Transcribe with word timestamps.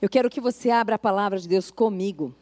Eu 0.00 0.08
quero 0.08 0.30
que 0.30 0.40
você 0.40 0.70
abra 0.70 0.94
a 0.94 0.98
palavra 0.98 1.40
de 1.40 1.48
Deus 1.48 1.72
comigo. 1.72 2.32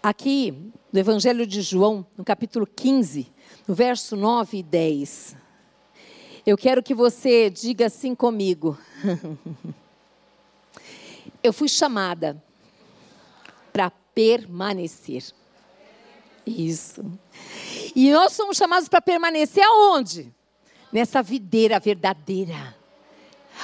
Aqui, 0.00 0.72
no 0.92 1.00
Evangelho 1.00 1.44
de 1.44 1.60
João, 1.62 2.06
no 2.16 2.24
capítulo 2.24 2.64
15, 2.64 3.32
no 3.66 3.74
verso 3.74 4.14
9 4.14 4.58
e 4.58 4.62
10. 4.62 5.36
Eu 6.46 6.56
quero 6.56 6.82
que 6.82 6.94
você 6.94 7.50
diga 7.50 7.86
assim 7.86 8.14
comigo. 8.14 8.78
Eu 11.42 11.52
fui 11.52 11.68
chamada 11.68 12.40
para 13.72 13.90
permanecer. 13.90 15.24
Isso. 16.46 17.04
E 17.96 18.12
nós 18.12 18.32
somos 18.32 18.56
chamados 18.56 18.88
para 18.88 19.00
permanecer 19.00 19.64
aonde? 19.64 20.32
Nessa 20.92 21.20
videira 21.20 21.80
verdadeira. 21.80 22.76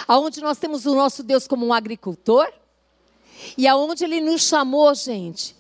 Aonde 0.07 0.41
nós 0.41 0.59
temos 0.59 0.87
o 0.87 0.95
nosso 0.95 1.23
Deus 1.23 1.47
como 1.47 1.67
um 1.67 1.73
agricultor 1.73 2.51
e 3.57 3.67
aonde 3.67 4.05
ele 4.05 4.21
nos 4.21 4.43
chamou, 4.43 4.95
gente, 4.95 5.57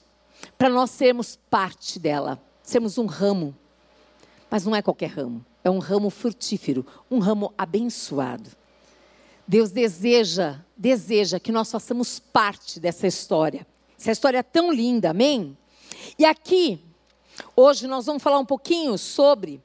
para 0.57 0.69
nós 0.69 0.91
sermos 0.91 1.39
parte 1.51 1.99
dela, 1.99 2.41
sermos 2.63 2.99
um 2.99 3.07
ramo. 3.07 3.57
Mas 4.51 4.65
não 4.65 4.75
é 4.75 4.83
qualquer 4.83 5.11
ramo, 5.11 5.45
é 5.63 5.71
um 5.71 5.79
ramo 5.79 6.11
frutífero, 6.11 6.87
um 7.11 7.19
ramo 7.19 7.53
abençoado. 7.57 8.51
Deus 9.47 9.71
deseja, 9.71 10.61
deseja 10.77 11.41
que 11.41 11.51
nós 11.51 11.71
façamos 11.71 12.19
parte 12.19 12.79
dessa 12.79 13.07
história. 13.07 13.67
Essa 13.99 14.13
história 14.13 14.39
é 14.39 14.43
tão 14.43 14.71
linda, 14.71 15.11
amém? 15.11 15.57
E 16.19 16.25
aqui, 16.25 16.85
hoje 17.57 17.87
nós 17.87 18.07
vamos 18.07 18.23
falar 18.23 18.39
um 18.39 18.45
pouquinho 18.45 18.97
sobre 18.99 19.61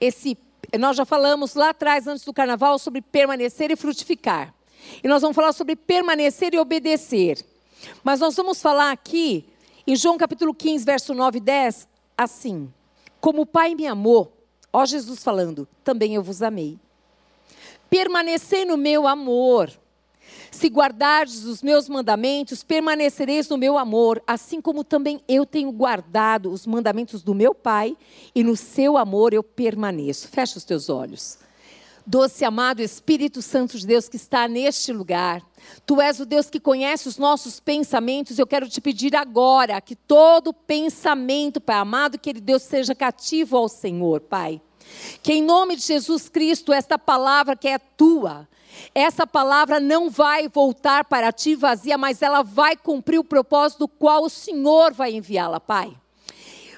esse. 0.00 0.36
Nós 0.78 0.96
já 0.96 1.04
falamos 1.04 1.54
lá 1.54 1.70
atrás, 1.70 2.06
antes 2.06 2.24
do 2.24 2.32
carnaval, 2.32 2.78
sobre 2.78 3.02
permanecer 3.02 3.70
e 3.70 3.76
frutificar. 3.76 4.54
E 5.02 5.08
nós 5.08 5.20
vamos 5.20 5.34
falar 5.34 5.52
sobre 5.52 5.76
permanecer 5.76 6.54
e 6.54 6.58
obedecer. 6.58 7.44
Mas 8.02 8.20
nós 8.20 8.34
vamos 8.34 8.60
falar 8.60 8.90
aqui, 8.90 9.46
em 9.86 9.94
João 9.94 10.16
capítulo 10.16 10.54
15, 10.54 10.84
verso 10.84 11.14
9 11.14 11.38
e 11.38 11.40
10, 11.40 11.88
assim: 12.16 12.72
Como 13.20 13.42
o 13.42 13.46
Pai 13.46 13.74
me 13.74 13.86
amou, 13.86 14.32
ó 14.72 14.84
Jesus 14.86 15.22
falando, 15.22 15.68
também 15.84 16.14
eu 16.14 16.22
vos 16.22 16.42
amei. 16.42 16.78
Permanecei 17.90 18.64
no 18.64 18.76
meu 18.76 19.06
amor. 19.06 19.70
Se 20.52 20.68
guardardes 20.68 21.44
os 21.44 21.62
meus 21.62 21.88
mandamentos, 21.88 22.62
permanecereis 22.62 23.48
no 23.48 23.56
meu 23.56 23.78
amor, 23.78 24.22
assim 24.26 24.60
como 24.60 24.84
também 24.84 25.20
eu 25.26 25.46
tenho 25.46 25.72
guardado 25.72 26.52
os 26.52 26.66
mandamentos 26.66 27.22
do 27.22 27.34
meu 27.34 27.54
Pai, 27.54 27.96
e 28.34 28.44
no 28.44 28.54
seu 28.54 28.98
amor 28.98 29.32
eu 29.32 29.42
permaneço. 29.42 30.28
Fecha 30.28 30.58
os 30.58 30.64
teus 30.64 30.90
olhos. 30.90 31.38
Doce 32.06 32.44
amado 32.44 32.80
Espírito 32.82 33.40
Santo 33.40 33.78
de 33.78 33.86
Deus 33.86 34.08
que 34.08 34.16
está 34.16 34.46
neste 34.46 34.92
lugar, 34.92 35.42
Tu 35.86 36.00
és 36.00 36.20
o 36.20 36.26
Deus 36.26 36.50
que 36.50 36.60
conhece 36.60 37.08
os 37.08 37.16
nossos 37.16 37.60
pensamentos. 37.60 38.38
Eu 38.38 38.46
quero 38.46 38.68
te 38.68 38.80
pedir 38.80 39.14
agora 39.16 39.80
que 39.80 39.96
todo 39.96 40.52
pensamento, 40.52 41.60
Pai 41.60 41.76
amado, 41.76 42.18
que 42.18 42.30
ele 42.30 42.40
Deus 42.40 42.62
seja 42.62 42.94
cativo 42.94 43.56
ao 43.56 43.68
Senhor, 43.68 44.20
Pai. 44.20 44.60
Que 45.22 45.34
em 45.34 45.42
nome 45.42 45.76
de 45.76 45.82
Jesus 45.82 46.28
Cristo, 46.28 46.72
esta 46.72 46.98
palavra 46.98 47.56
que 47.56 47.68
é 47.68 47.78
tua, 47.78 48.48
essa 48.94 49.26
palavra 49.26 49.78
não 49.78 50.10
vai 50.10 50.48
voltar 50.48 51.04
para 51.04 51.32
ti 51.32 51.54
vazia, 51.54 51.96
mas 51.96 52.22
ela 52.22 52.42
vai 52.42 52.76
cumprir 52.76 53.18
o 53.18 53.24
propósito 53.24 53.80
do 53.80 53.88
qual 53.88 54.24
o 54.24 54.30
Senhor 54.30 54.92
vai 54.92 55.12
enviá-la, 55.14 55.60
Pai. 55.60 55.96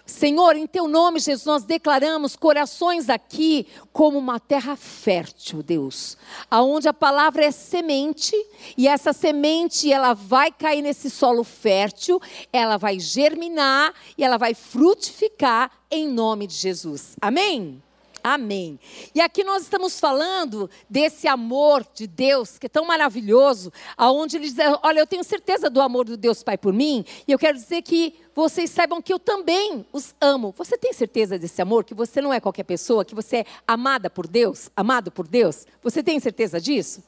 Senhor, 0.06 0.54
em 0.54 0.66
teu 0.66 0.86
nome, 0.86 1.18
Jesus, 1.18 1.46
nós 1.46 1.64
declaramos 1.64 2.36
corações 2.36 3.08
aqui 3.08 3.66
como 3.90 4.18
uma 4.18 4.38
terra 4.38 4.76
fértil, 4.76 5.62
Deus, 5.62 6.18
aonde 6.50 6.86
a 6.86 6.92
palavra 6.92 7.42
é 7.42 7.50
semente 7.50 8.36
e 8.76 8.86
essa 8.86 9.14
semente 9.14 9.90
ela 9.90 10.12
vai 10.12 10.52
cair 10.52 10.82
nesse 10.82 11.08
solo 11.08 11.42
fértil, 11.42 12.20
ela 12.52 12.76
vai 12.76 13.00
germinar 13.00 13.94
e 14.18 14.22
ela 14.22 14.36
vai 14.36 14.52
frutificar 14.52 15.70
em 15.90 16.06
nome 16.06 16.46
de 16.46 16.54
Jesus. 16.54 17.16
Amém. 17.18 17.82
Amém. 18.26 18.80
E 19.14 19.20
aqui 19.20 19.44
nós 19.44 19.64
estamos 19.64 20.00
falando 20.00 20.70
desse 20.88 21.28
amor 21.28 21.86
de 21.92 22.06
Deus, 22.06 22.56
que 22.56 22.64
é 22.64 22.70
tão 22.70 22.86
maravilhoso, 22.86 23.70
aonde 23.98 24.38
ele 24.38 24.48
diz: 24.48 24.56
Olha, 24.82 25.00
eu 25.00 25.06
tenho 25.06 25.22
certeza 25.22 25.68
do 25.68 25.78
amor 25.78 26.06
do 26.06 26.16
Deus 26.16 26.42
Pai 26.42 26.56
por 26.56 26.72
mim, 26.72 27.04
e 27.28 27.32
eu 27.32 27.38
quero 27.38 27.58
dizer 27.58 27.82
que 27.82 28.14
vocês 28.34 28.70
saibam 28.70 29.02
que 29.02 29.12
eu 29.12 29.18
também 29.18 29.84
os 29.92 30.14
amo. 30.22 30.54
Você 30.56 30.78
tem 30.78 30.94
certeza 30.94 31.38
desse 31.38 31.60
amor? 31.60 31.84
Que 31.84 31.92
você 31.92 32.22
não 32.22 32.32
é 32.32 32.40
qualquer 32.40 32.62
pessoa, 32.62 33.04
que 33.04 33.14
você 33.14 33.36
é 33.36 33.46
amada 33.68 34.08
por 34.08 34.26
Deus, 34.26 34.70
amado 34.74 35.12
por 35.12 35.28
Deus? 35.28 35.66
Você 35.82 36.02
tem 36.02 36.18
certeza 36.18 36.58
disso? 36.58 37.04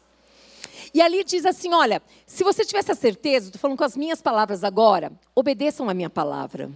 E 0.92 1.00
ali 1.00 1.24
diz 1.24 1.46
assim: 1.46 1.72
Olha, 1.72 2.02
se 2.26 2.44
você 2.44 2.62
tivesse 2.62 2.92
a 2.92 2.94
certeza, 2.94 3.46
estou 3.46 3.58
falando 3.58 3.78
com 3.78 3.84
as 3.84 3.96
minhas 3.96 4.20
palavras 4.20 4.62
agora, 4.62 5.10
obedeçam 5.34 5.88
a 5.88 5.94
minha 5.94 6.10
palavra. 6.10 6.70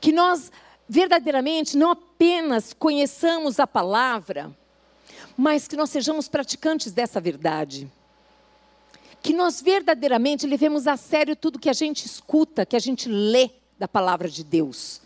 Que 0.00 0.10
nós 0.10 0.50
verdadeiramente 0.90 1.76
não 1.76 1.92
apenas 1.92 2.72
conheçamos 2.72 3.60
a 3.60 3.66
palavra, 3.66 4.50
mas 5.36 5.68
que 5.68 5.76
nós 5.76 5.88
sejamos 5.88 6.28
praticantes 6.28 6.90
dessa 6.90 7.20
verdade. 7.20 7.88
Que 9.22 9.32
nós 9.32 9.62
verdadeiramente 9.62 10.48
levemos 10.48 10.88
a 10.88 10.96
sério 10.96 11.36
tudo 11.36 11.60
que 11.60 11.68
a 11.68 11.72
gente 11.72 12.04
escuta, 12.04 12.66
que 12.66 12.74
a 12.74 12.80
gente 12.80 13.08
lê 13.08 13.50
da 13.78 13.86
palavra 13.86 14.28
de 14.28 14.42
Deus. 14.42 15.00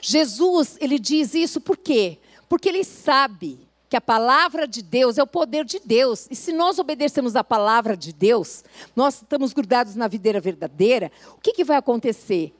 Jesus, 0.00 0.76
ele 0.80 0.98
diz 0.98 1.34
isso 1.34 1.60
por 1.60 1.76
quê? 1.76 2.18
Porque 2.48 2.68
ele 2.68 2.82
sabe 2.82 3.60
que 3.88 3.96
a 3.96 4.00
palavra 4.00 4.66
de 4.66 4.82
Deus 4.82 5.18
é 5.18 5.22
o 5.22 5.26
poder 5.26 5.64
de 5.64 5.78
Deus. 5.78 6.26
E 6.32 6.34
se 6.34 6.52
nós 6.52 6.80
obedecemos 6.80 7.36
a 7.36 7.44
palavra 7.44 7.96
de 7.96 8.12
Deus, 8.12 8.64
nós 8.96 9.16
estamos 9.16 9.52
grudados 9.52 9.94
na 9.94 10.08
videira 10.08 10.40
verdadeira, 10.40 11.12
o 11.36 11.40
que, 11.40 11.52
que 11.52 11.62
vai 11.62 11.76
acontecer? 11.76 12.52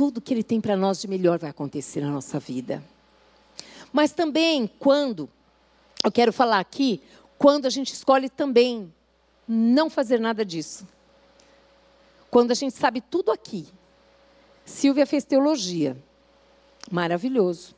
Tudo 0.00 0.18
que 0.18 0.32
Ele 0.32 0.42
tem 0.42 0.62
para 0.62 0.78
nós 0.78 0.98
de 0.98 1.06
melhor 1.06 1.38
vai 1.38 1.50
acontecer 1.50 2.00
na 2.00 2.10
nossa 2.10 2.40
vida. 2.40 2.82
Mas 3.92 4.12
também 4.12 4.66
quando, 4.66 5.28
eu 6.02 6.10
quero 6.10 6.32
falar 6.32 6.58
aqui, 6.58 7.02
quando 7.36 7.66
a 7.66 7.68
gente 7.68 7.92
escolhe 7.92 8.30
também 8.30 8.90
não 9.46 9.90
fazer 9.90 10.18
nada 10.18 10.42
disso. 10.42 10.88
Quando 12.30 12.50
a 12.50 12.54
gente 12.54 12.74
sabe 12.74 13.02
tudo 13.02 13.30
aqui. 13.30 13.66
Silvia 14.64 15.04
fez 15.04 15.22
teologia. 15.22 15.94
Maravilhoso. 16.90 17.74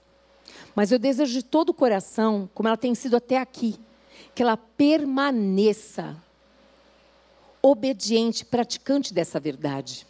Mas 0.77 0.93
eu 0.93 1.01
desejo 1.01 1.33
de 1.33 1.43
todo 1.43 1.71
o 1.71 1.75
coração, 1.75 2.49
como 2.55 2.69
ela 2.69 2.77
tem 2.77 2.95
sido 2.95 3.17
até 3.17 3.39
aqui, 3.39 3.81
que 4.33 4.45
ela 4.45 4.57
permaneça 4.57 6.17
obediente, 7.61 8.45
praticante 8.45 9.13
dessa 9.13 9.41
verdade. 9.41 10.07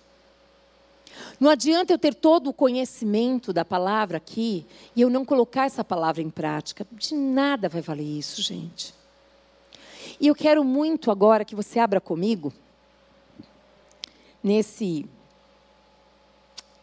Não 1.39 1.51
adianta 1.51 1.93
eu 1.93 1.99
ter 1.99 2.15
todo 2.15 2.51
o 2.51 2.53
conhecimento 2.53 3.53
da 3.53 3.65
palavra 3.65 4.17
aqui 4.17 4.67
e 4.95 5.01
eu 5.01 5.11
não 5.11 5.25
colocar 5.25 5.67
essa 5.67 5.85
palavra 5.85 6.23
em 6.23 6.31
prática. 6.31 6.87
De 6.93 7.15
nada 7.15 7.69
vai 7.69 7.83
valer 7.83 8.05
isso, 8.05 8.41
gente. 8.41 8.95
E 10.21 10.29
eu 10.29 10.35
quero 10.35 10.63
muito 10.65 11.11
agora 11.11 11.45
que 11.45 11.55
você 11.55 11.79
abra 11.79 12.01
comigo 12.01 12.53
nesse. 14.43 15.07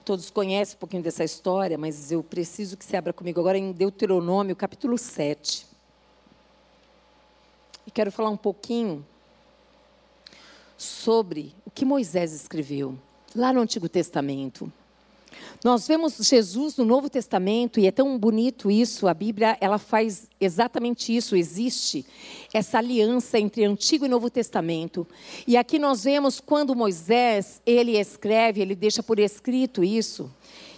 Todos 0.04 0.30
conhecem 0.32 0.76
um 0.76 0.80
pouquinho 0.80 1.04
dessa 1.04 1.24
história, 1.24 1.78
mas 1.78 2.12
eu 2.12 2.24
preciso 2.24 2.76
que 2.76 2.84
você 2.84 2.98
abra 2.98 3.14
comigo 3.14 3.40
agora 3.40 3.58
em 3.58 3.72
Deuteronômio, 3.72 4.56
capítulo 4.56 4.98
7. 4.98 5.68
E 7.86 7.92
quero 7.92 8.12
falar 8.12 8.30
um 8.30 8.38
pouquinho 8.38 9.06
sobre 10.76 11.54
o 11.66 11.70
que 11.70 11.86
Moisés 11.86 12.34
escreveu 12.34 12.98
lá 13.36 13.54
no 13.54 13.62
Antigo 13.62 13.88
Testamento. 13.88 14.72
Nós 15.64 15.88
vemos 15.88 16.16
Jesus 16.16 16.78
no 16.78 16.86
Novo 16.86 17.10
Testamento 17.10 17.80
e 17.80 17.88
é 17.88 17.92
tão 17.92 18.18
bonito 18.18 18.72
isso, 18.72 19.08
a 19.08 19.14
Bíblia, 19.14 19.58
ela 19.60 19.78
faz 19.78 20.30
exatamente 20.40 21.16
isso, 21.16 21.36
existe 21.36 22.06
essa 22.54 22.78
aliança 22.78 23.38
entre 23.38 23.66
Antigo 23.66 24.06
e 24.06 24.10
Novo 24.10 24.30
Testamento. 24.30 25.06
E 25.46 25.58
aqui 25.58 25.78
nós 25.78 26.06
vemos 26.06 26.40
quando 26.40 26.76
Moisés, 26.76 27.62
ele 27.66 28.00
escreve, 28.00 28.62
ele 28.62 28.74
deixa 28.74 29.04
por 29.04 29.20
escrito 29.20 29.84
isso. 29.84 30.32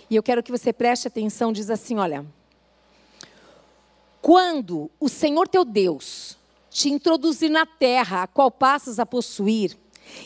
E 0.09 0.15
eu 0.15 0.23
quero 0.23 0.41
que 0.41 0.51
você 0.51 0.73
preste 0.73 1.07
atenção, 1.07 1.53
diz 1.53 1.69
assim, 1.69 1.97
olha: 1.97 2.25
Quando 4.19 4.89
o 4.99 5.07
Senhor 5.07 5.47
teu 5.47 5.63
Deus 5.63 6.37
te 6.71 6.89
introduzir 6.89 7.49
na 7.49 7.65
terra 7.65 8.23
a 8.23 8.27
qual 8.27 8.49
passas 8.49 8.97
a 8.97 9.05
possuir, 9.05 9.77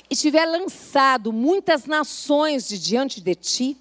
e 0.10 0.16
tiver 0.16 0.46
lançado 0.46 1.32
muitas 1.32 1.86
nações 1.86 2.68
de 2.68 2.80
diante 2.80 3.22
de 3.22 3.36
ti. 3.36 3.78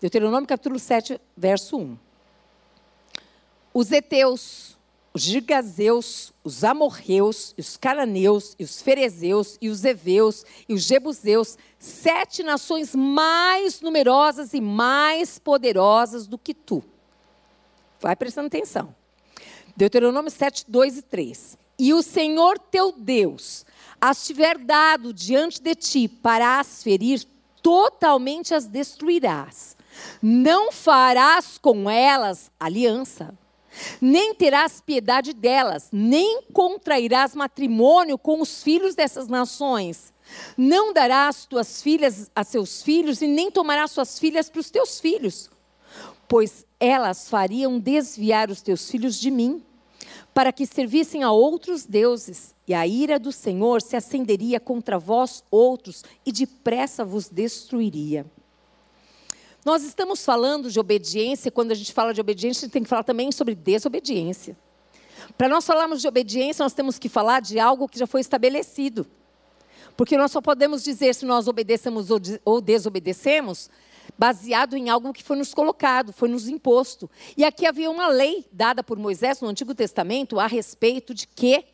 Deuteronômio 0.00 0.46
capítulo 0.46 0.78
7, 0.78 1.20
verso 1.36 1.78
1. 1.78 1.98
Os 3.72 3.90
heteus, 3.90 4.76
os 5.12 5.22
gigazeus, 5.22 6.32
os 6.42 6.64
amorreus, 6.64 7.54
os 7.56 7.76
cananeus, 7.76 8.56
os 8.58 8.82
ferezeus, 8.82 9.56
e 9.60 9.68
os 9.68 9.84
heveus, 9.84 10.44
e 10.68 10.74
os 10.74 10.82
jebuseus, 10.82 11.56
sete 11.78 12.42
nações 12.42 12.94
mais 12.94 13.80
numerosas 13.80 14.52
e 14.54 14.60
mais 14.60 15.38
poderosas 15.38 16.26
do 16.26 16.36
que 16.36 16.52
tu. 16.52 16.84
Vai 18.00 18.16
prestando 18.16 18.48
atenção. 18.48 18.94
Deuteronômio 19.76 20.30
7, 20.30 20.64
2 20.68 20.98
e 20.98 21.02
3. 21.02 21.58
E 21.78 21.94
o 21.94 22.02
Senhor 22.02 22.58
teu 22.58 22.92
Deus 22.92 23.64
as 24.06 24.26
tiver 24.26 24.58
dado 24.58 25.14
diante 25.14 25.62
de 25.62 25.74
ti 25.74 26.08
para 26.08 26.60
as 26.60 26.82
ferir, 26.82 27.24
totalmente 27.62 28.52
as 28.52 28.66
destruirás. 28.66 29.74
Não 30.20 30.70
farás 30.70 31.56
com 31.56 31.88
elas 31.88 32.50
aliança, 32.60 33.32
nem 34.02 34.34
terás 34.34 34.78
piedade 34.82 35.32
delas, 35.32 35.88
nem 35.90 36.42
contrairás 36.52 37.34
matrimônio 37.34 38.18
com 38.18 38.42
os 38.42 38.62
filhos 38.62 38.94
dessas 38.94 39.26
nações. 39.26 40.12
Não 40.54 40.92
darás 40.92 41.46
tuas 41.46 41.80
filhas 41.80 42.30
a 42.36 42.44
seus 42.44 42.82
filhos, 42.82 43.22
e 43.22 43.26
nem 43.26 43.50
tomarás 43.50 43.90
suas 43.90 44.18
filhas 44.18 44.50
para 44.50 44.60
os 44.60 44.68
teus 44.68 45.00
filhos, 45.00 45.48
pois 46.28 46.66
elas 46.78 47.30
fariam 47.30 47.78
desviar 47.78 48.50
os 48.50 48.60
teus 48.60 48.90
filhos 48.90 49.18
de 49.18 49.30
mim 49.30 49.64
para 50.34 50.52
que 50.52 50.66
servissem 50.66 51.22
a 51.22 51.30
outros 51.30 51.86
deuses, 51.86 52.52
e 52.66 52.74
a 52.74 52.84
ira 52.84 53.20
do 53.20 53.30
Senhor 53.30 53.80
se 53.80 53.94
acenderia 53.94 54.58
contra 54.58 54.98
vós 54.98 55.44
outros, 55.48 56.02
e 56.26 56.32
depressa 56.32 57.04
vos 57.04 57.28
destruiria. 57.28 58.26
Nós 59.64 59.84
estamos 59.84 60.24
falando 60.24 60.70
de 60.70 60.78
obediência, 60.80 61.52
quando 61.52 61.70
a 61.70 61.74
gente 61.74 61.92
fala 61.92 62.12
de 62.12 62.20
obediência, 62.20 62.62
a 62.62 62.64
gente 62.64 62.72
tem 62.72 62.82
que 62.82 62.88
falar 62.88 63.04
também 63.04 63.30
sobre 63.30 63.54
desobediência. 63.54 64.56
Para 65.38 65.48
nós 65.48 65.64
falarmos 65.64 66.02
de 66.02 66.08
obediência, 66.08 66.64
nós 66.64 66.74
temos 66.74 66.98
que 66.98 67.08
falar 67.08 67.40
de 67.40 67.58
algo 67.58 67.88
que 67.88 67.98
já 67.98 68.06
foi 68.06 68.20
estabelecido. 68.20 69.06
Porque 69.96 70.18
nós 70.18 70.32
só 70.32 70.40
podemos 70.40 70.82
dizer 70.82 71.14
se 71.14 71.24
nós 71.24 71.46
obedecemos 71.46 72.08
ou 72.44 72.60
desobedecemos 72.60 73.70
baseado 74.18 74.76
em 74.76 74.90
algo 74.90 75.12
que 75.12 75.22
foi 75.22 75.36
nos 75.36 75.52
colocado, 75.54 76.12
foi 76.12 76.28
nos 76.28 76.48
imposto. 76.48 77.10
E 77.36 77.44
aqui 77.44 77.66
havia 77.66 77.90
uma 77.90 78.08
lei 78.08 78.46
dada 78.52 78.82
por 78.82 78.98
Moisés 78.98 79.40
no 79.40 79.48
Antigo 79.48 79.74
Testamento 79.74 80.38
a 80.38 80.46
respeito 80.46 81.14
de 81.14 81.26
que 81.26 81.64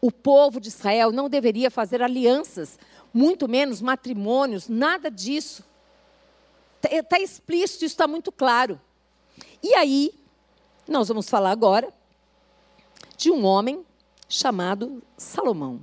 o 0.00 0.10
povo 0.10 0.60
de 0.60 0.68
Israel 0.68 1.12
não 1.12 1.28
deveria 1.28 1.70
fazer 1.70 2.02
alianças, 2.02 2.78
muito 3.12 3.48
menos 3.48 3.80
matrimônios, 3.80 4.68
nada 4.68 5.10
disso. 5.10 5.64
Está 6.82 7.02
tá 7.02 7.20
explícito, 7.20 7.84
isso 7.84 7.94
está 7.94 8.08
muito 8.08 8.32
claro. 8.32 8.80
E 9.62 9.74
aí, 9.74 10.12
nós 10.88 11.08
vamos 11.08 11.28
falar 11.28 11.50
agora 11.50 11.92
de 13.16 13.30
um 13.30 13.44
homem 13.44 13.84
chamado 14.28 15.02
Salomão. 15.16 15.80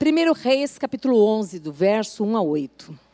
1 0.00 0.32
Reis, 0.32 0.78
capítulo 0.78 1.22
11, 1.24 1.58
do 1.58 1.72
verso 1.72 2.24
1 2.24 2.36
a 2.36 2.42
8. 2.42 3.09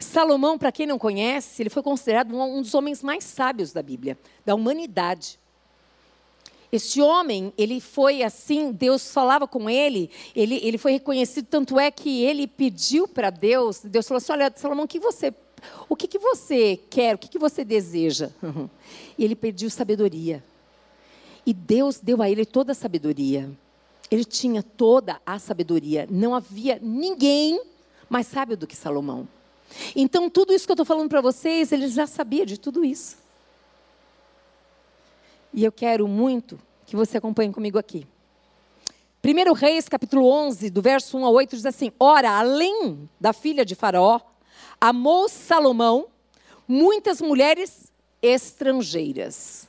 Salomão, 0.00 0.56
para 0.56 0.72
quem 0.72 0.86
não 0.86 0.98
conhece, 0.98 1.62
ele 1.62 1.68
foi 1.68 1.82
considerado 1.82 2.34
um 2.34 2.62
dos 2.62 2.74
homens 2.74 3.02
mais 3.02 3.22
sábios 3.22 3.70
da 3.70 3.82
Bíblia, 3.82 4.18
da 4.46 4.54
humanidade. 4.54 5.38
Este 6.72 7.02
homem, 7.02 7.52
ele 7.58 7.80
foi 7.80 8.22
assim, 8.22 8.72
Deus 8.72 9.12
falava 9.12 9.46
com 9.46 9.68
ele, 9.68 10.08
ele, 10.34 10.58
ele 10.62 10.78
foi 10.78 10.92
reconhecido, 10.92 11.46
tanto 11.46 11.78
é 11.78 11.90
que 11.90 12.22
ele 12.22 12.46
pediu 12.46 13.06
para 13.06 13.28
Deus, 13.28 13.80
Deus 13.84 14.08
falou 14.08 14.18
assim, 14.18 14.32
olha, 14.32 14.52
Salomão, 14.56 14.84
o 14.84 14.88
que 14.88 15.00
você, 15.00 15.34
o 15.88 15.94
que, 15.94 16.06
que 16.06 16.18
você 16.18 16.80
quer, 16.88 17.14
o 17.14 17.18
que, 17.18 17.28
que 17.28 17.38
você 17.38 17.64
deseja? 17.64 18.30
E 19.18 19.24
ele 19.24 19.36
pediu 19.36 19.68
sabedoria. 19.68 20.42
E 21.44 21.52
Deus 21.52 22.00
deu 22.00 22.22
a 22.22 22.30
ele 22.30 22.46
toda 22.46 22.72
a 22.72 22.74
sabedoria. 22.74 23.50
Ele 24.10 24.24
tinha 24.24 24.62
toda 24.62 25.20
a 25.26 25.38
sabedoria. 25.38 26.08
Não 26.10 26.34
havia 26.34 26.78
ninguém 26.80 27.60
mais 28.08 28.26
sábio 28.26 28.56
do 28.56 28.66
que 28.66 28.74
Salomão. 28.74 29.28
Então, 29.94 30.28
tudo 30.30 30.52
isso 30.52 30.66
que 30.66 30.72
eu 30.72 30.74
estou 30.74 30.86
falando 30.86 31.08
para 31.08 31.20
vocês, 31.20 31.72
ele 31.72 31.88
já 31.88 32.06
sabia 32.06 32.46
de 32.46 32.58
tudo 32.58 32.84
isso. 32.84 33.16
E 35.52 35.64
eu 35.64 35.72
quero 35.72 36.06
muito 36.06 36.58
que 36.86 36.96
você 36.96 37.18
acompanhe 37.18 37.52
comigo 37.52 37.78
aqui. 37.78 38.06
1 39.22 39.52
Reis, 39.52 39.88
capítulo 39.88 40.26
11, 40.26 40.70
do 40.70 40.80
verso 40.80 41.18
1 41.18 41.26
a 41.26 41.30
8, 41.30 41.56
diz 41.56 41.66
assim: 41.66 41.92
Ora, 42.00 42.38
além 42.38 43.08
da 43.20 43.32
filha 43.32 43.64
de 43.64 43.74
Faraó, 43.74 44.20
amou 44.80 45.28
Salomão 45.28 46.06
muitas 46.66 47.20
mulheres 47.20 47.92
estrangeiras, 48.22 49.68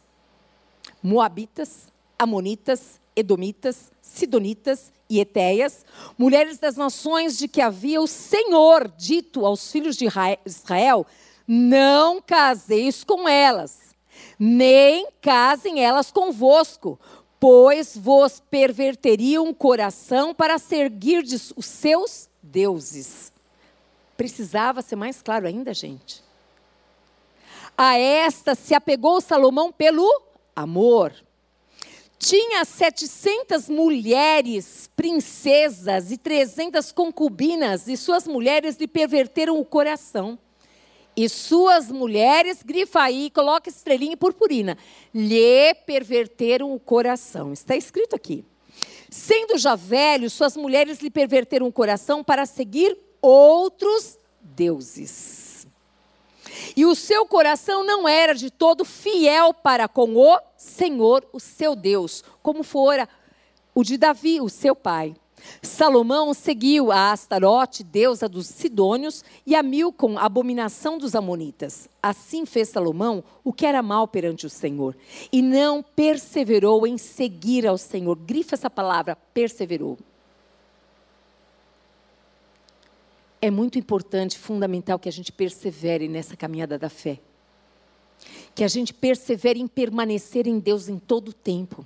moabitas, 1.01 1.91
amonitas, 2.17 3.00
edomitas, 3.15 3.91
sidonitas 4.01 4.91
e 5.09 5.19
etéias, 5.19 5.85
mulheres 6.17 6.57
das 6.57 6.75
nações 6.75 7.37
de 7.37 7.47
que 7.47 7.61
havia 7.61 8.01
o 8.01 8.07
Senhor 8.07 8.87
dito 8.97 9.45
aos 9.45 9.71
filhos 9.71 9.95
de 9.95 10.07
Israel: 10.45 11.05
não 11.47 12.21
caseis 12.21 13.03
com 13.03 13.27
elas, 13.27 13.95
nem 14.39 15.07
casem 15.21 15.83
elas 15.83 16.11
convosco, 16.11 16.99
pois 17.39 17.97
vos 17.97 18.41
perverteriam 18.49 19.49
o 19.49 19.55
coração 19.55 20.33
para 20.33 20.57
seguirdes 20.57 21.51
os 21.55 21.65
seus 21.65 22.29
deuses. 22.41 23.31
Precisava 24.15 24.81
ser 24.81 24.95
mais 24.95 25.21
claro 25.21 25.47
ainda, 25.47 25.73
gente. 25.73 26.23
A 27.77 27.97
esta 27.97 28.53
se 28.53 28.75
apegou 28.75 29.19
Salomão 29.19 29.71
pelo 29.71 30.07
amor 30.55 31.13
tinha 32.21 32.63
700 32.63 33.67
mulheres, 33.67 34.87
princesas 34.95 36.11
e 36.11 36.17
300 36.17 36.91
concubinas, 36.91 37.87
e 37.87 37.97
suas 37.97 38.27
mulheres 38.27 38.77
lhe 38.77 38.87
perverteram 38.87 39.59
o 39.59 39.65
coração. 39.65 40.37
E 41.17 41.27
suas 41.27 41.91
mulheres, 41.91 42.61
grifa 42.61 43.01
aí, 43.01 43.31
coloca 43.31 43.69
estrelinha 43.69 44.13
e 44.13 44.17
purpurina, 44.17 44.77
lhe 45.13 45.73
perverteram 45.85 46.73
o 46.73 46.79
coração. 46.79 47.51
Está 47.51 47.75
escrito 47.75 48.15
aqui. 48.15 48.45
Sendo 49.09 49.57
já 49.57 49.75
velho, 49.75 50.29
suas 50.29 50.55
mulheres 50.55 50.99
lhe 50.99 51.09
perverteram 51.09 51.67
o 51.67 51.73
coração 51.73 52.23
para 52.23 52.45
seguir 52.45 52.95
outros 53.19 54.17
deuses. 54.39 55.50
E 56.75 56.85
o 56.85 56.95
seu 56.95 57.25
coração 57.25 57.83
não 57.83 58.07
era 58.07 58.33
de 58.33 58.49
todo 58.49 58.85
fiel 58.85 59.53
para 59.53 59.87
com 59.87 60.15
o 60.15 60.39
Senhor, 60.57 61.25
o 61.31 61.39
seu 61.39 61.75
Deus, 61.75 62.23
como 62.41 62.63
fora 62.63 63.07
o 63.73 63.83
de 63.83 63.97
Davi, 63.97 64.41
o 64.41 64.49
seu 64.49 64.75
pai. 64.75 65.15
Salomão 65.61 66.33
seguiu 66.33 66.91
a 66.91 67.11
Astarote, 67.11 67.83
deusa 67.83 68.29
dos 68.29 68.47
Sidônios, 68.47 69.23
e 69.45 69.55
a 69.55 69.63
Milcom, 69.63 70.17
abominação 70.17 70.97
dos 70.97 71.15
Amonitas. 71.15 71.89
Assim 72.01 72.45
fez 72.45 72.69
Salomão 72.69 73.23
o 73.43 73.51
que 73.51 73.65
era 73.65 73.81
mal 73.81 74.07
perante 74.07 74.45
o 74.45 74.49
Senhor, 74.49 74.95
e 75.31 75.41
não 75.41 75.81
perseverou 75.81 76.85
em 76.85 76.97
seguir 76.97 77.65
ao 77.65 77.77
Senhor. 77.77 78.15
Grifa 78.15 78.55
essa 78.55 78.69
palavra, 78.69 79.15
perseverou. 79.33 79.97
É 83.41 83.49
muito 83.49 83.79
importante, 83.79 84.37
fundamental 84.37 84.99
que 84.99 85.09
a 85.09 85.11
gente 85.11 85.31
persevere 85.31 86.07
nessa 86.07 86.37
caminhada 86.37 86.77
da 86.77 86.89
fé. 86.89 87.19
Que 88.53 88.63
a 88.63 88.67
gente 88.67 88.93
persevere 88.93 89.59
em 89.59 89.67
permanecer 89.67 90.45
em 90.45 90.59
Deus 90.59 90.87
em 90.87 90.99
todo 90.99 91.29
o 91.29 91.33
tempo. 91.33 91.85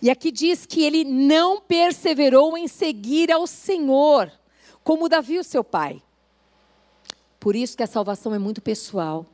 E 0.00 0.08
aqui 0.08 0.30
diz 0.30 0.64
que 0.64 0.84
ele 0.84 1.02
não 1.02 1.60
perseverou 1.60 2.56
em 2.56 2.68
seguir 2.68 3.32
ao 3.32 3.46
Senhor, 3.46 4.30
como 4.84 5.08
Davi, 5.08 5.38
o 5.38 5.44
seu 5.44 5.64
pai. 5.64 6.00
Por 7.40 7.56
isso 7.56 7.76
que 7.76 7.82
a 7.82 7.88
salvação 7.88 8.32
é 8.32 8.38
muito 8.38 8.60
pessoal. 8.60 9.26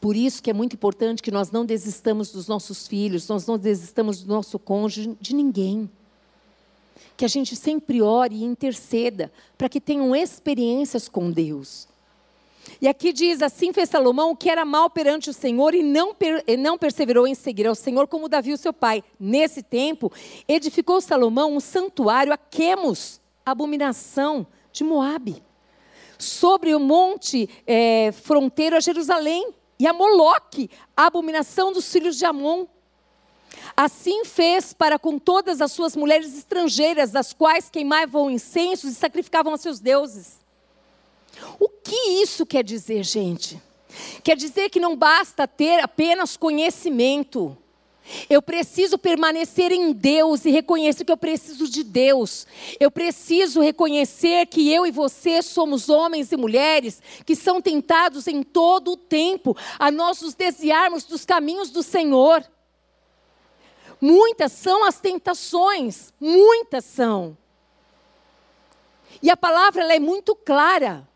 Por 0.00 0.14
isso 0.14 0.40
que 0.40 0.50
é 0.50 0.52
muito 0.52 0.74
importante 0.74 1.20
que 1.20 1.32
nós 1.32 1.50
não 1.50 1.66
desistamos 1.66 2.30
dos 2.30 2.46
nossos 2.46 2.86
filhos, 2.86 3.26
nós 3.26 3.44
não 3.46 3.58
desistamos 3.58 4.22
do 4.22 4.32
nosso 4.32 4.56
cônjuge, 4.56 5.16
de 5.20 5.34
ninguém 5.34 5.90
que 7.16 7.24
a 7.24 7.28
gente 7.28 7.56
sempre 7.56 8.00
ore 8.00 8.36
e 8.36 8.44
interceda 8.44 9.32
para 9.56 9.68
que 9.68 9.80
tenham 9.80 10.14
experiências 10.14 11.08
com 11.08 11.30
Deus. 11.30 11.88
E 12.80 12.86
aqui 12.86 13.12
diz: 13.12 13.42
assim 13.42 13.72
fez 13.72 13.88
Salomão, 13.88 14.36
que 14.36 14.50
era 14.50 14.64
mal 14.64 14.90
perante 14.90 15.30
o 15.30 15.32
Senhor 15.32 15.74
e 15.74 15.82
não, 15.82 16.14
per, 16.14 16.44
e 16.46 16.56
não 16.56 16.76
perseverou 16.76 17.26
em 17.26 17.34
seguir 17.34 17.66
ao 17.66 17.74
Senhor 17.74 18.06
como 18.06 18.28
Davi, 18.28 18.52
o 18.52 18.58
seu 18.58 18.72
pai. 18.72 19.02
Nesse 19.18 19.62
tempo, 19.62 20.12
edificou 20.46 21.00
Salomão 21.00 21.56
um 21.56 21.60
santuário 21.60 22.32
a 22.32 22.36
Quemos, 22.36 23.20
abominação 23.44 24.46
de 24.72 24.84
Moabe, 24.84 25.42
sobre 26.18 26.74
o 26.74 26.80
monte 26.80 27.48
é, 27.66 28.12
fronteiro 28.12 28.76
a 28.76 28.80
Jerusalém, 28.80 29.54
e 29.78 29.86
a 29.86 29.92
Moloque, 29.92 30.68
a 30.96 31.06
abominação 31.06 31.72
dos 31.72 31.90
filhos 31.90 32.16
de 32.16 32.24
Amon. 32.24 32.66
Assim 33.76 34.24
fez 34.24 34.72
para 34.72 34.98
com 34.98 35.18
todas 35.18 35.60
as 35.60 35.72
suas 35.72 35.94
mulheres 35.94 36.36
estrangeiras, 36.36 37.14
as 37.14 37.32
quais 37.32 37.70
queimavam 37.70 38.30
incensos 38.30 38.92
e 38.92 38.94
sacrificavam 38.94 39.54
a 39.54 39.58
seus 39.58 39.80
deuses. 39.80 40.44
O 41.58 41.68
que 41.68 42.22
isso 42.22 42.44
quer 42.44 42.64
dizer, 42.64 43.04
gente? 43.04 43.60
Quer 44.22 44.36
dizer 44.36 44.70
que 44.70 44.80
não 44.80 44.96
basta 44.96 45.46
ter 45.46 45.80
apenas 45.80 46.36
conhecimento. 46.36 47.56
Eu 48.28 48.40
preciso 48.40 48.96
permanecer 48.96 49.70
em 49.70 49.92
Deus 49.92 50.44
e 50.44 50.50
reconhecer 50.50 51.04
que 51.04 51.12
eu 51.12 51.16
preciso 51.16 51.68
de 51.68 51.84
Deus. 51.84 52.46
Eu 52.80 52.90
preciso 52.90 53.60
reconhecer 53.60 54.46
que 54.46 54.72
eu 54.72 54.86
e 54.86 54.90
você 54.90 55.42
somos 55.42 55.88
homens 55.88 56.32
e 56.32 56.36
mulheres 56.36 57.02
que 57.26 57.36
são 57.36 57.60
tentados 57.60 58.26
em 58.26 58.42
todo 58.42 58.92
o 58.92 58.96
tempo 58.96 59.56
a 59.78 59.90
nós 59.90 60.22
nos 60.22 60.34
desviarmos 60.34 61.04
dos 61.04 61.24
caminhos 61.24 61.70
do 61.70 61.82
Senhor. 61.82 62.42
Muitas 64.00 64.52
são 64.52 64.84
as 64.84 65.00
tentações, 65.00 66.12
muitas 66.20 66.84
são. 66.84 67.36
E 69.22 69.30
a 69.30 69.36
palavra 69.36 69.82
ela 69.82 69.94
é 69.94 69.98
muito 69.98 70.34
clara. 70.34 71.06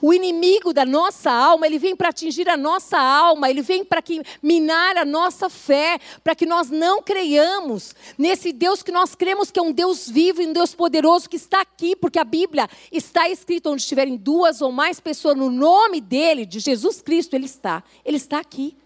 O 0.00 0.14
inimigo 0.14 0.72
da 0.72 0.84
nossa 0.84 1.30
alma, 1.30 1.66
ele 1.66 1.78
vem 1.78 1.94
para 1.94 2.08
atingir 2.08 2.48
a 2.48 2.56
nossa 2.56 2.98
alma, 2.98 3.50
ele 3.50 3.60
vem 3.60 3.84
para 3.84 4.02
minar 4.42 4.96
a 4.96 5.04
nossa 5.04 5.50
fé, 5.50 5.98
para 6.22 6.34
que 6.34 6.46
nós 6.46 6.70
não 6.70 7.02
creiamos 7.02 7.94
nesse 8.16 8.52
Deus 8.52 8.82
que 8.82 8.92
nós 8.92 9.14
cremos 9.14 9.50
que 9.50 9.58
é 9.58 9.62
um 9.62 9.72
Deus 9.72 10.08
vivo 10.08 10.40
e 10.40 10.46
um 10.46 10.52
Deus 10.52 10.74
poderoso 10.74 11.28
que 11.28 11.36
está 11.36 11.60
aqui, 11.60 11.94
porque 11.96 12.18
a 12.18 12.24
Bíblia 12.24 12.68
está 12.90 13.28
escrita 13.28 13.68
onde 13.68 13.82
estiverem 13.82 14.16
duas 14.16 14.62
ou 14.62 14.72
mais 14.72 15.00
pessoas 15.00 15.36
no 15.36 15.50
nome 15.50 16.00
dele, 16.00 16.46
de 16.46 16.60
Jesus 16.60 17.02
Cristo, 17.02 17.34
ele 17.34 17.46
está. 17.46 17.82
Ele 18.04 18.16
está 18.16 18.38
aqui. 18.38 18.76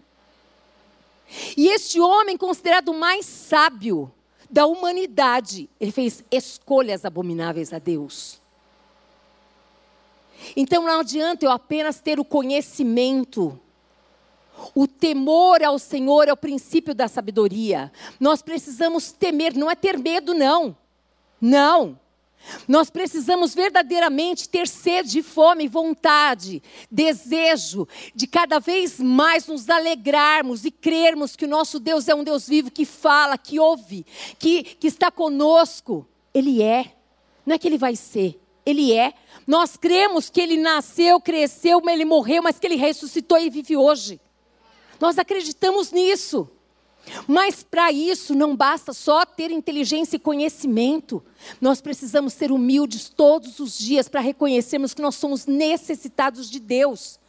E 1.55 1.67
este 1.67 1.99
homem, 1.99 2.37
considerado 2.37 2.93
mais 2.93 3.25
sábio 3.25 4.11
da 4.49 4.65
humanidade, 4.65 5.69
ele 5.79 5.91
fez 5.91 6.23
escolhas 6.31 7.05
abomináveis 7.05 7.71
a 7.71 7.79
Deus. 7.79 8.39
Então 10.55 10.83
não 10.83 10.99
adianta 11.01 11.45
eu 11.45 11.51
apenas 11.51 11.99
ter 11.99 12.19
o 12.19 12.25
conhecimento. 12.25 13.59
O 14.73 14.87
temor 14.87 15.63
ao 15.63 15.77
Senhor 15.77 16.27
é 16.27 16.33
o 16.33 16.37
princípio 16.37 16.93
da 16.93 17.07
sabedoria. 17.07 17.91
Nós 18.19 18.41
precisamos 18.41 19.11
temer, 19.11 19.55
não 19.55 19.69
é 19.69 19.75
ter 19.75 19.97
medo, 19.97 20.33
não. 20.33 20.75
Não. 21.39 21.97
Nós 22.67 22.89
precisamos 22.89 23.53
verdadeiramente 23.53 24.49
ter 24.49 24.67
sede, 24.67 25.21
fome, 25.21 25.67
vontade, 25.67 26.63
desejo 26.89 27.87
de 28.15 28.27
cada 28.27 28.59
vez 28.59 28.99
mais 28.99 29.47
nos 29.47 29.69
alegrarmos 29.69 30.65
e 30.65 30.71
crermos 30.71 31.35
que 31.35 31.45
o 31.45 31.49
nosso 31.49 31.79
Deus 31.79 32.07
é 32.07 32.15
um 32.15 32.23
Deus 32.23 32.47
vivo 32.47 32.71
que 32.71 32.85
fala, 32.85 33.37
que 33.37 33.59
ouve, 33.59 34.05
que, 34.37 34.63
que 34.63 34.87
está 34.87 35.11
conosco. 35.11 36.07
Ele 36.33 36.61
é, 36.61 36.95
não 37.45 37.55
é 37.55 37.57
que 37.57 37.67
ele 37.67 37.77
vai 37.77 37.95
ser, 37.95 38.39
ele 38.65 38.93
é. 38.93 39.13
Nós 39.45 39.75
cremos 39.75 40.29
que 40.29 40.41
ele 40.41 40.57
nasceu, 40.57 41.19
cresceu, 41.19 41.81
ele 41.89 42.05
morreu, 42.05 42.43
mas 42.43 42.59
que 42.59 42.67
ele 42.67 42.75
ressuscitou 42.75 43.37
e 43.37 43.49
vive 43.49 43.75
hoje. 43.75 44.19
Nós 44.99 45.17
acreditamos 45.17 45.91
nisso. 45.91 46.49
Mas 47.27 47.63
para 47.63 47.91
isso 47.91 48.35
não 48.35 48.55
basta 48.55 48.93
só 48.93 49.25
ter 49.25 49.51
inteligência 49.51 50.15
e 50.15 50.19
conhecimento. 50.19 51.23
Nós 51.59 51.81
precisamos 51.81 52.33
ser 52.33 52.51
humildes 52.51 53.09
todos 53.09 53.59
os 53.59 53.77
dias 53.77 54.07
para 54.07 54.21
reconhecermos 54.21 54.93
que 54.93 55.01
nós 55.01 55.15
somos 55.15 55.45
necessitados 55.45 56.49
de 56.49 56.59
Deus. 56.59 57.19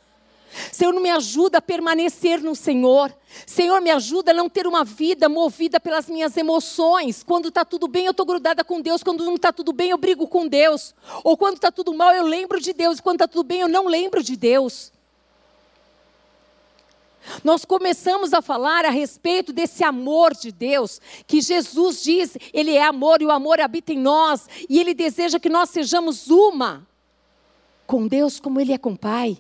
Senhor, 0.73 0.93
me 1.01 1.11
ajuda 1.11 1.59
a 1.59 1.63
permanecer 1.63 2.43
no 2.43 2.57
Senhor. 2.57 3.15
Senhor, 3.47 3.81
me 3.81 3.91
ajuda 3.91 4.33
a 4.33 4.35
não 4.35 4.49
ter 4.49 4.67
uma 4.67 4.85
vida 4.85 5.29
movida 5.29 5.79
pelas 5.79 6.09
minhas 6.09 6.37
emoções. 6.37 7.23
Quando 7.23 7.49
está 7.49 7.65
tudo 7.65 7.87
bem, 7.87 8.07
eu 8.07 8.11
estou 8.11 8.27
grudada 8.27 8.65
com 8.65 8.81
Deus. 8.81 9.03
Quando 9.03 9.25
não 9.25 9.37
está 9.37 9.53
tudo 9.53 9.73
bem, 9.73 9.91
eu 9.91 9.99
brigo 9.99 10.27
com 10.27 10.47
Deus. 10.49 10.95
Ou 11.23 11.37
quando 11.37 11.55
está 11.55 11.71
tudo 11.71 11.95
mal, 11.95 12.13
eu 12.13 12.25
lembro 12.25 12.61
de 12.61 12.73
Deus. 12.73 13.01
Quando 13.01 13.17
está 13.17 13.29
tudo 13.29 13.45
bem, 13.45 13.61
eu 13.61 13.69
não 13.69 13.87
lembro 13.87 14.23
de 14.23 14.37
Deus. 14.37 14.93
Nós 17.45 17.65
começamos 17.65 18.33
a 18.33 18.41
falar 18.41 18.85
a 18.85 18.91
respeito 18.91 19.53
desse 19.53 19.85
amor 19.85 20.35
de 20.35 20.51
Deus, 20.51 21.01
que 21.27 21.41
Jesus 21.41 22.03
diz, 22.03 22.37
Ele 22.53 22.75
é 22.75 22.83
amor 22.83 23.21
e 23.21 23.27
o 23.27 23.31
amor 23.31 23.61
habita 23.61 23.93
em 23.93 23.99
nós, 23.99 24.49
e 24.69 24.79
Ele 24.79 24.95
deseja 24.95 25.39
que 25.39 25.49
nós 25.49 25.71
sejamos 25.71 26.29
uma 26.29 26.87
com 27.87 28.07
Deus 28.07 28.41
como 28.41 28.61
Ele 28.61 28.73
é 28.73 28.79
com 28.79 28.93
o 28.93 28.99
Pai. 28.99 29.39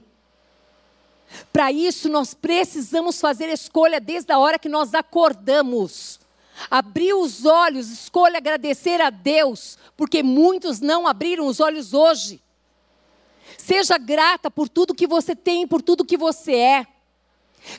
Para 1.52 1.70
isso, 1.70 2.08
nós 2.08 2.34
precisamos 2.34 3.20
fazer 3.20 3.49
escolha 3.49 4.00
desde 4.00 4.32
a 4.32 4.38
hora 4.38 4.58
que 4.58 4.68
nós 4.68 4.94
acordamos. 4.94 6.18
Abrir 6.70 7.14
os 7.14 7.46
olhos, 7.46 7.90
escolha 7.90 8.37
agradecer 8.38 9.00
a 9.00 9.08
Deus, 9.08 9.78
porque 9.96 10.22
muitos 10.22 10.80
não 10.80 11.06
abriram 11.06 11.46
os 11.46 11.60
olhos 11.60 11.94
hoje. 11.94 12.42
Seja 13.56 13.96
grata 13.96 14.50
por 14.50 14.68
tudo 14.68 14.94
que 14.94 15.06
você 15.06 15.34
tem, 15.34 15.66
por 15.66 15.80
tudo 15.80 16.04
que 16.04 16.16
você 16.16 16.54
é. 16.54 16.87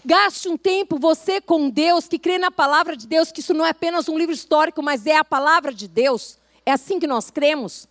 Gaste 0.06 0.48
um 0.48 0.58
tempo 0.58 1.00
você 1.00 1.42
com 1.42 1.70
Deus, 1.70 2.08
que 2.08 2.20
crê 2.20 2.38
na 2.38 2.52
palavra 2.52 2.96
de 2.96 3.08
Deus, 3.08 3.32
que 3.32 3.40
isso 3.40 3.54
não 3.54 3.66
é 3.66 3.70
apenas 3.70 4.08
um 4.08 4.18
livro 4.18 4.34
histórico, 4.34 4.82
mas 4.82 5.06
é 5.06 5.18
a 5.18 5.26
palavra 5.26 5.74
de 5.74 5.88
Deus. 5.88 6.38
É 6.66 6.72
assim 6.72 7.00
que 7.00 7.08
nós 7.08 7.30
cremos. 7.30 7.90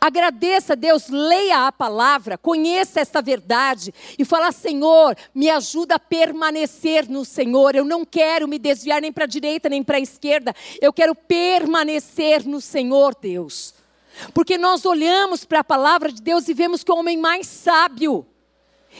Agradeça 0.00 0.72
a 0.72 0.76
Deus, 0.76 1.08
leia 1.08 1.66
a 1.66 1.72
palavra, 1.72 2.36
conheça 2.36 3.00
esta 3.00 3.22
verdade 3.22 3.94
e 4.18 4.24
fala: 4.24 4.50
Senhor, 4.50 5.16
me 5.34 5.48
ajuda 5.48 5.94
a 5.94 5.98
permanecer 5.98 7.08
no 7.08 7.24
Senhor. 7.24 7.74
Eu 7.76 7.84
não 7.84 8.04
quero 8.04 8.48
me 8.48 8.58
desviar 8.58 9.00
nem 9.00 9.12
para 9.12 9.24
a 9.24 9.28
direita 9.28 9.68
nem 9.68 9.82
para 9.82 9.98
a 9.98 10.00
esquerda. 10.00 10.54
Eu 10.80 10.92
quero 10.92 11.14
permanecer 11.14 12.44
no 12.44 12.60
Senhor, 12.60 13.14
Deus. 13.20 13.74
Porque 14.32 14.58
nós 14.58 14.84
olhamos 14.84 15.44
para 15.44 15.60
a 15.60 15.64
palavra 15.64 16.10
de 16.10 16.22
Deus 16.22 16.48
e 16.48 16.54
vemos 16.54 16.82
que 16.82 16.90
o 16.90 16.96
homem 16.96 17.16
mais 17.16 17.46
sábio 17.46 18.26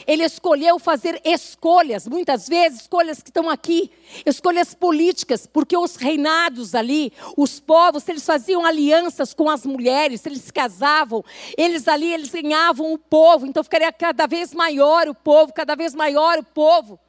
ele 0.05 0.23
escolheu 0.23 0.77
fazer 0.77 1.21
escolhas, 1.23 2.07
muitas 2.07 2.47
vezes 2.47 2.81
escolhas 2.81 3.21
que 3.21 3.29
estão 3.29 3.49
aqui, 3.49 3.91
escolhas 4.25 4.73
políticas, 4.73 5.47
porque 5.47 5.75
os 5.75 5.95
reinados 5.95 6.75
ali, 6.75 7.11
os 7.35 7.59
povos, 7.59 8.07
eles 8.07 8.25
faziam 8.25 8.65
alianças 8.65 9.33
com 9.33 9.49
as 9.49 9.65
mulheres, 9.65 10.25
eles 10.25 10.41
se 10.41 10.53
casavam, 10.53 11.23
eles 11.57 11.87
ali, 11.87 12.13
eles 12.13 12.29
ganhavam 12.29 12.93
o 12.93 12.97
povo, 12.97 13.45
então 13.45 13.63
ficaria 13.63 13.91
cada 13.91 14.27
vez 14.27 14.53
maior 14.53 15.07
o 15.07 15.15
povo, 15.15 15.53
cada 15.53 15.75
vez 15.75 15.95
maior 15.95 16.39
o 16.39 16.43
povo. 16.43 16.99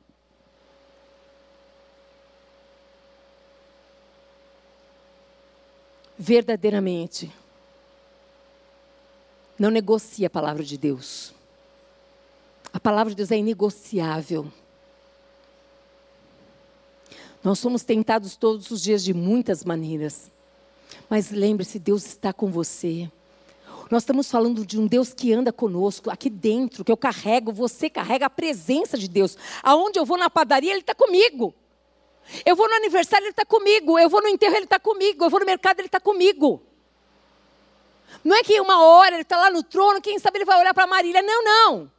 Verdadeiramente, 6.17 7.33
não 9.59 9.71
negocia 9.71 10.27
a 10.27 10.31
palavra 10.31 10.65
de 10.65 10.77
Deus. 10.77 11.38
A 12.73 12.81
palavra 12.81 13.11
de 13.11 13.17
Deus 13.17 13.31
é 13.31 13.37
inegociável. 13.37 14.51
Nós 17.43 17.59
somos 17.59 17.83
tentados 17.83 18.37
todos 18.37 18.71
os 18.71 18.83
dias 18.83 19.03
de 19.03 19.15
muitas 19.15 19.65
maneiras. 19.65 20.31
Mas 21.09 21.31
lembre-se, 21.31 21.79
Deus 21.79 22.05
está 22.07 22.33
com 22.33 22.51
você. 22.51 23.11
Nós 23.91 24.03
estamos 24.03 24.31
falando 24.31 24.67
de 24.67 24.79
um 24.79 24.87
Deus 24.87 25.15
que 25.15 25.33
anda 25.33 25.51
conosco, 25.51 26.11
aqui 26.11 26.29
dentro, 26.29 26.85
que 26.85 26.93
eu 26.93 26.97
carrego, 26.97 27.53
você 27.53 27.89
carrega 27.89 28.27
a 28.27 28.31
presença 28.31 28.99
de 28.99 29.09
Deus. 29.09 29.37
Aonde 29.63 29.99
eu 29.99 30.05
vou 30.05 30.19
na 30.19 30.29
padaria, 30.29 30.73
Ele 30.73 30.81
está 30.81 30.95
comigo. 30.95 31.55
Eu 32.45 32.55
vou 32.55 32.69
no 32.69 32.75
aniversário, 32.75 33.25
Ele 33.25 33.31
está 33.31 33.47
comigo. 33.47 33.99
Eu 33.99 34.11
vou 34.11 34.21
no 34.21 34.29
enterro, 34.29 34.55
Ele 34.57 34.65
está 34.65 34.79
comigo. 34.79 35.25
Eu 35.25 35.31
vou 35.31 35.41
no 35.41 35.47
mercado, 35.47 35.81
Ele 35.81 35.89
está 35.89 36.01
comigo. 36.01 36.61
Não 38.23 38.37
é 38.37 38.43
que 38.43 38.61
uma 38.61 38.85
hora 38.85 39.15
Ele 39.15 39.23
está 39.23 39.39
lá 39.39 39.51
no 39.51 39.63
trono, 39.63 40.03
quem 40.03 40.19
sabe 40.19 40.39
Ele 40.39 40.45
vai 40.45 40.59
olhar 40.59 40.75
para 40.75 40.87
Marília. 40.87 41.23
Não, 41.23 41.43
não. 41.43 41.98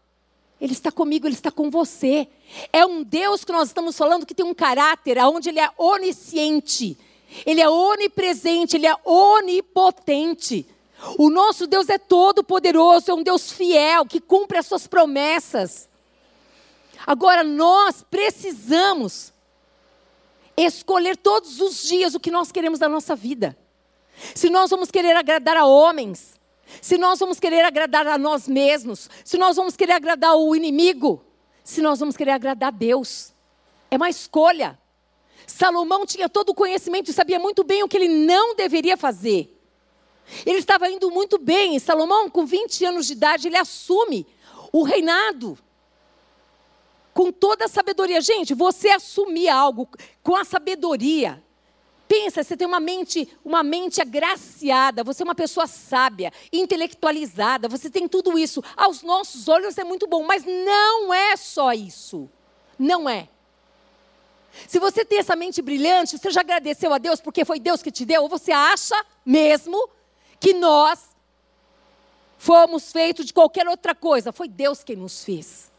Ele 0.60 0.74
está 0.74 0.92
comigo, 0.92 1.28
Ele 1.28 1.36
está 1.36 1.52
com 1.52 1.70
você. 1.70 2.28
É 2.74 2.86
um 2.86 3.04
Deus 3.04 3.46
que 3.46 3.52
nós 3.52 3.70
estamos 3.70 3.98
falando 3.98 4.26
que 4.26 4.36
tem 4.36 4.46
um 4.46 4.54
caráter 4.54 5.18
onde 5.20 5.50
Ele 5.50 5.60
é 5.60 5.70
onisciente, 5.78 6.98
Ele 7.46 7.62
é 7.62 7.70
onipresente, 7.70 8.76
Ele 8.76 8.88
é 8.88 8.96
onipotente. 9.06 10.66
O 11.18 11.30
nosso 11.30 11.66
Deus 11.66 11.88
é 11.88 11.98
todo 11.98 12.44
poderoso, 12.44 13.10
é 13.10 13.14
um 13.14 13.24
Deus 13.24 13.52
fiel, 13.52 14.06
que 14.06 14.20
cumpre 14.20 14.58
as 14.58 14.66
suas 14.66 14.86
promessas. 14.86 15.88
Agora, 17.08 17.44
nós 17.44 18.04
precisamos 18.10 19.32
escolher 20.58 21.16
todos 21.16 21.62
os 21.62 21.84
dias 21.84 22.14
o 22.14 22.20
que 22.20 22.30
nós 22.30 22.52
queremos 22.52 22.80
da 22.80 22.90
nossa 22.90 23.16
vida. 23.16 23.58
Se 24.36 24.50
nós 24.50 24.70
vamos 24.70 24.92
querer 24.92 25.16
agradar 25.16 25.56
a 25.56 25.66
homens, 25.66 26.39
se 26.82 26.98
nós 26.98 27.20
vamos 27.20 27.40
querer 27.40 27.64
agradar 27.66 28.08
a 28.08 28.18
nós 28.18 28.48
mesmos, 28.48 29.10
se 29.24 29.38
nós 29.38 29.56
vamos 29.56 29.76
querer 29.76 29.94
agradar 29.94 30.36
o 30.36 30.56
inimigo, 30.56 31.24
se 31.64 31.82
nós 31.82 32.00
vamos 32.00 32.16
querer 32.16 32.32
agradar 32.32 32.70
a 32.70 32.72
Deus. 32.72 33.34
É 33.92 33.98
uma 33.98 34.10
escolha. 34.10 34.80
Salomão 35.46 36.06
tinha 36.06 36.30
todo 36.30 36.50
o 36.50 36.56
conhecimento 36.56 37.10
e 37.10 37.14
sabia 37.14 37.40
muito 37.40 37.64
bem 37.64 37.84
o 37.84 37.88
que 37.88 37.98
ele 37.98 38.08
não 38.08 38.56
deveria 38.56 38.96
fazer. 38.96 39.56
Ele 40.46 40.60
estava 40.60 40.90
indo 40.90 41.10
muito 41.10 41.38
bem. 41.40 41.80
Salomão, 41.80 42.30
com 42.30 42.46
20 42.46 42.86
anos 42.86 43.08
de 43.08 43.14
idade, 43.14 43.48
ele 43.48 43.58
assume 43.58 44.28
o 44.72 44.84
reinado. 44.84 45.58
Com 47.14 47.32
toda 47.32 47.66
a 47.66 47.68
sabedoria. 47.68 48.22
Gente, 48.22 48.54
você 48.54 48.90
assumir 48.90 49.50
algo 49.50 49.90
com 50.22 50.36
a 50.36 50.46
sabedoria 50.46 51.44
Pensa, 52.10 52.44
você 52.44 52.58
tem 52.58 52.66
uma 52.66 52.80
mente, 52.80 53.30
uma 53.46 53.62
mente 53.62 54.02
agraciada, 54.02 55.04
você 55.04 55.22
é 55.22 55.26
uma 55.26 55.36
pessoa 55.36 55.68
sábia, 55.68 56.34
intelectualizada, 56.52 57.70
você 57.70 57.88
tem 57.88 58.08
tudo 58.08 58.36
isso. 58.40 58.64
Aos 58.76 59.04
nossos 59.04 59.48
olhos 59.48 59.78
é 59.78 59.84
muito 59.84 60.08
bom, 60.08 60.24
mas 60.24 60.44
não 60.44 61.14
é 61.14 61.38
só 61.38 61.72
isso. 61.72 62.28
Não 62.80 63.08
é. 63.08 63.30
Se 64.68 64.80
você 64.80 65.06
tem 65.06 65.20
essa 65.20 65.36
mente 65.36 65.62
brilhante, 65.62 66.18
você 66.18 66.32
já 66.32 66.42
agradeceu 66.42 66.92
a 66.92 66.98
Deus 66.98 67.22
porque 67.22 67.46
foi 67.46 67.60
Deus 67.60 67.84
que 67.84 67.92
te 67.92 68.04
deu, 68.06 68.24
ou 68.24 68.28
você 68.28 68.52
acha 68.52 68.96
mesmo 69.24 69.88
que 70.40 70.52
nós 70.52 71.16
fomos 72.40 72.92
feitos 72.92 73.28
de 73.28 73.34
qualquer 73.36 73.68
outra 73.68 73.94
coisa? 73.94 74.32
Foi 74.32 74.48
Deus 74.48 74.84
quem 74.84 74.96
nos 74.96 75.24
fez. 75.24 75.70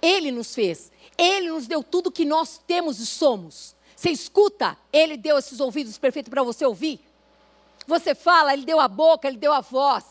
Ele 0.00 0.30
nos 0.30 0.54
fez. 0.54 0.92
Ele 1.18 1.50
nos 1.50 1.66
deu 1.66 1.82
tudo 1.82 2.12
que 2.12 2.24
nós 2.24 2.60
temos 2.64 3.00
e 3.00 3.06
somos. 3.06 3.74
Você 4.02 4.10
escuta, 4.10 4.76
ele 4.92 5.16
deu 5.16 5.38
esses 5.38 5.60
ouvidos 5.60 5.96
perfeitos 5.96 6.28
para 6.28 6.42
você 6.42 6.66
ouvir. 6.66 6.98
Você 7.86 8.16
fala, 8.16 8.52
ele 8.52 8.64
deu 8.64 8.80
a 8.80 8.88
boca, 8.88 9.28
ele 9.28 9.36
deu 9.36 9.52
a 9.52 9.60
voz. 9.60 10.04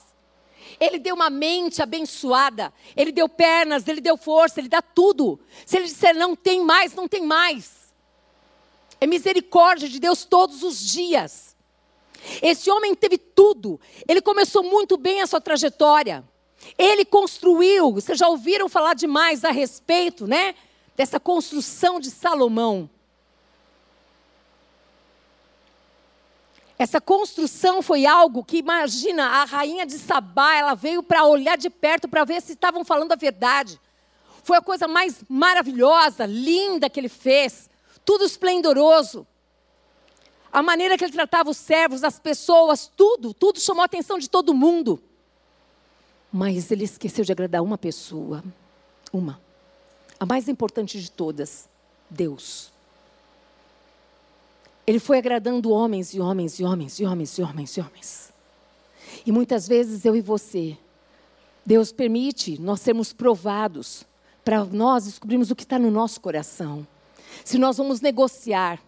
Ele 0.80 0.98
deu 0.98 1.14
uma 1.14 1.30
mente 1.30 1.82
abençoada. 1.82 2.74
Ele 2.96 3.12
deu 3.12 3.28
pernas, 3.28 3.86
ele 3.90 4.00
deu 4.00 4.16
força, 4.16 4.62
ele 4.62 4.70
dá 4.70 4.82
tudo. 4.82 5.42
Se 5.66 5.76
ele 5.76 5.88
disser 5.88 6.16
não 6.16 6.38
tem 6.38 6.64
mais, 6.64 6.94
não 6.94 7.06
tem 7.06 7.26
mais. 7.26 7.94
É 9.02 9.06
misericórdia 9.06 9.90
de 9.90 10.00
Deus 10.00 10.24
todos 10.24 10.64
os 10.64 10.80
dias. 10.80 11.54
Esse 12.42 12.72
homem 12.72 12.96
teve 12.96 13.18
tudo. 13.18 13.78
Ele 14.08 14.22
começou 14.22 14.64
muito 14.64 14.96
bem 14.96 15.20
a 15.20 15.28
sua 15.28 15.42
trajetória. 15.42 16.24
Ele 16.78 17.04
construiu. 17.04 17.92
Vocês 17.92 18.18
já 18.18 18.30
ouviram 18.30 18.70
falar 18.70 18.94
demais 18.94 19.44
a 19.44 19.52
respeito, 19.52 20.26
né? 20.26 20.56
Dessa 20.96 21.20
construção 21.20 22.00
de 22.00 22.10
Salomão. 22.10 22.90
Essa 26.82 27.00
construção 27.00 27.84
foi 27.84 28.08
algo 28.08 28.44
que, 28.44 28.58
imagina, 28.58 29.24
a 29.24 29.46
rainha 29.46 29.86
de 29.86 30.00
Sabá, 30.00 30.56
ela 30.56 30.74
veio 30.74 31.04
para 31.04 31.24
olhar 31.26 31.56
de 31.56 31.70
perto 31.70 32.08
para 32.08 32.26
ver 32.26 32.42
se 32.42 32.54
estavam 32.54 32.84
falando 32.84 33.12
a 33.12 33.16
verdade. 33.16 33.80
Foi 34.44 34.58
a 34.58 34.62
coisa 34.64 34.88
mais 34.88 35.24
maravilhosa, 35.30 36.26
linda 36.26 36.90
que 36.90 37.00
ele 37.00 37.08
fez, 37.08 37.70
tudo 38.04 38.24
esplendoroso. 38.24 39.28
A 40.52 40.64
maneira 40.64 40.98
que 40.98 41.04
ele 41.04 41.14
tratava 41.14 41.52
os 41.52 41.58
servos, 41.58 42.04
as 42.04 42.18
pessoas, 42.18 42.92
tudo, 42.98 43.32
tudo 43.32 43.60
chamou 43.60 43.84
a 43.84 43.86
atenção 43.86 44.18
de 44.18 44.28
todo 44.28 44.52
mundo. 44.52 45.00
Mas 46.34 46.72
ele 46.72 46.86
esqueceu 46.86 47.24
de 47.24 47.32
agradar 47.32 47.62
uma 47.62 47.78
pessoa, 47.78 48.44
uma, 49.14 49.40
a 50.20 50.26
mais 50.26 50.50
importante 50.50 51.00
de 51.00 51.12
todas, 51.12 51.70
Deus. 52.10 52.72
Ele 54.86 55.00
foi 55.00 55.18
agradando 55.18 55.72
homens 55.72 56.14
e 56.14 56.20
homens 56.20 56.60
e 56.60 56.64
homens 56.64 57.00
e 57.00 57.06
homens 57.06 57.38
e 57.38 57.42
homens 57.44 57.78
e 57.78 57.82
homens. 57.82 58.34
E 59.26 59.32
muitas 59.32 59.68
vezes 59.68 60.06
eu 60.06 60.16
e 60.16 60.22
você, 60.22 60.78
Deus 61.66 61.92
permite 61.92 62.60
nós 62.60 62.82
sermos 62.82 63.14
provados 63.14 64.04
para 64.44 64.64
nós 64.66 65.06
descobrirmos 65.06 65.52
o 65.52 65.56
que 65.56 65.64
está 65.64 65.78
no 65.78 65.92
nosso 65.92 66.20
coração. 66.20 66.86
Se 67.46 67.58
nós 67.58 67.78
vamos 67.78 68.02
negociar, 68.02 68.82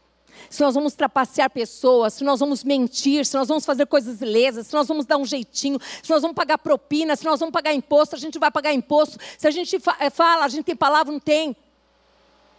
se 0.50 0.62
nós 0.62 0.74
vamos 0.74 0.94
trapacear 0.94 1.50
pessoas, 1.50 2.16
se 2.16 2.24
nós 2.24 2.40
vamos 2.40 2.64
mentir, 2.64 3.26
se 3.26 3.36
nós 3.36 3.48
vamos 3.48 3.66
fazer 3.66 3.86
coisas 3.86 4.22
ilesas, 4.22 4.68
se 4.68 4.74
nós 4.74 4.88
vamos 4.88 5.06
dar 5.06 5.18
um 5.18 5.26
jeitinho, 5.26 5.80
se 6.02 6.10
nós 6.10 6.22
vamos 6.22 6.36
pagar 6.36 6.58
propina, 6.58 7.16
se 7.16 7.26
nós 7.26 7.40
vamos 7.40 7.54
pagar 7.54 7.74
imposto, 7.74 8.16
a 8.16 8.20
gente 8.20 8.40
vai 8.40 8.52
pagar 8.52 8.74
imposto. 8.74 9.20
Se 9.38 9.48
a 9.48 9.52
gente 9.52 9.76
eh, 10.00 10.10
fala, 10.10 10.46
a 10.46 10.48
gente 10.48 10.66
tem 10.66 10.76
palavra, 10.76 11.12
não 11.12 11.20
tem. 11.20 11.56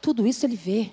Tudo 0.00 0.26
isso 0.26 0.46
ele 0.46 0.56
vê. 0.56 0.92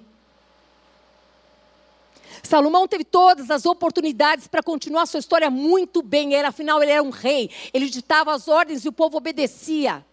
Salomão 2.44 2.88
teve 2.88 3.04
todas 3.04 3.52
as 3.52 3.66
oportunidades 3.66 4.48
para 4.48 4.64
continuar 4.64 5.06
sua 5.06 5.20
história 5.20 5.50
muito 5.50 6.02
bem. 6.02 6.34
Era, 6.34 6.50
afinal, 6.50 6.82
ele 6.82 6.92
era 6.92 7.04
um 7.04 7.10
rei. 7.10 7.50
Ele 7.74 7.90
ditava 7.90 8.34
as 8.34 8.48
ordens 8.48 8.84
e 8.84 8.90
o 8.90 8.94
povo 8.94 9.18
obedecia. 9.18 10.06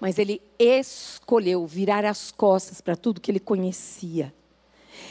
Mas 0.00 0.18
ele 0.18 0.40
escolheu 0.58 1.66
virar 1.66 2.04
as 2.04 2.30
costas 2.30 2.80
para 2.80 2.96
tudo 2.96 3.20
que 3.20 3.30
ele 3.30 3.40
conhecia. 3.40 4.32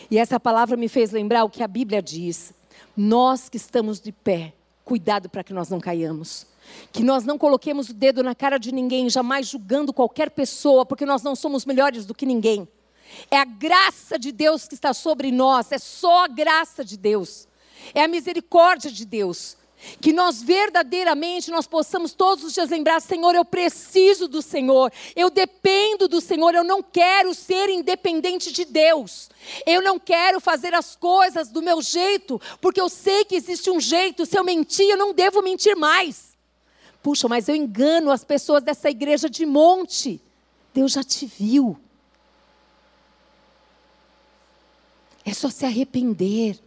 E 0.09 0.17
essa 0.17 0.39
palavra 0.39 0.75
me 0.75 0.87
fez 0.87 1.11
lembrar 1.11 1.43
o 1.43 1.49
que 1.49 1.61
a 1.61 1.67
Bíblia 1.67 2.01
diz. 2.01 2.53
Nós 2.95 3.49
que 3.49 3.57
estamos 3.57 3.99
de 3.99 4.11
pé, 4.11 4.53
cuidado 4.83 5.29
para 5.29 5.43
que 5.43 5.53
nós 5.53 5.69
não 5.69 5.79
caiamos. 5.79 6.47
Que 6.91 7.03
nós 7.03 7.23
não 7.23 7.37
coloquemos 7.37 7.89
o 7.89 7.93
dedo 7.93 8.23
na 8.23 8.33
cara 8.33 8.57
de 8.57 8.71
ninguém, 8.71 9.09
jamais 9.09 9.47
julgando 9.47 9.93
qualquer 9.93 10.31
pessoa, 10.31 10.85
porque 10.85 11.05
nós 11.05 11.21
não 11.21 11.35
somos 11.35 11.65
melhores 11.65 12.05
do 12.05 12.13
que 12.13 12.25
ninguém. 12.25 12.67
É 13.29 13.37
a 13.37 13.45
graça 13.45 14.17
de 14.17 14.31
Deus 14.31 14.67
que 14.67 14.73
está 14.73 14.93
sobre 14.93 15.31
nós, 15.31 15.71
é 15.71 15.77
só 15.77 16.25
a 16.25 16.27
graça 16.27 16.83
de 16.83 16.97
Deus. 16.97 17.47
É 17.93 18.03
a 18.03 18.07
misericórdia 18.07 18.91
de 18.91 19.05
Deus. 19.05 19.57
Que 20.01 20.11
nós 20.11 20.41
verdadeiramente 20.41 21.49
nós 21.49 21.65
possamos 21.65 22.13
todos 22.13 22.43
os 22.43 22.53
dias 22.53 22.69
lembrar, 22.69 22.99
Senhor, 23.01 23.33
eu 23.33 23.45
preciso 23.45 24.27
do 24.27 24.41
Senhor, 24.41 24.91
eu 25.15 25.29
dependo 25.29 26.05
do 26.07 26.19
Senhor, 26.19 26.53
eu 26.53 26.65
não 26.65 26.83
quero 26.83 27.33
ser 27.33 27.69
independente 27.69 28.51
de 28.51 28.65
Deus. 28.65 29.29
Eu 29.65 29.81
não 29.81 29.97
quero 29.97 30.41
fazer 30.41 30.73
as 30.73 30.97
coisas 30.97 31.49
do 31.49 31.61
meu 31.61 31.81
jeito, 31.81 32.41
porque 32.59 32.81
eu 32.81 32.89
sei 32.89 33.23
que 33.23 33.35
existe 33.35 33.71
um 33.71 33.79
jeito, 33.79 34.25
se 34.25 34.37
eu 34.37 34.43
mentir, 34.43 34.89
eu 34.89 34.97
não 34.97 35.13
devo 35.13 35.41
mentir 35.41 35.77
mais. 35.77 36.37
Puxa, 37.01 37.29
mas 37.29 37.47
eu 37.47 37.55
engano 37.55 38.11
as 38.11 38.25
pessoas 38.25 38.61
dessa 38.61 38.89
igreja 38.89 39.29
de 39.29 39.45
monte. 39.45 40.21
Deus 40.73 40.91
já 40.91 41.03
te 41.03 41.25
viu. 41.25 41.79
É 45.29 45.33
só 45.33 45.47
se 45.51 45.63
arrepender. 45.63 46.59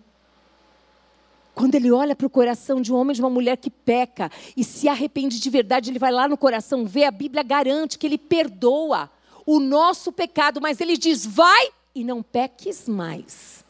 Quando 1.53 1.75
ele 1.75 1.91
olha 1.91 2.15
para 2.15 2.29
o 2.29 2.31
coração 2.31 2.81
de 2.81 2.93
um 2.93 2.97
homem 2.97 3.13
e 3.13 3.17
de 3.17 3.21
uma 3.21 3.29
mulher 3.29 3.57
que 3.57 3.69
peca 3.69 4.31
e 4.57 4.63
se 4.63 4.89
arrepende 4.89 5.41
de 5.41 5.51
verdade, 5.51 5.91
ele 5.91 5.99
vai 5.99 6.13
lá 6.13 6.29
no 6.29 6.37
coração 6.37 6.87
ver, 6.87 7.03
a 7.03 7.11
Bíblia 7.11 7.43
garante 7.43 7.99
que 7.99 8.07
ele 8.07 8.17
perdoa 8.17 9.11
o 9.45 9.59
nosso 9.59 10.13
pecado, 10.13 10.61
mas 10.61 10.81
ele 10.81 10.97
diz: 10.97 11.27
vai 11.27 11.71
e 11.93 12.05
não 12.05 12.23
peques 12.23 12.87
mais. 12.87 13.65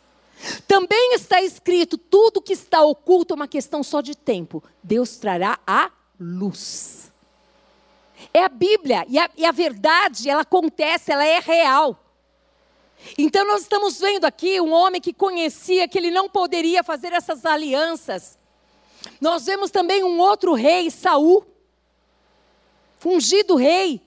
Também 0.68 1.14
está 1.14 1.40
escrito: 1.40 1.96
tudo 1.96 2.42
que 2.42 2.52
está 2.52 2.82
oculto 2.82 3.32
é 3.32 3.36
uma 3.36 3.48
questão 3.48 3.82
só 3.82 4.02
de 4.02 4.14
tempo, 4.14 4.62
Deus 4.82 5.16
trará 5.16 5.58
a 5.66 5.90
luz. 6.20 7.10
É 8.34 8.44
a 8.44 8.48
Bíblia, 8.50 9.06
e 9.08 9.18
a, 9.18 9.30
e 9.38 9.46
a 9.46 9.52
verdade, 9.52 10.28
ela 10.28 10.42
acontece, 10.42 11.10
ela 11.10 11.24
é 11.24 11.40
real. 11.40 12.01
Então 13.18 13.46
nós 13.46 13.62
estamos 13.62 13.98
vendo 13.98 14.24
aqui 14.24 14.60
um 14.60 14.72
homem 14.72 15.00
que 15.00 15.12
conhecia 15.12 15.88
que 15.88 15.98
ele 15.98 16.10
não 16.10 16.28
poderia 16.28 16.82
fazer 16.82 17.12
essas 17.12 17.44
alianças. 17.44 18.38
Nós 19.20 19.46
vemos 19.46 19.70
também 19.70 20.04
um 20.04 20.18
outro 20.18 20.54
rei, 20.54 20.90
Saul, 20.90 21.44
ungido 23.04 23.56
rei. 23.56 24.00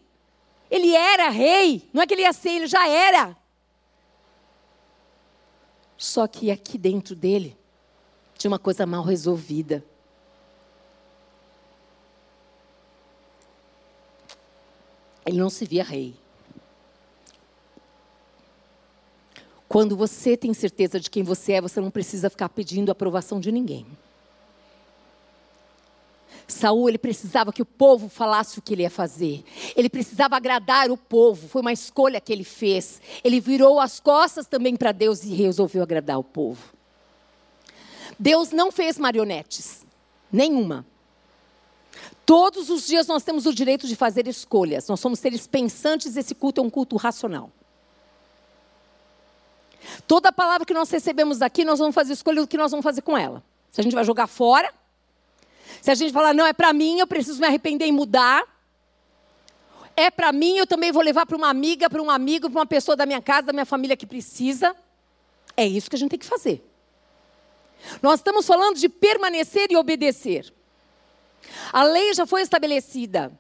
Ele 0.69 0.95
era 0.95 1.29
rei, 1.29 1.87
não 1.93 2.01
é 2.01 2.07
que 2.07 2.13
ele 2.13 2.23
ia 2.23 2.33
ser, 2.33 2.51
ele 2.51 2.67
já 2.67 2.87
era. 2.87 3.35
Só 5.97 6.27
que 6.27 6.51
aqui 6.51 6.77
dentro 6.77 7.15
dele 7.15 7.57
tinha 8.37 8.49
uma 8.49 8.59
coisa 8.59 8.85
mal 8.85 9.03
resolvida. 9.03 9.83
Ele 15.25 15.37
não 15.37 15.49
se 15.49 15.65
via 15.65 15.83
rei. 15.83 16.15
Quando 19.67 19.95
você 19.95 20.37
tem 20.37 20.53
certeza 20.53 20.99
de 20.99 21.09
quem 21.09 21.23
você 21.23 21.53
é, 21.53 21.61
você 21.61 21.81
não 21.81 21.89
precisa 21.89 22.29
ficar 22.29 22.49
pedindo 22.49 22.91
aprovação 22.91 23.39
de 23.39 23.51
ninguém. 23.51 23.85
Saul, 26.47 26.89
ele 26.89 26.97
precisava 26.97 27.51
que 27.51 27.61
o 27.61 27.65
povo 27.65 28.07
falasse 28.07 28.59
o 28.59 28.61
que 28.61 28.73
ele 28.73 28.83
ia 28.83 28.89
fazer. 28.89 29.43
Ele 29.75 29.89
precisava 29.89 30.35
agradar 30.35 30.91
o 30.91 30.97
povo. 30.97 31.47
Foi 31.47 31.61
uma 31.61 31.73
escolha 31.73 32.21
que 32.21 32.31
ele 32.31 32.43
fez. 32.43 33.01
Ele 33.23 33.39
virou 33.39 33.79
as 33.79 33.99
costas 33.99 34.45
também 34.45 34.75
para 34.75 34.91
Deus 34.91 35.23
e 35.23 35.33
resolveu 35.33 35.81
agradar 35.81 36.19
o 36.19 36.23
povo. 36.23 36.61
Deus 38.19 38.51
não 38.51 38.71
fez 38.71 38.97
marionetes, 38.97 39.85
nenhuma. 40.31 40.85
Todos 42.25 42.69
os 42.69 42.87
dias 42.87 43.07
nós 43.07 43.23
temos 43.23 43.45
o 43.45 43.53
direito 43.53 43.87
de 43.87 43.95
fazer 43.95 44.27
escolhas. 44.27 44.87
Nós 44.87 44.99
somos 44.99 45.19
seres 45.19 45.47
pensantes, 45.47 46.15
esse 46.15 46.33
culto 46.35 46.61
é 46.61 46.63
um 46.63 46.69
culto 46.69 46.95
racional. 46.95 47.51
Toda 50.07 50.31
palavra 50.31 50.65
que 50.65 50.73
nós 50.73 50.89
recebemos 50.89 51.41
aqui, 51.41 51.63
nós 51.63 51.79
vamos 51.79 51.93
fazer 51.93 52.13
escolha 52.13 52.41
do 52.41 52.47
que 52.47 52.57
nós 52.57 52.71
vamos 52.71 52.83
fazer 52.83 53.01
com 53.01 53.17
ela. 53.17 53.43
Se 53.71 53.81
a 53.81 53.83
gente 53.83 53.93
vai 53.93 54.03
jogar 54.03 54.27
fora, 54.27 54.73
se 55.81 55.91
a 55.91 55.95
gente 55.95 56.11
falar, 56.11 56.33
não, 56.33 56.45
é 56.45 56.53
para 56.53 56.73
mim, 56.73 56.99
eu 56.99 57.07
preciso 57.07 57.39
me 57.39 57.47
arrepender 57.47 57.85
e 57.85 57.91
mudar. 57.91 58.43
É 59.95 60.09
para 60.09 60.31
mim, 60.31 60.57
eu 60.57 60.67
também 60.67 60.91
vou 60.91 61.01
levar 61.01 61.25
para 61.25 61.37
uma 61.37 61.49
amiga, 61.49 61.89
para 61.89 62.01
um 62.01 62.09
amigo, 62.09 62.49
para 62.49 62.59
uma 62.59 62.65
pessoa 62.65 62.95
da 62.95 63.05
minha 63.05 63.21
casa, 63.21 63.47
da 63.47 63.53
minha 63.53 63.65
família 63.65 63.95
que 63.95 64.05
precisa. 64.05 64.75
É 65.55 65.65
isso 65.65 65.89
que 65.89 65.95
a 65.95 65.99
gente 65.99 66.09
tem 66.09 66.19
que 66.19 66.25
fazer. 66.25 66.63
Nós 68.01 68.19
estamos 68.19 68.45
falando 68.45 68.77
de 68.77 68.89
permanecer 68.89 69.67
e 69.69 69.77
obedecer. 69.77 70.51
A 71.71 71.83
lei 71.83 72.13
já 72.13 72.25
foi 72.25 72.41
estabelecida. 72.41 73.31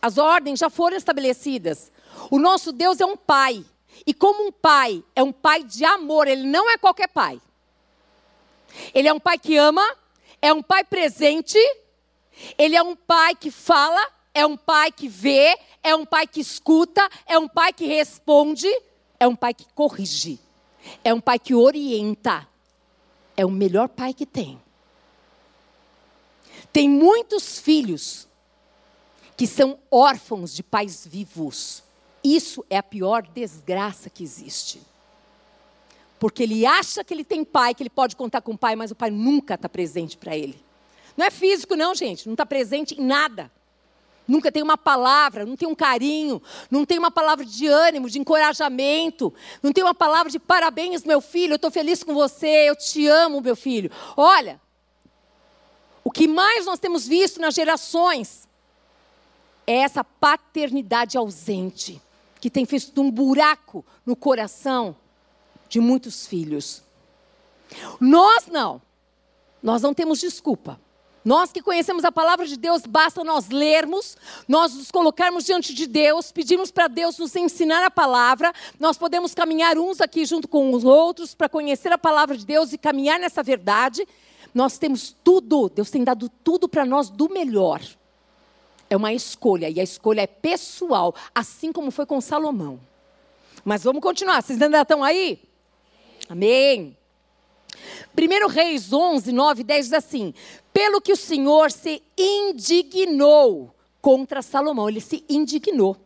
As 0.00 0.18
ordens 0.18 0.58
já 0.58 0.68
foram 0.68 0.96
estabelecidas. 0.96 1.90
O 2.30 2.38
nosso 2.38 2.72
Deus 2.72 3.00
é 3.00 3.06
um 3.06 3.16
pai. 3.16 3.64
E 4.06 4.14
como 4.14 4.46
um 4.46 4.52
pai 4.52 5.02
é 5.14 5.22
um 5.22 5.32
pai 5.32 5.62
de 5.62 5.84
amor, 5.84 6.26
ele 6.28 6.44
não 6.44 6.70
é 6.70 6.78
qualquer 6.78 7.08
pai. 7.08 7.40
Ele 8.94 9.08
é 9.08 9.12
um 9.12 9.20
pai 9.20 9.38
que 9.38 9.56
ama, 9.56 9.84
é 10.40 10.52
um 10.52 10.62
pai 10.62 10.84
presente, 10.84 11.58
ele 12.56 12.76
é 12.76 12.82
um 12.82 12.94
pai 12.94 13.34
que 13.34 13.50
fala, 13.50 14.00
é 14.34 14.46
um 14.46 14.56
pai 14.56 14.92
que 14.92 15.08
vê, 15.08 15.58
é 15.82 15.94
um 15.94 16.04
pai 16.04 16.26
que 16.26 16.40
escuta, 16.40 17.08
é 17.26 17.38
um 17.38 17.48
pai 17.48 17.72
que 17.72 17.86
responde, 17.86 18.68
é 19.18 19.26
um 19.26 19.34
pai 19.34 19.52
que 19.54 19.66
corrige, 19.74 20.38
é 21.02 21.12
um 21.12 21.20
pai 21.20 21.38
que 21.38 21.54
orienta. 21.54 22.46
É 23.36 23.46
o 23.46 23.50
melhor 23.50 23.88
pai 23.88 24.12
que 24.12 24.26
tem. 24.26 24.60
Tem 26.72 26.88
muitos 26.88 27.58
filhos 27.58 28.26
que 29.36 29.46
são 29.46 29.78
órfãos 29.90 30.52
de 30.52 30.62
pais 30.62 31.06
vivos. 31.06 31.82
Isso 32.22 32.64
é 32.68 32.76
a 32.76 32.82
pior 32.82 33.22
desgraça 33.22 34.10
que 34.10 34.22
existe. 34.22 34.80
Porque 36.18 36.42
ele 36.42 36.66
acha 36.66 37.04
que 37.04 37.14
ele 37.14 37.24
tem 37.24 37.44
pai, 37.44 37.74
que 37.74 37.82
ele 37.82 37.90
pode 37.90 38.16
contar 38.16 38.40
com 38.40 38.52
o 38.52 38.58
pai, 38.58 38.74
mas 38.74 38.90
o 38.90 38.96
pai 38.96 39.10
nunca 39.10 39.54
está 39.54 39.68
presente 39.68 40.16
para 40.16 40.36
ele. 40.36 40.62
Não 41.16 41.24
é 41.24 41.30
físico, 41.30 41.76
não, 41.76 41.94
gente. 41.94 42.26
Não 42.26 42.34
está 42.34 42.44
presente 42.44 43.00
em 43.00 43.04
nada. 43.04 43.50
Nunca 44.26 44.52
tem 44.52 44.62
uma 44.62 44.76
palavra, 44.76 45.46
não 45.46 45.56
tem 45.56 45.66
um 45.66 45.74
carinho, 45.74 46.42
não 46.70 46.84
tem 46.84 46.98
uma 46.98 47.10
palavra 47.10 47.46
de 47.46 47.66
ânimo, 47.66 48.10
de 48.10 48.18
encorajamento, 48.18 49.32
não 49.62 49.72
tem 49.72 49.82
uma 49.82 49.94
palavra 49.94 50.30
de 50.30 50.38
parabéns, 50.38 51.02
meu 51.02 51.22
filho, 51.22 51.52
eu 51.52 51.56
estou 51.56 51.70
feliz 51.70 52.02
com 52.02 52.12
você, 52.12 52.68
eu 52.68 52.76
te 52.76 53.06
amo, 53.06 53.40
meu 53.40 53.56
filho. 53.56 53.90
Olha, 54.14 54.60
o 56.04 56.10
que 56.10 56.28
mais 56.28 56.66
nós 56.66 56.78
temos 56.78 57.08
visto 57.08 57.40
nas 57.40 57.54
gerações 57.54 58.46
é 59.66 59.76
essa 59.76 60.04
paternidade 60.04 61.16
ausente, 61.16 62.00
que 62.40 62.50
tem 62.50 62.64
feito 62.64 63.00
um 63.00 63.10
buraco 63.10 63.84
no 64.04 64.16
coração 64.16 64.96
de 65.68 65.80
muitos 65.80 66.26
filhos. 66.26 66.82
Nós 68.00 68.46
não, 68.46 68.80
nós 69.62 69.82
não 69.82 69.92
temos 69.92 70.20
desculpa. 70.20 70.80
Nós 71.24 71.52
que 71.52 71.60
conhecemos 71.60 72.04
a 72.04 72.12
palavra 72.12 72.46
de 72.46 72.56
Deus, 72.56 72.86
basta 72.86 73.22
nós 73.22 73.50
lermos, 73.50 74.16
nós 74.46 74.74
nos 74.74 74.90
colocarmos 74.90 75.44
diante 75.44 75.74
de 75.74 75.86
Deus, 75.86 76.32
pedimos 76.32 76.70
para 76.70 76.88
Deus 76.88 77.18
nos 77.18 77.36
ensinar 77.36 77.84
a 77.84 77.90
palavra, 77.90 78.50
nós 78.80 78.96
podemos 78.96 79.34
caminhar 79.34 79.76
uns 79.76 80.00
aqui 80.00 80.24
junto 80.24 80.48
com 80.48 80.72
os 80.72 80.84
outros 80.84 81.34
para 81.34 81.48
conhecer 81.48 81.92
a 81.92 81.98
palavra 81.98 82.34
de 82.36 82.46
Deus 82.46 82.72
e 82.72 82.78
caminhar 82.78 83.18
nessa 83.18 83.42
verdade. 83.42 84.08
Nós 84.54 84.78
temos 84.78 85.14
tudo, 85.22 85.68
Deus 85.68 85.90
tem 85.90 86.02
dado 86.02 86.30
tudo 86.42 86.66
para 86.68 86.86
nós 86.86 87.10
do 87.10 87.28
melhor. 87.28 87.82
É 88.90 88.96
uma 88.96 89.12
escolha, 89.12 89.68
e 89.68 89.80
a 89.80 89.82
escolha 89.82 90.22
é 90.22 90.26
pessoal, 90.26 91.14
assim 91.34 91.72
como 91.72 91.90
foi 91.90 92.06
com 92.06 92.20
Salomão. 92.20 92.80
Mas 93.64 93.84
vamos 93.84 94.02
continuar, 94.02 94.42
vocês 94.42 94.60
ainda 94.60 94.80
estão 94.80 95.04
aí? 95.04 95.40
Amém. 96.28 96.96
1 98.16 98.48
Reis 98.48 98.92
11, 98.92 99.30
9 99.30 99.60
e 99.60 99.64
10 99.64 99.86
diz 99.86 99.92
assim: 99.92 100.34
Pelo 100.72 101.00
que 101.00 101.12
o 101.12 101.16
Senhor 101.16 101.70
se 101.70 102.02
indignou 102.16 103.74
contra 104.00 104.42
Salomão, 104.42 104.88
ele 104.88 105.00
se 105.00 105.24
indignou, 105.28 105.96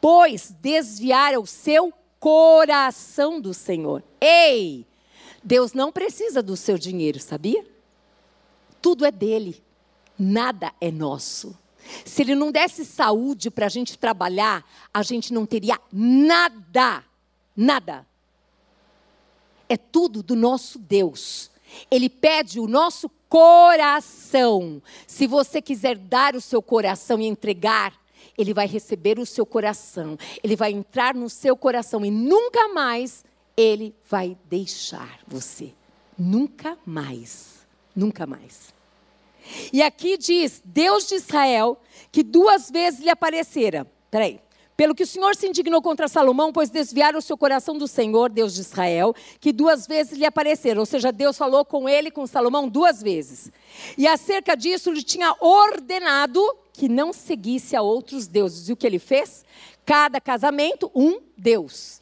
pois 0.00 0.54
desviara 0.60 1.40
o 1.40 1.46
seu 1.46 1.92
coração 2.20 3.40
do 3.40 3.52
Senhor. 3.52 4.02
Ei, 4.20 4.86
Deus 5.42 5.72
não 5.72 5.90
precisa 5.90 6.42
do 6.42 6.56
seu 6.56 6.78
dinheiro, 6.78 7.18
sabia? 7.18 7.64
Tudo 8.80 9.04
é 9.04 9.10
dele, 9.10 9.62
nada 10.18 10.72
é 10.80 10.90
nosso. 10.90 11.56
Se 12.04 12.22
ele 12.22 12.34
não 12.34 12.50
desse 12.50 12.84
saúde 12.84 13.50
para 13.50 13.66
a 13.66 13.68
gente 13.68 13.98
trabalhar, 13.98 14.64
a 14.92 15.02
gente 15.02 15.32
não 15.32 15.46
teria 15.46 15.78
nada, 15.92 17.04
nada 17.56 18.06
é 19.72 19.76
tudo 19.76 20.22
do 20.22 20.36
nosso 20.36 20.78
Deus. 20.78 21.50
Ele 21.90 22.10
pede 22.10 22.60
o 22.60 22.66
nosso 22.66 23.08
coração. 23.26 24.82
Se 25.06 25.26
você 25.26 25.62
quiser 25.62 25.96
dar 25.96 26.34
o 26.34 26.42
seu 26.42 26.60
coração 26.60 27.18
e 27.18 27.26
entregar, 27.26 27.94
ele 28.36 28.52
vai 28.52 28.66
receber 28.66 29.18
o 29.18 29.24
seu 29.24 29.46
coração. 29.46 30.18
Ele 30.44 30.54
vai 30.56 30.72
entrar 30.72 31.14
no 31.14 31.30
seu 31.30 31.56
coração 31.56 32.04
e 32.04 32.10
nunca 32.10 32.68
mais 32.68 33.24
ele 33.56 33.94
vai 34.10 34.36
deixar 34.50 35.20
você. 35.26 35.72
Nunca 36.18 36.76
mais. 36.84 37.62
Nunca 37.96 38.26
mais. 38.26 38.74
E 39.72 39.82
aqui 39.82 40.16
diz, 40.16 40.62
Deus 40.64 41.06
de 41.06 41.16
Israel, 41.16 41.80
que 42.10 42.22
duas 42.22 42.70
vezes 42.70 43.00
lhe 43.00 43.10
aparecera. 43.10 43.86
Peraí. 44.10 44.40
Pelo 44.76 44.94
que 44.94 45.02
o 45.02 45.06
Senhor 45.06 45.36
se 45.36 45.46
indignou 45.46 45.82
contra 45.82 46.08
Salomão, 46.08 46.52
pois 46.52 46.70
desviaram 46.70 47.18
o 47.18 47.22
seu 47.22 47.36
coração 47.36 47.76
do 47.76 47.86
Senhor, 47.86 48.30
Deus 48.30 48.54
de 48.54 48.62
Israel, 48.62 49.14
que 49.38 49.52
duas 49.52 49.86
vezes 49.86 50.18
lhe 50.18 50.24
apareceram. 50.24 50.80
Ou 50.80 50.86
seja, 50.86 51.12
Deus 51.12 51.36
falou 51.36 51.64
com 51.64 51.88
ele, 51.88 52.10
com 52.10 52.26
Salomão, 52.26 52.68
duas 52.68 53.02
vezes. 53.02 53.52
E 53.96 54.06
acerca 54.06 54.56
disso, 54.56 54.90
lhe 54.90 55.02
tinha 55.02 55.36
ordenado 55.40 56.40
que 56.72 56.88
não 56.88 57.12
seguisse 57.12 57.76
a 57.76 57.82
outros 57.82 58.26
deuses. 58.26 58.68
E 58.68 58.72
o 58.72 58.76
que 58.76 58.86
ele 58.86 58.98
fez? 58.98 59.44
Cada 59.84 60.20
casamento, 60.20 60.90
um 60.94 61.20
Deus. 61.36 62.00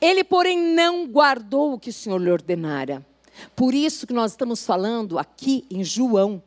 Ele, 0.00 0.22
porém, 0.22 0.58
não 0.58 1.06
guardou 1.06 1.72
o 1.72 1.78
que 1.80 1.90
o 1.90 1.92
Senhor 1.92 2.18
lhe 2.18 2.30
ordenara. 2.30 3.04
Por 3.56 3.74
isso 3.74 4.06
que 4.06 4.12
nós 4.12 4.32
estamos 4.32 4.64
falando 4.64 5.18
aqui 5.18 5.64
em 5.70 5.82
João. 5.82 6.42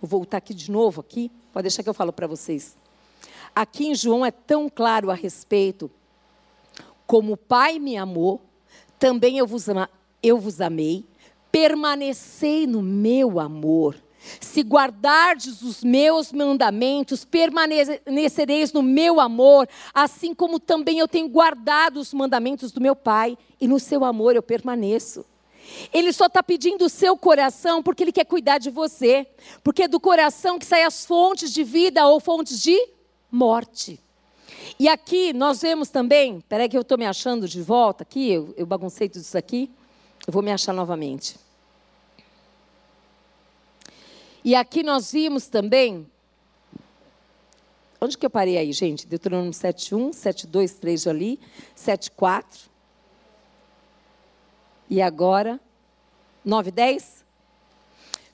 Vou 0.00 0.08
voltar 0.08 0.38
aqui 0.38 0.52
de 0.52 0.70
novo 0.70 1.00
aqui. 1.00 1.30
Pode 1.52 1.64
deixar 1.64 1.82
que 1.82 1.88
eu 1.88 1.94
falo 1.94 2.12
para 2.12 2.26
vocês. 2.26 2.76
Aqui 3.54 3.86
em 3.86 3.94
João 3.94 4.24
é 4.24 4.30
tão 4.30 4.68
claro 4.68 5.10
a 5.10 5.14
respeito. 5.14 5.90
Como 7.06 7.32
o 7.32 7.36
Pai 7.36 7.78
me 7.78 7.96
amou, 7.96 8.42
também 8.98 9.38
eu 9.38 9.46
vos, 9.46 9.68
ama, 9.68 9.88
eu 10.22 10.38
vos 10.38 10.60
amei. 10.60 11.04
Permanecei 11.50 12.66
no 12.66 12.82
meu 12.82 13.40
amor. 13.40 13.96
Se 14.40 14.60
guardardes 14.60 15.62
os 15.62 15.84
meus 15.84 16.32
mandamentos, 16.32 17.24
permanecereis 17.24 18.72
no 18.72 18.82
meu 18.82 19.20
amor, 19.20 19.68
assim 19.94 20.34
como 20.34 20.58
também 20.58 20.98
eu 20.98 21.06
tenho 21.06 21.28
guardado 21.28 21.98
os 21.98 22.12
mandamentos 22.12 22.72
do 22.72 22.80
meu 22.80 22.96
Pai, 22.96 23.38
e 23.60 23.68
no 23.68 23.78
seu 23.78 24.04
amor 24.04 24.34
eu 24.34 24.42
permaneço. 24.42 25.24
Ele 25.92 26.12
só 26.12 26.26
está 26.26 26.42
pedindo 26.42 26.84
o 26.84 26.88
seu 26.88 27.16
coração 27.16 27.82
porque 27.82 28.02
ele 28.02 28.12
quer 28.12 28.24
cuidar 28.24 28.58
de 28.58 28.70
você. 28.70 29.26
Porque 29.62 29.84
é 29.84 29.88
do 29.88 30.00
coração 30.00 30.58
que 30.58 30.66
saem 30.66 30.84
as 30.84 31.04
fontes 31.04 31.52
de 31.52 31.64
vida 31.64 32.06
ou 32.06 32.20
fontes 32.20 32.60
de 32.60 32.76
morte. 33.30 34.00
E 34.78 34.88
aqui 34.88 35.32
nós 35.32 35.62
vemos 35.62 35.88
também, 35.88 36.40
peraí 36.48 36.68
que 36.68 36.76
eu 36.76 36.82
estou 36.82 36.98
me 36.98 37.06
achando 37.06 37.48
de 37.48 37.62
volta 37.62 38.02
aqui, 38.02 38.30
eu, 38.30 38.54
eu 38.56 38.66
baguncei 38.66 39.08
tudo 39.08 39.22
isso 39.22 39.36
aqui, 39.36 39.70
eu 40.26 40.32
vou 40.32 40.42
me 40.42 40.52
achar 40.52 40.72
novamente. 40.72 41.36
E 44.44 44.54
aqui 44.54 44.82
nós 44.82 45.12
vimos 45.12 45.48
também, 45.48 46.06
onde 48.00 48.16
que 48.16 48.24
eu 48.24 48.30
parei 48.30 48.58
aí, 48.58 48.72
gente? 48.72 49.06
Deuteronômio 49.06 49.52
7.1, 49.52 50.10
7.2, 50.10 50.78
3 50.78 51.06
ali, 51.06 51.40
7.4. 51.76 52.44
E 54.88 55.02
agora, 55.02 55.60
9.10? 56.46 57.24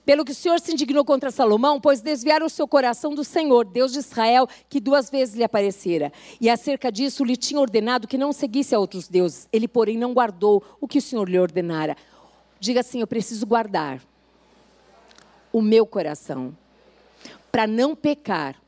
Pelo 0.04 0.24
que 0.24 0.32
o 0.32 0.34
Senhor 0.34 0.58
se 0.58 0.72
indignou 0.72 1.04
contra 1.04 1.30
Salomão, 1.30 1.80
pois 1.80 2.00
desviaram 2.00 2.46
o 2.46 2.50
seu 2.50 2.66
coração 2.66 3.14
do 3.14 3.22
Senhor, 3.22 3.64
Deus 3.64 3.92
de 3.92 4.00
Israel, 4.00 4.48
que 4.68 4.80
duas 4.80 5.08
vezes 5.08 5.36
lhe 5.36 5.44
aparecera. 5.44 6.12
E 6.40 6.50
acerca 6.50 6.90
disso 6.90 7.24
lhe 7.24 7.36
tinha 7.36 7.60
ordenado 7.60 8.08
que 8.08 8.18
não 8.18 8.32
seguisse 8.32 8.74
a 8.74 8.80
outros 8.80 9.06
deuses. 9.06 9.48
Ele, 9.52 9.68
porém, 9.68 9.96
não 9.96 10.12
guardou 10.12 10.62
o 10.80 10.88
que 10.88 10.98
o 10.98 11.02
Senhor 11.02 11.28
lhe 11.28 11.38
ordenara. 11.38 11.96
Diga 12.58 12.80
assim: 12.80 13.00
Eu 13.00 13.06
preciso 13.06 13.46
guardar 13.46 14.02
o 15.52 15.62
meu 15.62 15.86
coração, 15.86 16.56
para 17.52 17.66
não 17.66 17.94
pecar 17.94 18.60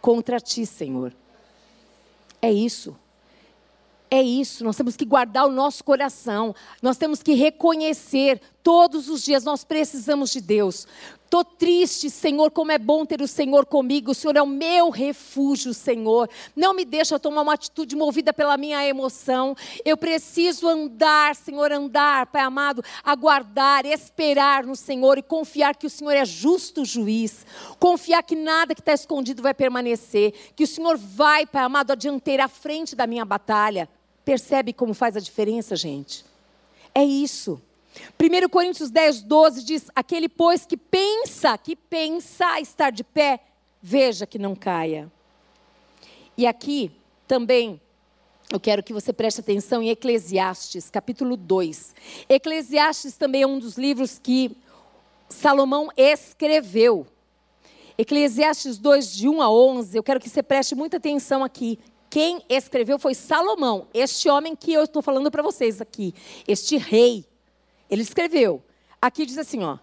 contra 0.00 0.40
ti, 0.40 0.64
Senhor. 0.64 1.12
É 2.40 2.50
isso. 2.50 2.96
É 4.10 4.22
isso, 4.22 4.64
nós 4.64 4.76
temos 4.76 4.96
que 4.96 5.04
guardar 5.04 5.46
o 5.46 5.50
nosso 5.50 5.82
coração, 5.82 6.54
nós 6.80 6.96
temos 6.96 7.22
que 7.22 7.34
reconhecer 7.34 8.40
todos 8.66 9.08
os 9.08 9.22
dias, 9.22 9.44
nós 9.44 9.62
precisamos 9.62 10.32
de 10.32 10.40
Deus. 10.40 10.88
Estou 11.22 11.44
triste, 11.44 12.10
Senhor, 12.10 12.50
como 12.50 12.72
é 12.72 12.78
bom 12.78 13.06
ter 13.06 13.22
o 13.22 13.28
Senhor 13.28 13.64
comigo, 13.64 14.10
o 14.10 14.14
Senhor 14.14 14.34
é 14.34 14.42
o 14.42 14.46
meu 14.46 14.90
refúgio, 14.90 15.72
Senhor. 15.72 16.28
Não 16.56 16.74
me 16.74 16.84
deixa 16.84 17.16
tomar 17.16 17.42
uma 17.42 17.54
atitude 17.54 17.94
movida 17.94 18.32
pela 18.32 18.56
minha 18.56 18.84
emoção. 18.84 19.56
Eu 19.84 19.96
preciso 19.96 20.66
andar, 20.66 21.36
Senhor, 21.36 21.70
andar, 21.70 22.26
Pai 22.26 22.42
amado, 22.42 22.82
aguardar, 23.04 23.86
esperar 23.86 24.64
no 24.64 24.74
Senhor 24.74 25.16
e 25.16 25.22
confiar 25.22 25.76
que 25.76 25.86
o 25.86 25.90
Senhor 25.90 26.16
é 26.16 26.24
justo 26.24 26.84
juiz. 26.84 27.46
Confiar 27.78 28.24
que 28.24 28.34
nada 28.34 28.74
que 28.74 28.80
está 28.80 28.94
escondido 28.94 29.44
vai 29.44 29.54
permanecer, 29.54 30.34
que 30.56 30.64
o 30.64 30.66
Senhor 30.66 30.96
vai, 30.96 31.46
Pai 31.46 31.62
amado, 31.62 31.92
adianteira 31.92 32.46
à 32.46 32.48
frente 32.48 32.96
da 32.96 33.06
minha 33.06 33.24
batalha. 33.24 33.88
Percebe 34.24 34.72
como 34.72 34.92
faz 34.92 35.16
a 35.16 35.20
diferença, 35.20 35.76
gente? 35.76 36.24
É 36.92 37.04
isso. 37.04 37.62
1 38.20 38.48
Coríntios 38.48 38.90
10, 38.90 39.22
12 39.22 39.64
diz: 39.64 39.90
Aquele, 39.94 40.28
pois, 40.28 40.66
que 40.66 40.76
pensa, 40.76 41.56
que 41.58 41.76
pensa 41.76 42.60
estar 42.60 42.90
de 42.90 43.04
pé, 43.04 43.40
veja 43.82 44.26
que 44.26 44.38
não 44.38 44.54
caia. 44.54 45.10
E 46.36 46.46
aqui 46.46 46.90
também 47.26 47.80
eu 48.52 48.60
quero 48.60 48.82
que 48.82 48.92
você 48.92 49.12
preste 49.12 49.40
atenção 49.40 49.82
em 49.82 49.88
Eclesiastes, 49.88 50.88
capítulo 50.88 51.36
2. 51.36 51.94
Eclesiastes 52.28 53.16
também 53.16 53.42
é 53.42 53.46
um 53.46 53.58
dos 53.58 53.76
livros 53.76 54.20
que 54.20 54.56
Salomão 55.28 55.88
escreveu. 55.96 57.06
Eclesiastes 57.98 58.78
2, 58.78 59.16
de 59.16 59.28
1 59.28 59.42
a 59.42 59.50
11, 59.50 59.96
eu 59.96 60.02
quero 60.02 60.20
que 60.20 60.28
você 60.28 60.42
preste 60.42 60.74
muita 60.74 60.98
atenção 60.98 61.42
aqui. 61.42 61.78
Quem 62.08 62.40
escreveu 62.48 62.98
foi 62.98 63.14
Salomão, 63.14 63.88
este 63.92 64.28
homem 64.28 64.54
que 64.54 64.72
eu 64.72 64.84
estou 64.84 65.02
falando 65.02 65.30
para 65.30 65.42
vocês 65.42 65.80
aqui, 65.80 66.14
este 66.46 66.76
rei. 66.76 67.24
Ele 67.90 68.02
escreveu. 68.02 68.62
Aqui 69.00 69.26
diz 69.26 69.38
assim, 69.38 69.62
ó: 69.62 69.78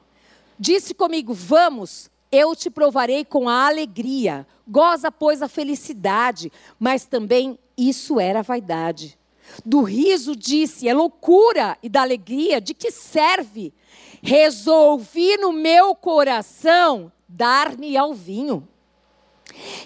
Disse 0.59 0.93
comigo: 0.93 1.33
"Vamos, 1.33 2.09
eu 2.31 2.55
te 2.55 2.69
provarei 2.69 3.23
com 3.23 3.47
a 3.47 3.67
alegria. 3.67 4.47
Goza, 4.67 5.11
pois, 5.11 5.41
a 5.41 5.47
felicidade, 5.47 6.51
mas 6.79 7.05
também 7.05 7.59
isso 7.77 8.19
era 8.19 8.41
vaidade. 8.41 9.17
Do 9.63 9.81
riso 9.83 10.35
disse: 10.35 10.87
É 10.87 10.93
loucura, 10.93 11.77
e 11.83 11.89
da 11.89 12.01
alegria, 12.01 12.59
de 12.59 12.73
que 12.73 12.91
serve? 12.91 13.73
Resolvi 14.21 15.37
no 15.37 15.51
meu 15.51 15.93
coração 15.93 17.11
dar-me 17.27 17.95
ao 17.95 18.13
vinho. 18.13 18.67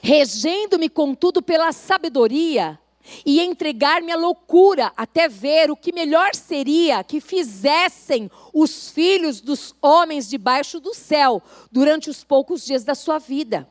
Regendo-me, 0.01 0.87
contudo, 0.87 1.41
pela 1.41 1.71
sabedoria, 1.73 2.79
e 3.25 3.41
entregar-me 3.41 4.11
à 4.11 4.15
loucura, 4.15 4.91
até 4.95 5.27
ver 5.27 5.71
o 5.71 5.75
que 5.75 5.93
melhor 5.93 6.35
seria 6.35 7.03
que 7.03 7.19
fizessem 7.19 8.29
os 8.53 8.89
filhos 8.89 9.41
dos 9.41 9.73
homens 9.81 10.29
debaixo 10.29 10.79
do 10.79 10.93
céu 10.93 11.41
durante 11.71 12.09
os 12.09 12.23
poucos 12.23 12.65
dias 12.65 12.83
da 12.83 12.95
sua 12.95 13.19
vida. 13.19 13.67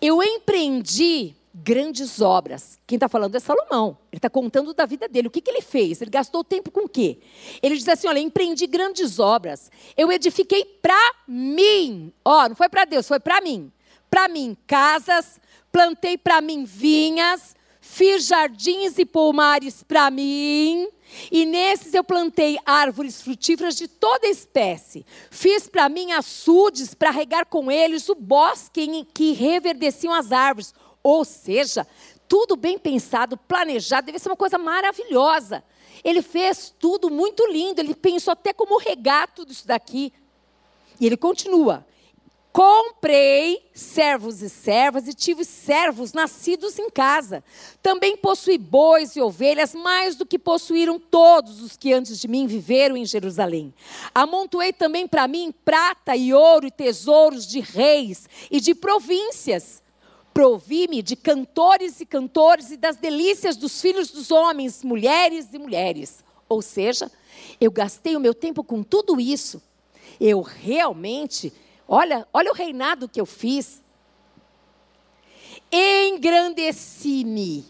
Eu 0.00 0.22
empreendi 0.22 1.34
grandes 1.54 2.20
obras. 2.20 2.78
Quem 2.86 2.96
está 2.96 3.08
falando 3.08 3.34
é 3.34 3.40
Salomão. 3.40 3.98
Ele 4.12 4.18
está 4.18 4.30
contando 4.30 4.72
da 4.72 4.86
vida 4.86 5.08
dele. 5.08 5.28
O 5.28 5.30
que, 5.30 5.40
que 5.40 5.50
ele 5.50 5.60
fez? 5.60 6.00
Ele 6.00 6.10
gastou 6.10 6.44
tempo 6.44 6.70
com 6.70 6.84
o 6.84 6.88
quê? 6.88 7.18
Ele 7.62 7.76
diz 7.76 7.88
assim: 7.88 8.08
olha, 8.08 8.20
empreendi 8.20 8.66
grandes 8.66 9.18
obras. 9.18 9.70
Eu 9.96 10.12
edifiquei 10.12 10.64
para 10.64 11.14
mim. 11.26 12.12
Ó, 12.24 12.44
oh, 12.44 12.48
não 12.48 12.56
foi 12.56 12.68
para 12.68 12.84
Deus, 12.84 13.06
foi 13.06 13.20
para 13.20 13.40
mim. 13.40 13.72
Para 14.10 14.28
mim, 14.28 14.56
casas, 14.66 15.40
plantei 15.70 16.16
para 16.16 16.40
mim 16.40 16.64
vinhas, 16.64 17.54
fiz 17.90 18.26
jardins 18.26 18.98
e 18.98 19.06
pomares 19.06 19.82
para 19.82 20.10
mim. 20.10 20.88
E 21.32 21.46
nesses 21.46 21.94
eu 21.94 22.04
plantei 22.04 22.58
árvores 22.66 23.22
frutíferas 23.22 23.74
de 23.74 23.88
toda 23.88 24.26
espécie. 24.28 25.06
Fiz 25.30 25.66
para 25.68 25.88
mim 25.88 26.12
açudes 26.12 26.94
para 26.94 27.10
regar 27.10 27.46
com 27.46 27.70
eles 27.72 28.08
o 28.10 28.14
bosque 28.14 28.82
em 28.82 29.04
que 29.04 29.32
reverdeciam 29.32 30.12
as 30.12 30.32
árvores 30.32 30.74
ou 31.02 31.24
seja, 31.24 31.86
tudo 32.28 32.54
bem 32.54 32.78
pensado, 32.78 33.36
planejado, 33.36 34.06
deve 34.06 34.18
ser 34.18 34.28
uma 34.28 34.36
coisa 34.36 34.58
maravilhosa. 34.58 35.64
Ele 36.04 36.20
fez 36.20 36.74
tudo 36.78 37.08
muito 37.08 37.46
lindo, 37.46 37.80
ele 37.80 37.94
pensou 37.94 38.32
até 38.32 38.52
como 38.52 38.78
regar 38.78 39.32
tudo 39.34 39.50
isso 39.50 39.66
daqui. 39.66 40.12
E 41.00 41.06
ele 41.06 41.16
continua: 41.16 41.86
Comprei 42.58 43.70
servos 43.72 44.42
e 44.42 44.48
servas 44.48 45.06
e 45.06 45.14
tive 45.14 45.44
servos 45.44 46.12
nascidos 46.12 46.76
em 46.76 46.90
casa. 46.90 47.44
Também 47.80 48.16
possuí 48.16 48.58
bois 48.58 49.14
e 49.14 49.20
ovelhas, 49.20 49.76
mais 49.76 50.16
do 50.16 50.26
que 50.26 50.40
possuíram 50.40 50.98
todos 50.98 51.62
os 51.62 51.76
que 51.76 51.92
antes 51.92 52.18
de 52.18 52.26
mim 52.26 52.48
viveram 52.48 52.96
em 52.96 53.06
Jerusalém. 53.06 53.72
Amontoei 54.12 54.72
também 54.72 55.06
para 55.06 55.28
mim 55.28 55.54
prata 55.64 56.16
e 56.16 56.34
ouro 56.34 56.66
e 56.66 56.70
tesouros 56.72 57.46
de 57.46 57.60
reis 57.60 58.28
e 58.50 58.60
de 58.60 58.74
províncias 58.74 59.80
Provi-me 60.34 61.00
de 61.00 61.14
cantores 61.14 62.00
e 62.00 62.06
cantores 62.06 62.72
e 62.72 62.76
das 62.76 62.96
delícias 62.96 63.56
dos 63.56 63.80
filhos 63.80 64.10
dos 64.10 64.32
homens, 64.32 64.82
mulheres 64.82 65.52
e 65.52 65.58
mulheres. 65.58 66.24
Ou 66.48 66.60
seja, 66.60 67.08
eu 67.60 67.70
gastei 67.70 68.16
o 68.16 68.20
meu 68.20 68.34
tempo 68.34 68.64
com 68.64 68.82
tudo 68.82 69.20
isso. 69.20 69.62
Eu 70.20 70.40
realmente, 70.40 71.52
olha, 71.88 72.28
olha 72.32 72.50
o 72.50 72.54
reinado 72.54 73.08
que 73.08 73.20
eu 73.20 73.26
fiz. 73.26 73.82
Engrandeci-me 75.72 77.64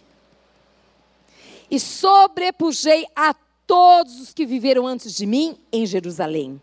e 1.71 1.79
sobrepujei 1.81 3.07
a 3.15 3.35
todos 3.67 4.21
os 4.21 4.33
que 4.33 4.45
viveram 4.45 4.87
antes 4.87 5.15
de 5.15 5.27
mim 5.27 5.57
em 5.73 5.87
Jerusalém. 5.87 6.61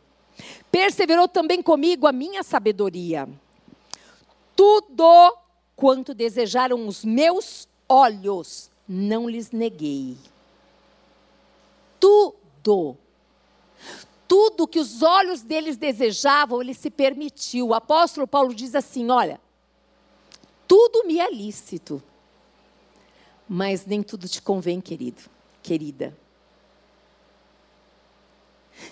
Perseverou 0.71 1.27
também 1.27 1.61
comigo 1.61 2.05
a 2.05 2.11
minha 2.11 2.43
sabedoria. 2.43 3.27
Tudo 4.55 5.45
Quanto 5.75 6.13
desejaram 6.13 6.87
os 6.87 7.03
meus 7.03 7.67
olhos, 7.87 8.69
não 8.87 9.29
lhes 9.29 9.51
neguei. 9.51 10.15
Tudo. 11.99 12.97
Tudo 14.27 14.67
que 14.67 14.79
os 14.79 15.03
olhos 15.03 15.41
deles 15.41 15.77
desejavam, 15.77 16.61
ele 16.61 16.73
se 16.73 16.89
permitiu. 16.89 17.67
O 17.67 17.73
apóstolo 17.73 18.27
Paulo 18.27 18.53
diz 18.53 18.73
assim: 18.73 19.09
olha, 19.09 19.39
tudo 20.67 21.05
me 21.05 21.19
é 21.19 21.31
lícito, 21.31 22.01
mas 23.47 23.85
nem 23.85 24.01
tudo 24.01 24.27
te 24.27 24.41
convém, 24.41 24.81
querido, 24.81 25.21
querida. 25.61 26.15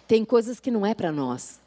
Tem 0.08 0.24
coisas 0.24 0.60
que 0.60 0.72
não 0.72 0.86
é 0.86 0.94
para 0.94 1.12
nós. 1.12 1.60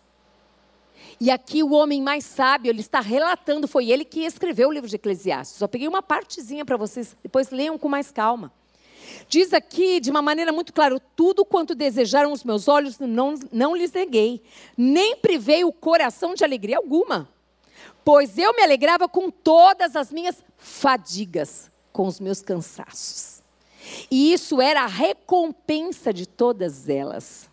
E 1.20 1.30
aqui 1.30 1.62
o 1.62 1.72
homem 1.72 2.02
mais 2.02 2.24
sábio, 2.24 2.70
ele 2.70 2.80
está 2.80 3.00
relatando, 3.00 3.66
foi 3.66 3.90
ele 3.90 4.04
que 4.04 4.20
escreveu 4.20 4.68
o 4.68 4.72
livro 4.72 4.88
de 4.88 4.96
Eclesiastes. 4.96 5.58
Só 5.58 5.66
peguei 5.66 5.88
uma 5.88 6.02
partezinha 6.02 6.64
para 6.64 6.76
vocês, 6.76 7.16
depois 7.22 7.50
leiam 7.50 7.78
com 7.78 7.88
mais 7.88 8.10
calma. 8.10 8.52
Diz 9.28 9.52
aqui 9.52 10.00
de 10.00 10.10
uma 10.10 10.22
maneira 10.22 10.52
muito 10.52 10.72
clara: 10.72 11.00
tudo 11.14 11.44
quanto 11.44 11.74
desejaram 11.74 12.32
os 12.32 12.44
meus 12.44 12.68
olhos, 12.68 12.98
não, 12.98 13.34
não 13.52 13.76
lhes 13.76 13.92
neguei, 13.92 14.42
nem 14.76 15.16
privei 15.16 15.64
o 15.64 15.72
coração 15.72 16.34
de 16.34 16.44
alegria 16.44 16.76
alguma, 16.76 17.28
pois 18.04 18.38
eu 18.38 18.54
me 18.54 18.62
alegrava 18.62 19.08
com 19.08 19.30
todas 19.30 19.96
as 19.96 20.12
minhas 20.12 20.42
fadigas, 20.56 21.70
com 21.92 22.06
os 22.06 22.20
meus 22.20 22.40
cansaços. 22.40 23.42
E 24.10 24.32
isso 24.32 24.60
era 24.60 24.82
a 24.82 24.86
recompensa 24.86 26.12
de 26.12 26.26
todas 26.26 26.88
elas. 26.88 27.48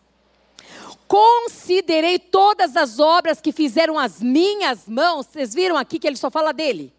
Considerei 1.08 2.18
todas 2.18 2.76
as 2.76 3.00
obras 3.00 3.40
que 3.40 3.52
fizeram 3.52 4.00
as 4.00 4.22
minhas 4.22 4.88
mãos. 4.88 5.28
Vocês 5.28 5.54
viram 5.54 5.78
aqui 5.78 6.00
que 6.00 6.08
ele 6.08 6.18
só 6.18 6.32
fala 6.32 6.52
dele? 6.52 6.92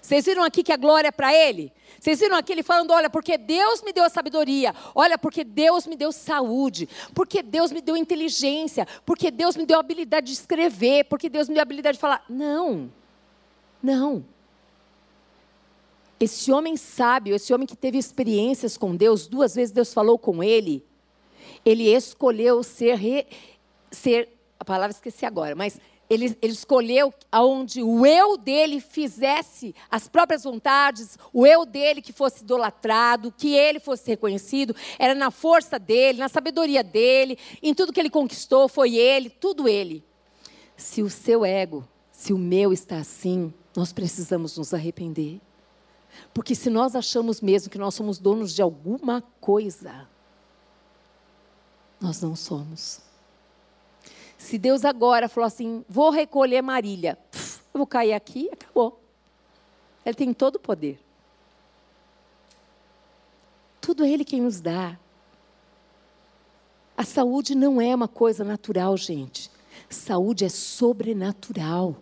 Vocês 0.00 0.24
viram 0.24 0.44
aqui 0.44 0.62
que 0.62 0.72
a 0.72 0.76
glória 0.76 1.08
é 1.08 1.12
para 1.12 1.34
ele? 1.34 1.72
Vocês 2.00 2.18
viram 2.18 2.36
aqui 2.36 2.52
ele 2.52 2.62
falando: 2.62 2.92
olha, 2.92 3.10
porque 3.10 3.36
Deus 3.36 3.82
me 3.82 3.92
deu 3.92 4.04
a 4.04 4.08
sabedoria, 4.08 4.74
olha, 4.94 5.18
porque 5.18 5.44
Deus 5.44 5.86
me 5.86 5.94
deu 5.94 6.10
saúde, 6.10 6.88
porque 7.14 7.42
Deus 7.42 7.70
me 7.70 7.82
deu 7.82 7.96
inteligência, 7.96 8.88
porque 9.04 9.30
Deus 9.30 9.54
me 9.54 9.66
deu 9.66 9.76
a 9.76 9.80
habilidade 9.80 10.28
de 10.28 10.32
escrever, 10.32 11.04
porque 11.04 11.28
Deus 11.28 11.46
me 11.48 11.54
deu 11.54 11.60
a 11.60 11.62
habilidade 11.62 11.98
de 11.98 12.00
falar. 12.00 12.24
Não, 12.28 12.90
não. 13.82 14.24
Esse 16.18 16.50
homem 16.50 16.76
sábio, 16.76 17.34
esse 17.34 17.52
homem 17.52 17.66
que 17.66 17.76
teve 17.76 17.98
experiências 17.98 18.76
com 18.76 18.96
Deus, 18.96 19.26
duas 19.26 19.54
vezes 19.54 19.72
Deus 19.72 19.92
falou 19.92 20.18
com 20.18 20.42
ele, 20.42 20.84
ele 21.64 21.84
escolheu 21.94 22.62
ser, 22.62 22.96
re, 22.96 23.26
ser 23.90 24.28
a 24.58 24.64
palavra 24.64 24.90
esqueci 24.90 25.24
agora, 25.24 25.54
mas 25.54 25.78
ele, 26.10 26.36
ele, 26.42 26.52
escolheu 26.52 27.14
aonde 27.30 27.82
o 27.84 28.04
eu 28.04 28.36
dele 28.36 28.80
fizesse 28.80 29.72
as 29.88 30.08
próprias 30.08 30.42
vontades, 30.42 31.16
o 31.32 31.46
eu 31.46 31.64
dele 31.64 32.02
que 32.02 32.12
fosse 32.12 32.42
idolatrado, 32.42 33.32
que 33.32 33.54
ele 33.54 33.78
fosse 33.78 34.10
reconhecido, 34.10 34.74
era 34.98 35.14
na 35.14 35.30
força 35.30 35.78
dele, 35.78 36.18
na 36.18 36.28
sabedoria 36.28 36.82
dele, 36.82 37.38
em 37.62 37.72
tudo 37.72 37.92
que 37.92 38.00
ele 38.00 38.10
conquistou, 38.10 38.68
foi 38.68 38.96
ele, 38.96 39.30
tudo 39.30 39.68
ele. 39.68 40.04
Se 40.76 41.00
o 41.00 41.08
seu 41.08 41.44
ego, 41.44 41.86
se 42.10 42.32
o 42.32 42.38
meu 42.38 42.72
está 42.72 42.96
assim, 42.96 43.54
nós 43.76 43.92
precisamos 43.92 44.58
nos 44.58 44.74
arrepender. 44.74 45.40
Porque 46.34 46.56
se 46.56 46.68
nós 46.68 46.96
achamos 46.96 47.40
mesmo 47.40 47.70
que 47.70 47.78
nós 47.78 47.94
somos 47.94 48.18
donos 48.18 48.52
de 48.52 48.60
alguma 48.60 49.22
coisa, 49.40 50.08
nós 52.00 52.20
não 52.20 52.34
somos. 52.34 53.09
Se 54.40 54.56
Deus 54.56 54.86
agora 54.86 55.28
falou 55.28 55.46
assim: 55.46 55.84
vou 55.86 56.08
recolher 56.08 56.62
Marília, 56.62 57.18
eu 57.74 57.78
vou 57.78 57.86
cair 57.86 58.14
aqui, 58.14 58.48
acabou. 58.50 58.98
Ele 60.04 60.14
tem 60.14 60.32
todo 60.32 60.56
o 60.56 60.58
poder. 60.58 60.98
Tudo 63.82 64.02
Ele 64.02 64.24
quem 64.24 64.40
nos 64.40 64.58
dá. 64.58 64.98
A 66.96 67.04
saúde 67.04 67.54
não 67.54 67.82
é 67.82 67.94
uma 67.94 68.08
coisa 68.08 68.42
natural, 68.42 68.96
gente. 68.96 69.50
Saúde 69.90 70.46
é 70.46 70.48
sobrenatural. 70.48 71.96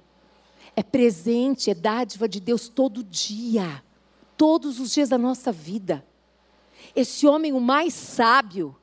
É 0.77 0.83
presente, 0.83 1.70
é 1.70 1.74
dádiva 1.74 2.29
de 2.29 2.38
Deus 2.38 2.68
todo 2.68 3.03
dia. 3.03 3.83
Todos 4.37 4.79
os 4.79 4.92
dias 4.94 5.09
da 5.09 5.18
nossa 5.18 5.51
vida. 5.51 6.07
Esse 6.94 7.27
homem, 7.27 7.53
o 7.53 7.61
mais 7.61 7.94
sábio, 7.94 8.77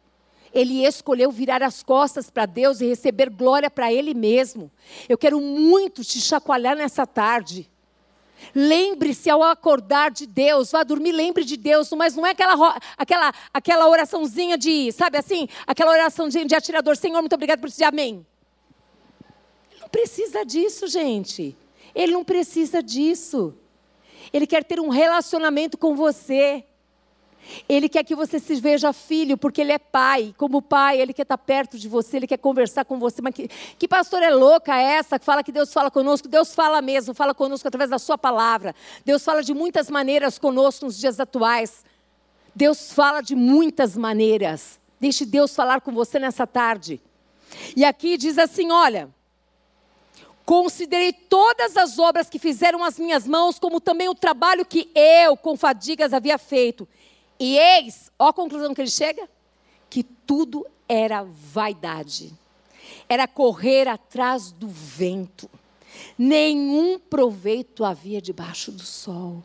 ele 0.55 0.85
escolheu 0.85 1.29
virar 1.29 1.61
as 1.61 1.83
costas 1.83 2.29
para 2.29 2.45
Deus 2.45 2.79
e 2.79 2.85
receber 2.85 3.29
glória 3.29 3.69
para 3.69 3.91
Ele 3.91 4.13
mesmo. 4.13 4.71
Eu 5.09 5.17
quero 5.17 5.41
muito 5.41 6.01
te 6.01 6.21
chacoalhar 6.21 6.77
nessa 6.77 7.05
tarde. 7.05 7.69
Lembre-se 8.53 9.29
ao 9.29 9.43
acordar 9.43 10.11
de 10.11 10.25
Deus, 10.25 10.71
vá 10.71 10.83
dormir, 10.83 11.11
lembre 11.11 11.43
de 11.43 11.57
Deus, 11.57 11.91
mas 11.91 12.15
não 12.15 12.25
é 12.25 12.31
aquela, 12.31 12.81
aquela, 12.97 13.33
aquela 13.53 13.89
oraçãozinha 13.89 14.57
de, 14.57 14.93
sabe 14.93 15.17
assim, 15.17 15.49
aquela 15.67 15.91
oraçãozinha 15.91 16.45
de 16.45 16.55
atirador, 16.55 16.95
Senhor, 16.95 17.19
muito 17.19 17.33
obrigado 17.33 17.59
por 17.59 17.69
dizer 17.69 17.85
amém. 17.85 18.25
Ele 19.71 19.81
não 19.81 19.89
precisa 19.89 20.45
disso, 20.45 20.87
gente. 20.87 21.57
Ele 21.93 22.13
não 22.13 22.23
precisa 22.23 22.81
disso. 22.81 23.53
Ele 24.31 24.47
quer 24.47 24.63
ter 24.63 24.79
um 24.79 24.89
relacionamento 24.89 25.77
com 25.77 25.95
você. 25.95 26.63
Ele 27.67 27.87
quer 27.87 28.03
que 28.03 28.15
você 28.15 28.39
se 28.39 28.55
veja 28.55 28.91
filho, 28.93 29.37
porque 29.37 29.61
ele 29.61 29.71
é 29.71 29.79
pai. 29.79 30.33
Como 30.37 30.61
pai, 30.61 30.99
ele 30.99 31.13
quer 31.13 31.23
estar 31.23 31.37
perto 31.37 31.77
de 31.77 31.87
você, 31.87 32.17
ele 32.17 32.27
quer 32.27 32.37
conversar 32.37 32.85
com 32.85 32.99
você. 32.99 33.21
Mas 33.21 33.33
que, 33.33 33.47
que 33.77 33.87
pastor 33.87 34.21
é 34.23 34.29
louca 34.29 34.75
essa 34.75 35.19
que 35.19 35.25
fala 35.25 35.43
que 35.43 35.51
Deus 35.51 35.71
fala 35.71 35.89
conosco? 35.91 36.27
Deus 36.27 36.53
fala 36.53 36.81
mesmo, 36.81 37.13
fala 37.13 37.33
conosco 37.33 37.67
através 37.67 37.89
da 37.89 37.99
sua 37.99 38.17
palavra. 38.17 38.75
Deus 39.03 39.23
fala 39.23 39.41
de 39.41 39.53
muitas 39.53 39.89
maneiras 39.89 40.37
conosco 40.37 40.85
nos 40.85 40.97
dias 40.97 41.19
atuais. 41.19 41.83
Deus 42.53 42.91
fala 42.91 43.21
de 43.21 43.35
muitas 43.35 43.95
maneiras. 43.97 44.79
Deixe 44.99 45.25
Deus 45.25 45.55
falar 45.55 45.81
com 45.81 45.91
você 45.91 46.19
nessa 46.19 46.47
tarde. 46.47 47.01
E 47.75 47.85
aqui 47.85 48.17
diz 48.17 48.37
assim: 48.37 48.71
olha. 48.71 49.09
Considerei 50.45 51.11
todas 51.11 51.75
as 51.75 51.97
obras 51.97 52.29
que 52.29 52.37
fizeram 52.37 52.83
as 52.83 52.99
minhas 52.99 53.25
mãos, 53.25 53.57
como 53.57 53.81
também 53.81 54.07
o 54.07 54.13
trabalho 54.13 54.63
que 54.63 54.91
eu, 54.93 55.35
com 55.35 55.57
fadigas, 55.57 56.13
havia 56.13 56.37
feito. 56.37 56.87
E 57.39 57.57
eis, 57.57 58.11
ó 58.17 58.29
a 58.29 58.33
conclusão 58.33 58.73
que 58.73 58.81
ele 58.81 58.89
chega: 58.89 59.29
que 59.89 60.03
tudo 60.03 60.65
era 60.87 61.23
vaidade, 61.23 62.33
era 63.09 63.27
correr 63.27 63.87
atrás 63.87 64.51
do 64.51 64.67
vento, 64.67 65.49
nenhum 66.17 66.99
proveito 66.99 67.83
havia 67.83 68.21
debaixo 68.21 68.71
do 68.71 68.83
sol. 68.83 69.43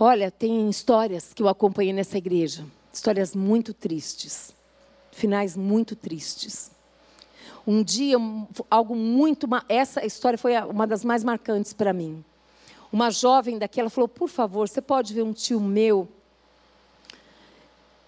Olha, 0.00 0.30
tem 0.30 0.70
histórias 0.70 1.34
que 1.34 1.42
eu 1.42 1.48
acompanhei 1.48 1.92
nessa 1.92 2.16
igreja, 2.16 2.64
histórias 2.92 3.34
muito 3.34 3.74
tristes, 3.74 4.54
finais 5.10 5.56
muito 5.56 5.96
tristes. 5.96 6.70
Um 7.66 7.82
dia, 7.82 8.16
algo 8.70 8.94
muito. 8.94 9.46
Essa 9.68 10.04
história 10.04 10.38
foi 10.38 10.56
uma 10.62 10.86
das 10.86 11.04
mais 11.04 11.22
marcantes 11.22 11.72
para 11.72 11.92
mim. 11.92 12.24
Uma 12.92 13.10
jovem 13.10 13.58
daquela 13.58 13.90
falou: 13.90 14.08
Por 14.08 14.28
favor, 14.28 14.68
você 14.68 14.80
pode 14.80 15.12
ver 15.12 15.22
um 15.22 15.32
tio 15.32 15.60
meu? 15.60 16.08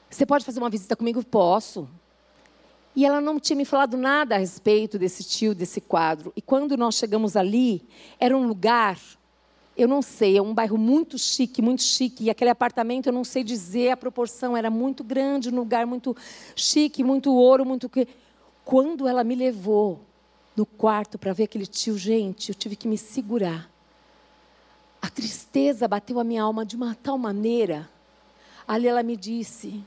Você 0.08 0.26
pode 0.26 0.44
fazer 0.44 0.58
uma 0.58 0.70
visita 0.70 0.96
comigo? 0.96 1.24
Posso. 1.24 1.88
E 2.96 3.06
ela 3.06 3.20
não 3.20 3.38
tinha 3.38 3.56
me 3.56 3.64
falado 3.64 3.96
nada 3.96 4.34
a 4.34 4.38
respeito 4.38 4.98
desse 4.98 5.22
tio, 5.22 5.54
desse 5.54 5.80
quadro. 5.80 6.32
E 6.34 6.42
quando 6.42 6.76
nós 6.76 6.96
chegamos 6.96 7.36
ali, 7.36 7.86
era 8.18 8.36
um 8.36 8.46
lugar 8.46 8.98
eu 9.76 9.88
não 9.88 10.02
sei, 10.02 10.36
é 10.36 10.42
um 10.42 10.52
bairro 10.52 10.76
muito 10.76 11.18
chique, 11.18 11.62
muito 11.62 11.82
chique. 11.82 12.24
E 12.24 12.30
aquele 12.30 12.50
apartamento, 12.50 13.06
eu 13.06 13.12
não 13.12 13.24
sei 13.24 13.42
dizer 13.42 13.90
a 13.90 13.96
proporção, 13.96 14.54
era 14.54 14.68
muito 14.68 15.02
grande, 15.02 15.48
um 15.48 15.56
lugar 15.56 15.86
muito 15.86 16.14
chique, 16.54 17.02
muito 17.02 17.32
ouro, 17.32 17.64
muito. 17.64 17.90
Quando 18.64 19.08
ela 19.08 19.24
me 19.24 19.34
levou 19.34 20.00
no 20.56 20.66
quarto 20.66 21.18
para 21.18 21.32
ver 21.32 21.44
aquele 21.44 21.66
tio, 21.66 21.96
gente, 21.96 22.50
eu 22.50 22.54
tive 22.54 22.76
que 22.76 22.86
me 22.86 22.98
segurar. 22.98 23.70
A 25.00 25.08
tristeza 25.08 25.88
bateu 25.88 26.20
a 26.20 26.24
minha 26.24 26.42
alma 26.42 26.64
de 26.64 26.76
uma 26.76 26.94
tal 26.94 27.16
maneira. 27.16 27.88
Ali 28.68 28.86
ela 28.86 29.02
me 29.02 29.16
disse. 29.16 29.82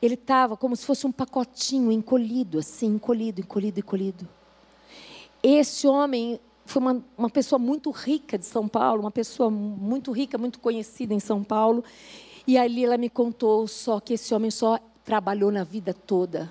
Ele 0.00 0.14
estava 0.14 0.56
como 0.56 0.74
se 0.74 0.84
fosse 0.84 1.06
um 1.06 1.12
pacotinho 1.12 1.92
encolhido, 1.92 2.58
assim, 2.58 2.86
encolhido, 2.86 3.40
encolhido, 3.40 3.78
encolhido. 3.78 4.28
Esse 5.42 5.86
homem 5.86 6.40
foi 6.64 6.80
uma, 6.80 7.04
uma 7.16 7.30
pessoa 7.30 7.58
muito 7.58 7.90
rica 7.90 8.38
de 8.38 8.46
São 8.46 8.66
Paulo, 8.66 9.02
uma 9.02 9.10
pessoa 9.10 9.50
muito 9.50 10.10
rica, 10.10 10.38
muito 10.38 10.58
conhecida 10.58 11.12
em 11.12 11.20
São 11.20 11.44
Paulo. 11.44 11.84
E 12.46 12.58
ali 12.58 12.84
ela 12.84 12.96
me 12.96 13.08
contou 13.08 13.68
só 13.68 14.00
que 14.00 14.14
esse 14.14 14.34
homem 14.34 14.50
só 14.50 14.78
trabalhou 15.04 15.52
na 15.52 15.62
vida 15.62 15.94
toda. 15.94 16.50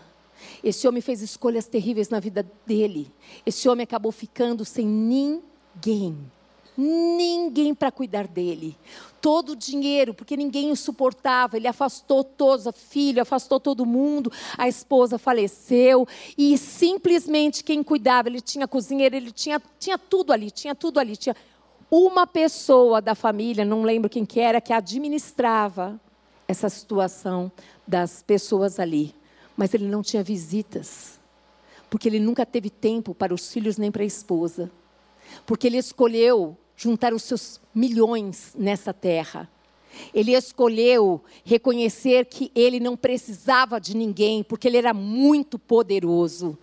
Esse 0.63 0.87
homem 0.87 1.01
fez 1.01 1.21
escolhas 1.21 1.67
terríveis 1.67 2.09
na 2.09 2.19
vida 2.19 2.49
dele. 2.65 3.11
Esse 3.45 3.67
homem 3.69 3.83
acabou 3.83 4.11
ficando 4.11 4.65
sem 4.65 4.85
ninguém 4.85 6.17
ninguém 6.77 7.75
para 7.75 7.91
cuidar 7.91 8.27
dele. 8.27 8.77
Todo 9.21 9.51
o 9.51 9.55
dinheiro, 9.55 10.13
porque 10.13 10.35
ninguém 10.35 10.71
o 10.71 10.75
suportava, 10.75 11.57
ele 11.57 11.67
afastou 11.67 12.23
todos, 12.23 12.65
a 12.65 12.71
filha, 12.71 13.21
afastou 13.21 13.59
todo 13.59 13.85
mundo, 13.85 14.31
a 14.57 14.67
esposa 14.67 15.17
faleceu, 15.17 16.07
e 16.37 16.57
simplesmente 16.57 17.63
quem 17.63 17.83
cuidava, 17.83 18.29
ele 18.29 18.41
tinha 18.41 18.67
cozinheiro, 18.67 19.15
ele 19.15 19.31
tinha, 19.31 19.61
tinha 19.79 19.97
tudo 19.97 20.33
ali, 20.33 20.49
tinha 20.49 20.73
tudo 20.73 20.99
ali. 20.99 21.15
Tinha 21.15 21.35
uma 21.89 22.25
pessoa 22.25 23.01
da 23.01 23.13
família, 23.13 23.65
não 23.65 23.83
lembro 23.83 24.09
quem 24.09 24.25
que 24.25 24.39
era, 24.39 24.61
que 24.61 24.73
administrava 24.73 25.99
essa 26.47 26.69
situação 26.69 27.51
das 27.87 28.23
pessoas 28.23 28.79
ali. 28.79 29.13
Mas 29.61 29.75
ele 29.75 29.85
não 29.85 30.01
tinha 30.01 30.23
visitas, 30.23 31.19
porque 31.87 32.09
ele 32.09 32.19
nunca 32.19 32.47
teve 32.47 32.67
tempo 32.67 33.13
para 33.13 33.31
os 33.31 33.53
filhos 33.53 33.77
nem 33.77 33.91
para 33.91 34.01
a 34.01 34.05
esposa. 34.07 34.71
Porque 35.45 35.67
ele 35.67 35.77
escolheu 35.77 36.57
juntar 36.75 37.13
os 37.13 37.21
seus 37.21 37.61
milhões 37.71 38.55
nessa 38.57 38.91
terra. 38.91 39.47
Ele 40.15 40.33
escolheu 40.33 41.21
reconhecer 41.45 42.25
que 42.25 42.51
ele 42.55 42.79
não 42.79 42.97
precisava 42.97 43.79
de 43.79 43.95
ninguém, 43.95 44.41
porque 44.41 44.67
ele 44.67 44.77
era 44.77 44.95
muito 44.95 45.59
poderoso. 45.59 46.57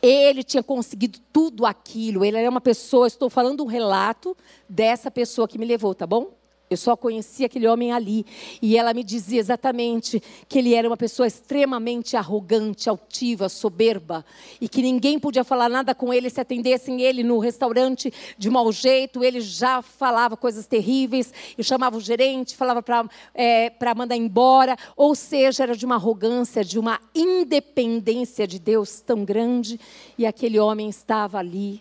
Ele 0.00 0.44
tinha 0.44 0.62
conseguido 0.62 1.18
tudo 1.32 1.66
aquilo. 1.66 2.24
Ele 2.24 2.36
era 2.36 2.48
uma 2.48 2.60
pessoa, 2.60 3.08
estou 3.08 3.28
falando 3.28 3.64
um 3.64 3.66
relato 3.66 4.36
dessa 4.68 5.10
pessoa 5.10 5.48
que 5.48 5.58
me 5.58 5.66
levou, 5.66 5.92
tá 5.92 6.06
bom? 6.06 6.30
Eu 6.74 6.78
só 6.78 6.96
conhecia 6.96 7.46
aquele 7.46 7.68
homem 7.68 7.92
ali. 7.92 8.26
E 8.60 8.76
ela 8.76 8.92
me 8.92 9.04
dizia 9.04 9.38
exatamente 9.38 10.20
que 10.48 10.58
ele 10.58 10.74
era 10.74 10.88
uma 10.88 10.96
pessoa 10.96 11.26
extremamente 11.26 12.16
arrogante, 12.16 12.88
altiva, 12.88 13.48
soberba. 13.48 14.24
E 14.60 14.68
que 14.68 14.82
ninguém 14.82 15.18
podia 15.18 15.44
falar 15.44 15.68
nada 15.68 15.94
com 15.94 16.12
ele 16.12 16.28
se 16.28 16.40
atendessem 16.40 17.00
ele 17.00 17.22
no 17.22 17.38
restaurante 17.38 18.12
de 18.36 18.50
mau 18.50 18.70
jeito. 18.72 19.22
Ele 19.22 19.40
já 19.40 19.80
falava 19.82 20.36
coisas 20.36 20.66
terríveis. 20.66 21.32
E 21.56 21.62
chamava 21.62 21.96
o 21.96 22.00
gerente, 22.00 22.56
falava 22.56 22.82
para 22.82 23.08
é, 23.32 23.72
mandar 23.96 24.16
embora. 24.16 24.76
Ou 24.96 25.14
seja, 25.14 25.62
era 25.62 25.76
de 25.76 25.86
uma 25.86 25.94
arrogância, 25.94 26.64
de 26.64 26.78
uma 26.78 27.00
independência 27.14 28.48
de 28.48 28.58
Deus 28.58 29.00
tão 29.00 29.24
grande. 29.24 29.78
E 30.18 30.26
aquele 30.26 30.58
homem 30.58 30.88
estava 30.88 31.38
ali, 31.38 31.80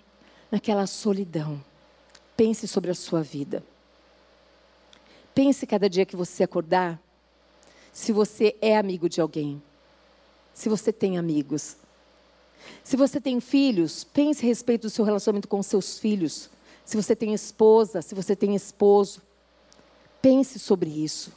naquela 0.52 0.86
solidão. 0.86 1.60
Pense 2.38 2.68
sobre 2.68 2.92
a 2.92 2.96
sua 2.96 3.24
vida. 3.24 3.64
Pense 5.34 5.66
cada 5.66 5.90
dia 5.90 6.06
que 6.06 6.16
você 6.16 6.44
acordar, 6.44 7.02
se 7.92 8.12
você 8.12 8.56
é 8.62 8.78
amigo 8.78 9.08
de 9.10 9.22
alguém, 9.22 9.62
se 10.54 10.70
você 10.70 10.92
tem 10.92 11.18
amigos. 11.18 11.78
Se 12.84 12.96
você 12.96 13.20
tem 13.20 13.40
filhos, 13.40 14.04
pense 14.04 14.44
a 14.44 14.48
respeito 14.48 14.84
do 14.84 14.90
seu 14.90 15.04
relacionamento 15.04 15.48
com 15.48 15.62
seus 15.62 16.00
filhos. 16.00 16.50
Se 16.86 16.96
você 16.96 17.16
tem 17.16 17.34
esposa, 17.34 18.02
se 18.02 18.16
você 18.16 18.36
tem 18.36 18.56
esposo, 18.56 19.22
pense 20.22 20.60
sobre 20.60 20.90
isso. 20.90 21.32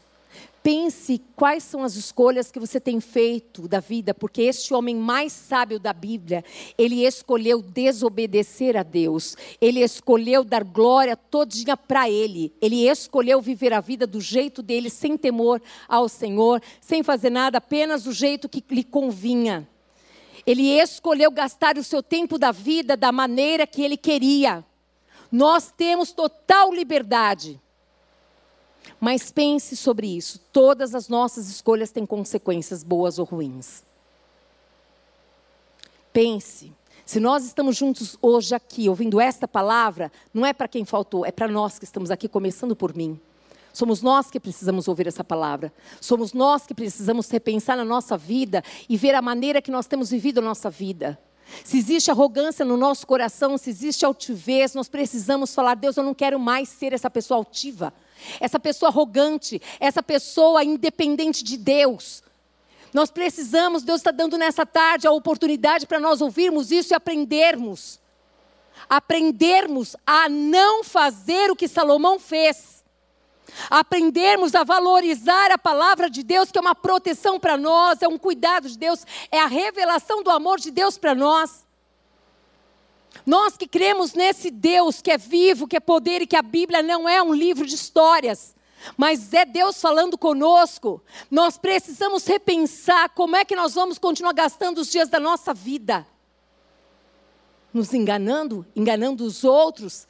Pense 0.66 1.22
quais 1.36 1.62
são 1.62 1.84
as 1.84 1.94
escolhas 1.94 2.50
que 2.50 2.58
você 2.58 2.80
tem 2.80 3.00
feito 3.00 3.68
da 3.68 3.78
vida, 3.78 4.12
porque 4.12 4.42
este 4.42 4.74
homem 4.74 4.96
mais 4.96 5.32
sábio 5.32 5.78
da 5.78 5.92
Bíblia, 5.92 6.44
ele 6.76 7.06
escolheu 7.06 7.62
desobedecer 7.62 8.76
a 8.76 8.82
Deus. 8.82 9.36
Ele 9.60 9.78
escolheu 9.78 10.42
dar 10.42 10.64
glória 10.64 11.16
todinha 11.16 11.76
para 11.76 12.10
ele. 12.10 12.52
Ele 12.60 12.88
escolheu 12.88 13.40
viver 13.40 13.72
a 13.72 13.80
vida 13.80 14.08
do 14.08 14.20
jeito 14.20 14.60
dele, 14.60 14.90
sem 14.90 15.16
temor 15.16 15.62
ao 15.88 16.08
Senhor, 16.08 16.60
sem 16.80 17.00
fazer 17.00 17.30
nada, 17.30 17.58
apenas 17.58 18.02
do 18.02 18.12
jeito 18.12 18.48
que 18.48 18.64
lhe 18.68 18.82
convinha. 18.82 19.68
Ele 20.44 20.68
escolheu 20.80 21.30
gastar 21.30 21.78
o 21.78 21.84
seu 21.84 22.02
tempo 22.02 22.38
da 22.38 22.50
vida 22.50 22.96
da 22.96 23.12
maneira 23.12 23.68
que 23.68 23.82
ele 23.82 23.96
queria. 23.96 24.64
Nós 25.30 25.72
temos 25.76 26.10
total 26.10 26.74
liberdade. 26.74 27.60
Mas 29.00 29.30
pense 29.30 29.76
sobre 29.76 30.06
isso. 30.06 30.40
Todas 30.52 30.94
as 30.94 31.08
nossas 31.08 31.48
escolhas 31.48 31.90
têm 31.90 32.06
consequências 32.06 32.82
boas 32.82 33.18
ou 33.18 33.24
ruins. 33.24 33.82
Pense. 36.12 36.72
Se 37.04 37.20
nós 37.20 37.44
estamos 37.44 37.76
juntos 37.76 38.16
hoje 38.20 38.54
aqui, 38.54 38.88
ouvindo 38.88 39.20
esta 39.20 39.46
palavra, 39.46 40.10
não 40.34 40.44
é 40.44 40.52
para 40.52 40.66
quem 40.66 40.84
faltou, 40.84 41.24
é 41.24 41.30
para 41.30 41.46
nós 41.46 41.78
que 41.78 41.84
estamos 41.84 42.10
aqui, 42.10 42.28
começando 42.28 42.74
por 42.74 42.94
mim. 42.96 43.20
Somos 43.72 44.00
nós 44.00 44.30
que 44.30 44.40
precisamos 44.40 44.88
ouvir 44.88 45.06
essa 45.06 45.22
palavra. 45.22 45.72
Somos 46.00 46.32
nós 46.32 46.66
que 46.66 46.74
precisamos 46.74 47.28
repensar 47.28 47.76
na 47.76 47.84
nossa 47.84 48.16
vida 48.16 48.64
e 48.88 48.96
ver 48.96 49.14
a 49.14 49.20
maneira 49.20 49.60
que 49.60 49.70
nós 49.70 49.86
temos 49.86 50.10
vivido 50.10 50.38
a 50.38 50.42
nossa 50.42 50.70
vida. 50.70 51.18
Se 51.62 51.78
existe 51.78 52.10
arrogância 52.10 52.64
no 52.64 52.76
nosso 52.76 53.06
coração, 53.06 53.58
se 53.58 53.70
existe 53.70 54.04
altivez, 54.04 54.74
nós 54.74 54.88
precisamos 54.88 55.54
falar: 55.54 55.74
Deus, 55.74 55.96
eu 55.96 56.02
não 56.02 56.14
quero 56.14 56.40
mais 56.40 56.70
ser 56.70 56.92
essa 56.92 57.10
pessoa 57.10 57.36
altiva 57.36 57.92
essa 58.40 58.58
pessoa 58.58 58.90
arrogante, 58.90 59.60
essa 59.78 60.02
pessoa 60.02 60.64
independente 60.64 61.42
de 61.44 61.56
Deus. 61.56 62.22
Nós 62.92 63.10
precisamos, 63.10 63.82
Deus 63.82 64.00
está 64.00 64.10
dando 64.10 64.38
nessa 64.38 64.64
tarde 64.64 65.06
a 65.06 65.12
oportunidade 65.12 65.86
para 65.86 66.00
nós 66.00 66.22
ouvirmos 66.22 66.70
isso 66.70 66.92
e 66.92 66.96
aprendermos. 66.96 68.00
Aprendermos 68.88 69.94
a 70.06 70.28
não 70.28 70.82
fazer 70.82 71.50
o 71.50 71.56
que 71.56 71.68
Salomão 71.68 72.18
fez. 72.18 72.82
Aprendermos 73.68 74.54
a 74.54 74.64
valorizar 74.64 75.50
a 75.50 75.58
palavra 75.58 76.08
de 76.08 76.22
Deus, 76.22 76.50
que 76.50 76.58
é 76.58 76.60
uma 76.60 76.74
proteção 76.74 77.38
para 77.38 77.56
nós, 77.56 78.00
é 78.00 78.08
um 78.08 78.18
cuidado 78.18 78.68
de 78.68 78.78
Deus, 78.78 79.04
é 79.30 79.40
a 79.40 79.46
revelação 79.46 80.22
do 80.22 80.30
amor 80.30 80.58
de 80.58 80.70
Deus 80.70 80.96
para 80.96 81.14
nós. 81.14 81.65
Nós 83.24 83.56
que 83.56 83.66
cremos 83.66 84.14
nesse 84.14 84.50
Deus 84.50 85.00
que 85.00 85.10
é 85.10 85.18
vivo, 85.18 85.66
que 85.66 85.76
é 85.76 85.80
poder 85.80 86.22
e 86.22 86.26
que 86.26 86.36
a 86.36 86.42
Bíblia 86.42 86.82
não 86.82 87.08
é 87.08 87.22
um 87.22 87.32
livro 87.32 87.66
de 87.66 87.74
histórias, 87.74 88.54
mas 88.96 89.32
é 89.32 89.44
Deus 89.44 89.80
falando 89.80 90.18
conosco, 90.18 91.02
nós 91.30 91.56
precisamos 91.56 92.26
repensar 92.26 93.08
como 93.10 93.36
é 93.36 93.44
que 93.44 93.56
nós 93.56 93.74
vamos 93.74 93.98
continuar 93.98 94.32
gastando 94.32 94.78
os 94.78 94.90
dias 94.90 95.08
da 95.08 95.18
nossa 95.18 95.54
vida. 95.54 96.06
Nos 97.72 97.92
enganando, 97.94 98.66
enganando 98.74 99.24
os 99.24 99.44
outros 99.44 100.06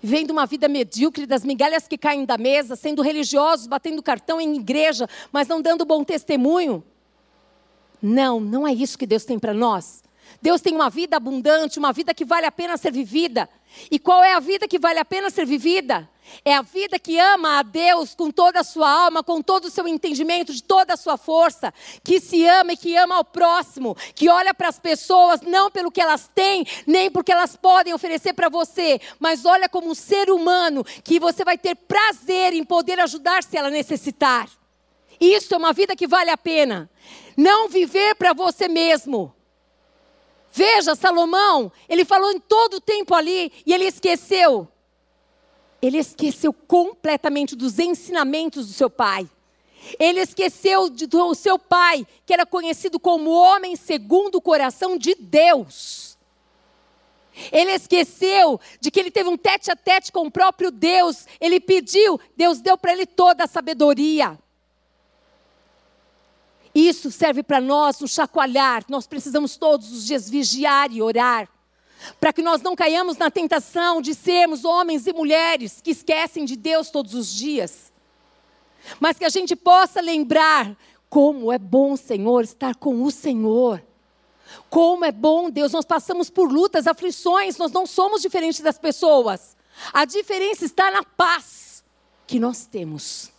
vivendo 0.00 0.30
uma 0.30 0.46
vida 0.46 0.68
medíocre 0.68 1.26
das 1.26 1.44
migalhas 1.44 1.88
que 1.88 1.98
caem 1.98 2.24
da 2.24 2.38
mesa, 2.38 2.76
sendo 2.76 3.02
religiosos, 3.02 3.66
batendo 3.66 4.02
cartão 4.02 4.40
em 4.40 4.56
igreja, 4.56 5.08
mas 5.32 5.48
não 5.48 5.60
dando 5.60 5.84
bom 5.84 6.04
testemunho. 6.04 6.84
Não, 8.00 8.38
não 8.38 8.66
é 8.66 8.72
isso 8.72 8.96
que 8.96 9.06
Deus 9.06 9.24
tem 9.24 9.38
para 9.38 9.52
nós. 9.52 10.02
Deus 10.40 10.60
tem 10.60 10.74
uma 10.74 10.88
vida 10.88 11.16
abundante, 11.16 11.78
uma 11.78 11.92
vida 11.92 12.14
que 12.14 12.24
vale 12.24 12.46
a 12.46 12.52
pena 12.52 12.76
ser 12.76 12.92
vivida. 12.92 13.48
E 13.90 13.98
qual 13.98 14.22
é 14.22 14.34
a 14.34 14.40
vida 14.40 14.68
que 14.68 14.78
vale 14.78 14.98
a 14.98 15.04
pena 15.04 15.30
ser 15.30 15.44
vivida? 15.44 16.08
É 16.44 16.54
a 16.54 16.62
vida 16.62 16.98
que 16.98 17.18
ama 17.18 17.58
a 17.58 17.62
Deus 17.62 18.14
com 18.14 18.30
toda 18.30 18.60
a 18.60 18.64
sua 18.64 18.88
alma, 18.88 19.22
com 19.22 19.42
todo 19.42 19.64
o 19.64 19.70
seu 19.70 19.88
entendimento, 19.88 20.52
de 20.52 20.62
toda 20.62 20.94
a 20.94 20.96
sua 20.96 21.16
força, 21.16 21.72
que 22.04 22.20
se 22.20 22.46
ama 22.46 22.72
e 22.72 22.76
que 22.76 22.96
ama 22.96 23.16
ao 23.16 23.24
próximo, 23.24 23.96
que 24.14 24.28
olha 24.28 24.52
para 24.54 24.68
as 24.68 24.78
pessoas 24.78 25.40
não 25.40 25.70
pelo 25.70 25.90
que 25.90 26.00
elas 26.00 26.30
têm, 26.34 26.66
nem 26.86 27.10
porque 27.10 27.32
elas 27.32 27.56
podem 27.56 27.94
oferecer 27.94 28.34
para 28.34 28.48
você, 28.48 29.00
mas 29.18 29.44
olha 29.44 29.68
como 29.68 29.90
um 29.90 29.94
ser 29.94 30.30
humano 30.30 30.84
que 31.02 31.18
você 31.18 31.44
vai 31.44 31.58
ter 31.58 31.74
prazer 31.74 32.52
em 32.52 32.64
poder 32.64 33.00
ajudar 33.00 33.42
se 33.42 33.56
ela 33.56 33.70
necessitar. 33.70 34.48
Isso 35.20 35.54
é 35.54 35.58
uma 35.58 35.72
vida 35.72 35.96
que 35.96 36.06
vale 36.06 36.30
a 36.30 36.38
pena. 36.38 36.88
Não 37.36 37.68
viver 37.68 38.14
para 38.14 38.32
você 38.32 38.68
mesmo. 38.68 39.34
Veja, 40.52 40.94
Salomão, 40.94 41.70
ele 41.88 42.04
falou 42.04 42.30
em 42.32 42.40
todo 42.40 42.74
o 42.74 42.80
tempo 42.80 43.14
ali 43.14 43.52
e 43.66 43.72
ele 43.72 43.84
esqueceu. 43.84 44.68
Ele 45.80 45.98
esqueceu 45.98 46.52
completamente 46.52 47.54
dos 47.54 47.78
ensinamentos 47.78 48.66
do 48.66 48.72
seu 48.72 48.90
pai. 48.90 49.28
Ele 49.98 50.20
esqueceu 50.20 50.90
do 50.90 51.34
seu 51.34 51.58
pai, 51.58 52.06
que 52.26 52.32
era 52.32 52.44
conhecido 52.44 52.98
como 52.98 53.30
homem 53.30 53.76
segundo 53.76 54.36
o 54.36 54.42
coração 54.42 54.98
de 54.98 55.14
Deus. 55.14 56.18
Ele 57.52 57.70
esqueceu 57.70 58.60
de 58.80 58.90
que 58.90 58.98
ele 58.98 59.10
teve 59.10 59.28
um 59.28 59.36
tete 59.36 59.70
a 59.70 59.76
tete 59.76 60.10
com 60.10 60.26
o 60.26 60.30
próprio 60.30 60.70
Deus. 60.70 61.26
Ele 61.40 61.60
pediu, 61.60 62.20
Deus 62.36 62.60
deu 62.60 62.76
para 62.76 62.92
ele 62.92 63.06
toda 63.06 63.44
a 63.44 63.48
sabedoria. 63.48 64.36
Isso 66.78 67.10
serve 67.10 67.42
para 67.42 67.60
nós, 67.60 68.00
um 68.00 68.06
chacoalhar. 68.06 68.84
Nós 68.88 69.04
precisamos 69.04 69.56
todos 69.56 69.90
os 69.90 70.06
dias 70.06 70.30
vigiar 70.30 70.92
e 70.92 71.02
orar. 71.02 71.48
Para 72.20 72.32
que 72.32 72.40
nós 72.40 72.62
não 72.62 72.76
caiamos 72.76 73.16
na 73.16 73.32
tentação 73.32 74.00
de 74.00 74.14
sermos 74.14 74.64
homens 74.64 75.04
e 75.08 75.12
mulheres 75.12 75.80
que 75.82 75.90
esquecem 75.90 76.44
de 76.44 76.54
Deus 76.54 76.88
todos 76.90 77.14
os 77.14 77.34
dias. 77.34 77.92
Mas 79.00 79.18
que 79.18 79.24
a 79.24 79.28
gente 79.28 79.56
possa 79.56 80.00
lembrar 80.00 80.76
como 81.10 81.50
é 81.52 81.58
bom, 81.58 81.96
Senhor, 81.96 82.44
estar 82.44 82.76
com 82.76 83.02
o 83.02 83.10
Senhor. 83.10 83.82
Como 84.70 85.04
é 85.04 85.10
bom, 85.10 85.50
Deus, 85.50 85.72
nós 85.72 85.84
passamos 85.84 86.30
por 86.30 86.48
lutas, 86.48 86.86
aflições, 86.86 87.58
nós 87.58 87.72
não 87.72 87.86
somos 87.86 88.22
diferentes 88.22 88.60
das 88.60 88.78
pessoas. 88.78 89.56
A 89.92 90.04
diferença 90.04 90.64
está 90.64 90.92
na 90.92 91.02
paz 91.02 91.82
que 92.24 92.38
nós 92.38 92.66
temos. 92.66 93.36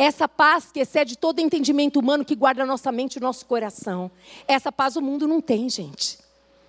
Essa 0.00 0.28
paz 0.28 0.70
que 0.70 0.78
excede 0.78 1.18
todo 1.18 1.40
entendimento 1.40 1.98
humano 1.98 2.24
que 2.24 2.36
guarda 2.36 2.62
a 2.62 2.66
nossa 2.66 2.92
mente 2.92 3.16
e 3.16 3.18
o 3.18 3.20
nosso 3.20 3.44
coração. 3.44 4.08
Essa 4.46 4.70
paz 4.70 4.94
o 4.94 5.02
mundo 5.02 5.26
não 5.26 5.40
tem, 5.40 5.68
gente. 5.68 6.18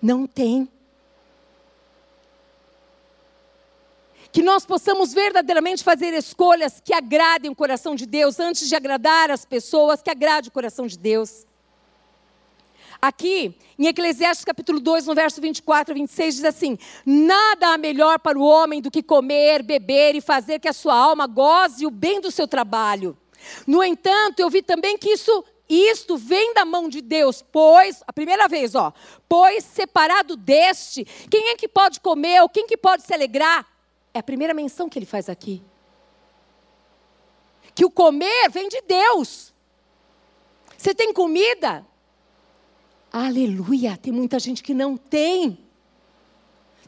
Não 0.02 0.26
tem. 0.26 0.68
Que 4.32 4.42
nós 4.42 4.66
possamos 4.66 5.14
verdadeiramente 5.14 5.84
fazer 5.84 6.12
escolhas 6.12 6.80
que 6.84 6.92
agradem 6.92 7.52
o 7.52 7.54
coração 7.54 7.94
de 7.94 8.04
Deus, 8.04 8.40
antes 8.40 8.68
de 8.68 8.74
agradar 8.74 9.30
as 9.30 9.44
pessoas, 9.44 10.02
que 10.02 10.10
agrade 10.10 10.48
o 10.48 10.52
coração 10.52 10.88
de 10.88 10.98
Deus. 10.98 11.46
Aqui, 13.02 13.56
em 13.78 13.86
Eclesiastes 13.86 14.44
capítulo 14.44 14.78
2, 14.78 15.06
no 15.06 15.14
verso 15.14 15.40
24 15.40 15.92
a 15.92 15.94
26, 15.94 16.34
diz 16.34 16.44
assim: 16.44 16.76
Nada 17.06 17.68
há 17.68 17.78
melhor 17.78 18.18
para 18.18 18.38
o 18.38 18.42
homem 18.42 18.82
do 18.82 18.90
que 18.90 19.02
comer, 19.02 19.62
beber 19.62 20.14
e 20.14 20.20
fazer 20.20 20.58
que 20.58 20.68
a 20.68 20.72
sua 20.72 20.94
alma 20.94 21.26
goze 21.26 21.86
o 21.86 21.90
bem 21.90 22.20
do 22.20 22.30
seu 22.30 22.46
trabalho. 22.46 23.16
No 23.66 23.82
entanto, 23.82 24.40
eu 24.40 24.50
vi 24.50 24.60
também 24.60 24.98
que 24.98 25.08
isso 25.08 25.44
isto 25.66 26.16
vem 26.16 26.52
da 26.52 26.64
mão 26.64 26.88
de 26.88 27.00
Deus, 27.00 27.44
pois, 27.52 28.02
a 28.04 28.12
primeira 28.12 28.48
vez, 28.48 28.74
ó, 28.74 28.92
pois 29.28 29.62
separado 29.62 30.36
deste, 30.36 31.04
quem 31.30 31.50
é 31.50 31.56
que 31.56 31.68
pode 31.68 32.00
comer 32.00 32.42
ou 32.42 32.48
quem 32.48 32.66
que 32.66 32.76
pode 32.76 33.04
se 33.04 33.14
alegrar? 33.14 33.64
É 34.12 34.18
a 34.18 34.22
primeira 34.22 34.52
menção 34.52 34.88
que 34.88 34.98
ele 34.98 35.06
faz 35.06 35.28
aqui. 35.28 35.62
Que 37.72 37.84
o 37.84 37.90
comer 37.90 38.50
vem 38.50 38.68
de 38.68 38.80
Deus. 38.82 39.54
Você 40.76 40.92
tem 40.92 41.12
comida? 41.12 41.86
Aleluia, 43.12 43.96
tem 43.96 44.12
muita 44.12 44.38
gente 44.38 44.62
que 44.62 44.72
não 44.72 44.96
tem. 44.96 45.58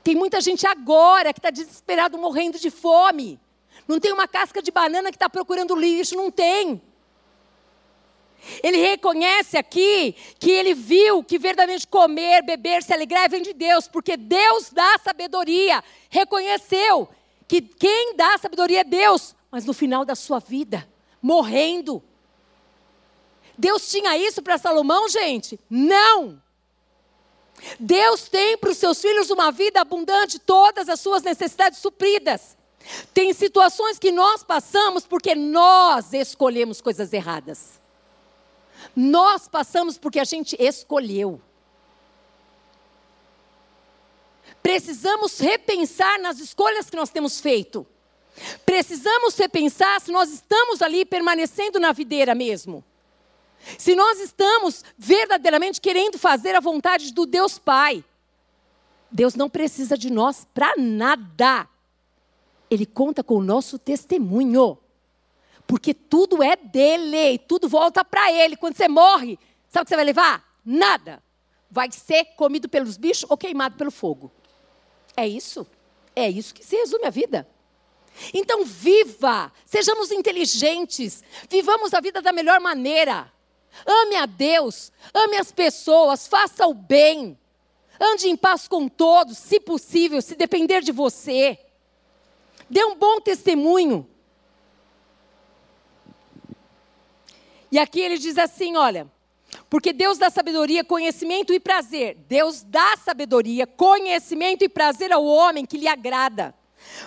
Tem 0.04 0.14
muita 0.14 0.40
gente 0.40 0.66
agora 0.66 1.32
que 1.32 1.38
está 1.38 1.50
desesperado, 1.50 2.18
morrendo 2.18 2.58
de 2.58 2.70
fome. 2.70 3.40
Não 3.86 3.98
tem 3.98 4.12
uma 4.12 4.28
casca 4.28 4.62
de 4.62 4.70
banana 4.70 5.10
que 5.10 5.16
está 5.16 5.28
procurando 5.28 5.74
lixo, 5.74 6.16
não 6.16 6.30
tem. 6.30 6.80
Ele 8.62 8.76
reconhece 8.78 9.56
aqui 9.56 10.14
que 10.38 10.50
ele 10.50 10.74
viu 10.74 11.22
que 11.22 11.38
verdadeiramente 11.38 11.86
comer, 11.86 12.42
beber, 12.42 12.82
se 12.82 12.92
alegrar 12.92 13.30
vem 13.30 13.42
de 13.42 13.52
Deus, 13.52 13.86
porque 13.86 14.16
Deus 14.16 14.70
dá 14.70 14.98
sabedoria. 14.98 15.82
Reconheceu 16.10 17.08
que 17.46 17.60
quem 17.60 18.16
dá 18.16 18.36
sabedoria 18.38 18.80
é 18.80 18.84
Deus, 18.84 19.34
mas 19.50 19.64
no 19.64 19.72
final 19.72 20.04
da 20.04 20.14
sua 20.14 20.40
vida, 20.40 20.88
morrendo. 21.20 22.02
Deus 23.56 23.90
tinha 23.90 24.16
isso 24.16 24.42
para 24.42 24.58
Salomão, 24.58 25.08
gente? 25.08 25.58
Não. 25.68 26.40
Deus 27.78 28.28
tem 28.28 28.56
para 28.56 28.70
os 28.70 28.78
seus 28.78 29.00
filhos 29.00 29.30
uma 29.30 29.52
vida 29.52 29.80
abundante, 29.80 30.38
todas 30.38 30.88
as 30.88 31.00
suas 31.00 31.22
necessidades 31.22 31.78
supridas. 31.78 32.56
Tem 33.14 33.32
situações 33.32 33.98
que 33.98 34.10
nós 34.10 34.42
passamos 34.42 35.06
porque 35.06 35.34
nós 35.34 36.12
escolhemos 36.12 36.80
coisas 36.80 37.12
erradas. 37.12 37.80
Nós 38.96 39.46
passamos 39.46 39.96
porque 39.96 40.18
a 40.18 40.24
gente 40.24 40.56
escolheu. 40.58 41.40
Precisamos 44.62 45.38
repensar 45.38 46.20
nas 46.20 46.38
escolhas 46.38 46.90
que 46.90 46.96
nós 46.96 47.10
temos 47.10 47.40
feito. 47.40 47.86
Precisamos 48.64 49.36
repensar 49.36 50.00
se 50.00 50.10
nós 50.10 50.30
estamos 50.30 50.82
ali 50.82 51.04
permanecendo 51.04 51.78
na 51.78 51.92
videira 51.92 52.34
mesmo. 52.34 52.84
Se 53.78 53.94
nós 53.94 54.20
estamos 54.20 54.84
verdadeiramente 54.98 55.80
querendo 55.80 56.18
fazer 56.18 56.54
a 56.54 56.60
vontade 56.60 57.12
do 57.12 57.26
Deus 57.26 57.58
Pai. 57.58 58.04
Deus 59.10 59.34
não 59.34 59.48
precisa 59.48 59.96
de 59.96 60.10
nós 60.10 60.46
para 60.54 60.74
nada. 60.76 61.68
Ele 62.70 62.86
conta 62.86 63.22
com 63.22 63.36
o 63.36 63.42
nosso 63.42 63.78
testemunho. 63.78 64.78
Porque 65.66 65.94
tudo 65.94 66.42
é 66.42 66.56
dele, 66.56 67.38
tudo 67.38 67.68
volta 67.68 68.04
para 68.04 68.32
ele. 68.32 68.56
Quando 68.56 68.76
você 68.76 68.88
morre, 68.88 69.38
sabe 69.68 69.82
o 69.82 69.84
que 69.84 69.90
você 69.90 69.96
vai 69.96 70.04
levar? 70.04 70.58
Nada. 70.64 71.22
Vai 71.70 71.90
ser 71.92 72.24
comido 72.36 72.68
pelos 72.68 72.96
bichos 72.96 73.26
ou 73.28 73.36
queimado 73.36 73.76
pelo 73.76 73.90
fogo. 73.90 74.30
É 75.16 75.26
isso. 75.26 75.66
É 76.14 76.28
isso 76.28 76.54
que 76.54 76.64
se 76.64 76.76
resume 76.76 77.06
a 77.06 77.10
vida. 77.10 77.48
Então, 78.34 78.64
viva, 78.64 79.52
sejamos 79.64 80.10
inteligentes, 80.10 81.24
vivamos 81.48 81.94
a 81.94 82.00
vida 82.00 82.20
da 82.20 82.32
melhor 82.32 82.60
maneira. 82.60 83.32
Ame 83.86 84.16
a 84.16 84.26
Deus, 84.26 84.92
ame 85.12 85.36
as 85.36 85.50
pessoas, 85.50 86.26
faça 86.26 86.66
o 86.66 86.74
bem. 86.74 87.38
Ande 88.00 88.28
em 88.28 88.36
paz 88.36 88.66
com 88.66 88.88
todos, 88.88 89.38
se 89.38 89.60
possível, 89.60 90.20
se 90.20 90.34
depender 90.34 90.82
de 90.82 90.92
você. 90.92 91.58
Dê 92.68 92.84
um 92.84 92.96
bom 92.96 93.20
testemunho. 93.20 94.08
E 97.70 97.78
aqui 97.78 98.00
ele 98.00 98.18
diz 98.18 98.36
assim: 98.38 98.76
olha, 98.76 99.10
porque 99.70 99.92
Deus 99.92 100.18
dá 100.18 100.30
sabedoria, 100.30 100.84
conhecimento 100.84 101.52
e 101.52 101.60
prazer. 101.60 102.16
Deus 102.28 102.62
dá 102.62 102.96
sabedoria, 102.96 103.66
conhecimento 103.66 104.62
e 104.62 104.68
prazer 104.68 105.12
ao 105.12 105.24
homem 105.24 105.64
que 105.64 105.78
lhe 105.78 105.88
agrada. 105.88 106.54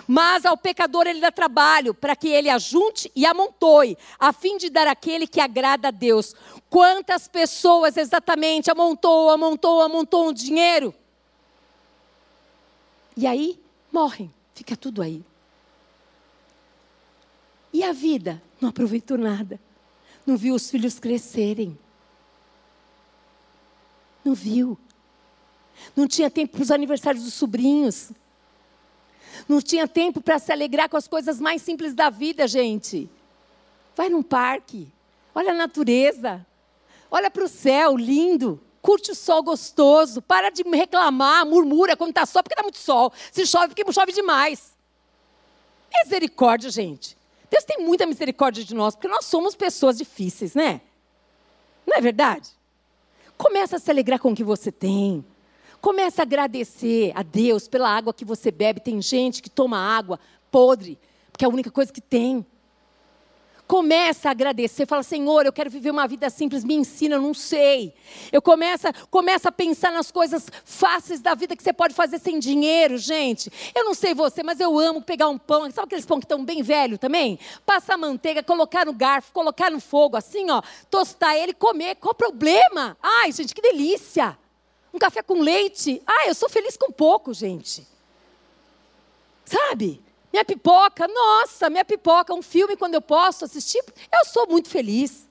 Mas 0.06 0.44
ao 0.44 0.56
pecador 0.56 1.06
ele 1.06 1.20
dá 1.20 1.30
trabalho 1.30 1.94
para 1.94 2.14
que 2.14 2.28
ele 2.28 2.48
ajunte 2.48 3.10
e 3.14 3.26
amontoe, 3.26 3.96
a 4.18 4.32
fim 4.32 4.56
de 4.56 4.70
dar 4.70 4.86
aquele 4.86 5.26
que 5.26 5.40
agrada 5.40 5.88
a 5.88 5.90
Deus. 5.90 6.34
Quantas 6.68 7.28
pessoas 7.28 7.96
exatamente 7.96 8.70
amontou, 8.70 9.30
amontou, 9.30 9.80
amontou 9.80 10.28
um 10.28 10.32
dinheiro? 10.32 10.94
E 13.16 13.26
aí 13.26 13.58
morrem, 13.90 14.32
fica 14.54 14.76
tudo 14.76 15.02
aí. 15.02 15.22
E 17.72 17.82
a 17.82 17.92
vida? 17.92 18.42
Não 18.60 18.70
aproveitou 18.70 19.18
nada. 19.18 19.60
Não 20.26 20.36
viu 20.36 20.54
os 20.54 20.70
filhos 20.70 20.98
crescerem. 20.98 21.78
Não 24.24 24.34
viu. 24.34 24.78
Não 25.94 26.08
tinha 26.08 26.30
tempo 26.30 26.54
para 26.54 26.62
os 26.62 26.70
aniversários 26.70 27.24
dos 27.24 27.34
sobrinhos. 27.34 28.10
Não 29.48 29.60
tinha 29.60 29.86
tempo 29.86 30.20
para 30.20 30.38
se 30.38 30.52
alegrar 30.52 30.88
com 30.88 30.96
as 30.96 31.08
coisas 31.08 31.40
mais 31.40 31.62
simples 31.62 31.94
da 31.94 32.10
vida, 32.10 32.46
gente. 32.46 33.08
Vai 33.94 34.08
num 34.08 34.22
parque. 34.22 34.88
Olha 35.34 35.52
a 35.52 35.54
natureza. 35.54 36.44
Olha 37.10 37.30
para 37.30 37.44
o 37.44 37.48
céu, 37.48 37.96
lindo. 37.96 38.60
Curte 38.82 39.10
o 39.10 39.14
sol 39.14 39.42
gostoso. 39.42 40.22
Para 40.22 40.50
de 40.50 40.62
reclamar, 40.62 41.46
murmura 41.46 41.96
quando 41.96 42.10
está 42.10 42.24
sol, 42.26 42.42
porque 42.42 42.54
está 42.54 42.62
muito 42.62 42.78
sol. 42.78 43.12
Se 43.32 43.46
chove, 43.46 43.74
porque 43.74 43.92
chove 43.92 44.12
demais. 44.12 44.74
Misericórdia, 46.04 46.70
gente. 46.70 47.16
Deus 47.50 47.64
tem 47.64 47.78
muita 47.84 48.06
misericórdia 48.06 48.64
de 48.64 48.74
nós, 48.74 48.94
porque 48.94 49.08
nós 49.08 49.24
somos 49.24 49.54
pessoas 49.54 49.96
difíceis, 49.96 50.54
né? 50.54 50.80
Não 51.86 51.96
é 51.96 52.00
verdade? 52.00 52.50
Começa 53.36 53.76
a 53.76 53.78
se 53.78 53.90
alegrar 53.90 54.18
com 54.18 54.32
o 54.32 54.34
que 54.34 54.44
você 54.44 54.72
tem. 54.72 55.24
Começa 55.86 56.22
a 56.22 56.24
agradecer 56.24 57.12
a 57.14 57.22
Deus 57.22 57.68
pela 57.68 57.88
água 57.88 58.12
que 58.12 58.24
você 58.24 58.50
bebe. 58.50 58.80
Tem 58.80 59.00
gente 59.00 59.40
que 59.40 59.48
toma 59.48 59.78
água 59.78 60.18
podre, 60.50 60.98
porque 61.30 61.44
é 61.44 61.46
a 61.46 61.48
única 61.48 61.70
coisa 61.70 61.92
que 61.92 62.00
tem. 62.00 62.44
Começa 63.68 64.28
a 64.28 64.32
agradecer, 64.32 64.84
fala, 64.84 65.04
Senhor, 65.04 65.46
eu 65.46 65.52
quero 65.52 65.70
viver 65.70 65.92
uma 65.92 66.08
vida 66.08 66.28
simples, 66.28 66.64
me 66.64 66.74
ensina, 66.74 67.14
eu 67.14 67.22
não 67.22 67.32
sei. 67.32 67.94
Eu 68.32 68.42
começa, 68.42 68.92
começa 69.12 69.48
a 69.48 69.52
pensar 69.52 69.92
nas 69.92 70.10
coisas 70.10 70.50
fáceis 70.64 71.20
da 71.20 71.36
vida 71.36 71.54
que 71.54 71.62
você 71.62 71.72
pode 71.72 71.94
fazer 71.94 72.18
sem 72.18 72.40
dinheiro, 72.40 72.98
gente. 72.98 73.48
Eu 73.72 73.84
não 73.84 73.94
sei 73.94 74.12
você, 74.12 74.42
mas 74.42 74.58
eu 74.58 74.76
amo 74.76 75.00
pegar 75.00 75.28
um 75.28 75.38
pão, 75.38 75.70
sabe 75.70 75.86
aqueles 75.86 76.04
pão 76.04 76.18
que 76.18 76.24
estão 76.24 76.44
bem 76.44 76.64
velho 76.64 76.98
também? 76.98 77.38
Passar 77.64 77.96
manteiga, 77.96 78.42
colocar 78.42 78.84
no 78.84 78.92
garfo, 78.92 79.32
colocar 79.32 79.70
no 79.70 79.78
fogo, 79.78 80.16
assim, 80.16 80.50
ó, 80.50 80.60
tostar 80.90 81.36
ele, 81.36 81.54
comer, 81.54 81.94
qual 81.94 82.10
o 82.10 82.16
problema? 82.16 82.98
Ai, 83.00 83.30
gente, 83.30 83.54
que 83.54 83.62
delícia! 83.62 84.36
Um 84.96 84.98
café 84.98 85.22
com 85.22 85.42
leite, 85.42 86.02
ai, 86.06 86.30
eu 86.30 86.34
sou 86.34 86.48
feliz 86.48 86.74
com 86.74 86.90
pouco, 86.90 87.34
gente. 87.34 87.86
Sabe? 89.44 90.02
Minha 90.32 90.42
pipoca, 90.42 91.06
nossa, 91.06 91.68
minha 91.68 91.84
pipoca, 91.84 92.32
um 92.32 92.40
filme 92.40 92.78
quando 92.78 92.94
eu 92.94 93.02
posso 93.02 93.44
assistir, 93.44 93.84
eu 94.10 94.24
sou 94.24 94.46
muito 94.46 94.70
feliz. 94.70 95.28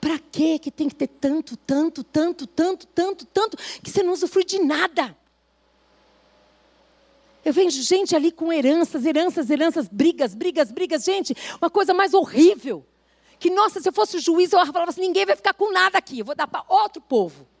Para 0.00 0.18
que 0.18 0.58
que 0.58 0.72
tem 0.72 0.88
que 0.88 0.96
ter 0.96 1.06
tanto, 1.06 1.56
tanto, 1.56 2.02
tanto, 2.02 2.44
tanto, 2.44 2.88
tanto, 2.88 3.24
tanto, 3.24 3.56
que 3.56 3.88
você 3.88 4.02
não 4.02 4.12
usufrui 4.12 4.42
de 4.42 4.58
nada? 4.58 5.16
Eu 7.44 7.52
vejo 7.52 7.82
gente 7.82 8.16
ali 8.16 8.32
com 8.32 8.52
heranças, 8.52 9.06
heranças, 9.06 9.48
heranças, 9.48 9.86
brigas, 9.86 10.34
brigas, 10.34 10.72
brigas. 10.72 11.04
Gente, 11.04 11.36
uma 11.62 11.70
coisa 11.70 11.94
mais 11.94 12.14
horrível. 12.14 12.84
Que, 13.38 13.48
nossa, 13.48 13.80
se 13.80 13.88
eu 13.88 13.92
fosse 13.92 14.18
juiz, 14.18 14.52
eu 14.52 14.58
falava 14.66 14.90
assim: 14.90 15.02
ninguém 15.02 15.24
vai 15.24 15.36
ficar 15.36 15.54
com 15.54 15.70
nada 15.70 15.98
aqui, 15.98 16.18
eu 16.18 16.24
vou 16.24 16.34
dar 16.34 16.48
para 16.48 16.64
outro 16.68 17.00
povo. 17.00 17.53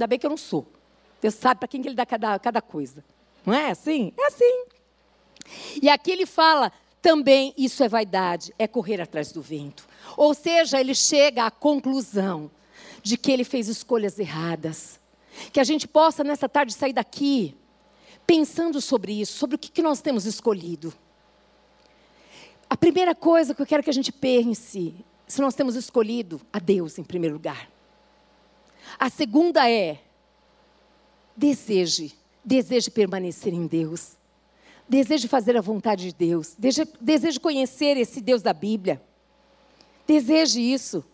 Ainda 0.00 0.06
bem 0.06 0.18
que 0.18 0.24
eu 0.24 0.30
não 0.30 0.36
sou. 0.38 0.66
Deus 1.20 1.34
sabe 1.34 1.60
para 1.60 1.68
quem 1.68 1.82
que 1.82 1.88
ele 1.88 1.94
dá 1.94 2.06
cada, 2.06 2.38
cada 2.38 2.62
coisa. 2.62 3.04
Não 3.44 3.52
é 3.52 3.70
assim? 3.70 4.14
É 4.18 4.26
assim. 4.28 4.64
E 5.82 5.90
aqui 5.90 6.10
ele 6.10 6.24
fala 6.24 6.72
também 7.02 7.52
isso 7.54 7.84
é 7.84 7.88
vaidade, 7.88 8.54
é 8.58 8.66
correr 8.66 8.98
atrás 8.98 9.30
do 9.30 9.42
vento. 9.42 9.86
Ou 10.16 10.32
seja, 10.32 10.80
ele 10.80 10.94
chega 10.94 11.44
à 11.44 11.50
conclusão 11.50 12.50
de 13.02 13.18
que 13.18 13.30
ele 13.30 13.44
fez 13.44 13.68
escolhas 13.68 14.18
erradas. 14.18 14.98
Que 15.52 15.60
a 15.60 15.64
gente 15.64 15.86
possa 15.86 16.24
nessa 16.24 16.48
tarde 16.48 16.72
sair 16.72 16.94
daqui 16.94 17.54
pensando 18.26 18.80
sobre 18.80 19.20
isso, 19.20 19.34
sobre 19.36 19.56
o 19.56 19.58
que, 19.58 19.70
que 19.70 19.82
nós 19.82 20.00
temos 20.00 20.24
escolhido. 20.24 20.94
A 22.70 22.76
primeira 22.76 23.14
coisa 23.14 23.54
que 23.54 23.60
eu 23.60 23.66
quero 23.66 23.82
que 23.82 23.90
a 23.90 23.94
gente 23.94 24.12
pense, 24.12 24.94
se 25.26 25.40
nós 25.42 25.54
temos 25.54 25.76
escolhido 25.76 26.40
a 26.50 26.58
Deus 26.58 26.98
em 26.98 27.04
primeiro 27.04 27.34
lugar. 27.34 27.68
A 28.98 29.08
segunda 29.08 29.70
é 29.70 29.98
deseje, 31.36 32.12
deseje 32.44 32.90
permanecer 32.90 33.52
em 33.52 33.66
Deus. 33.66 34.16
Deseje 34.88 35.28
fazer 35.28 35.56
a 35.56 35.60
vontade 35.60 36.06
de 36.06 36.14
Deus. 36.14 36.56
Deseje 37.00 37.38
conhecer 37.38 37.96
esse 37.96 38.20
Deus 38.20 38.42
da 38.42 38.52
Bíblia. 38.52 39.00
Deseje 40.06 40.60
isso, 40.60 41.04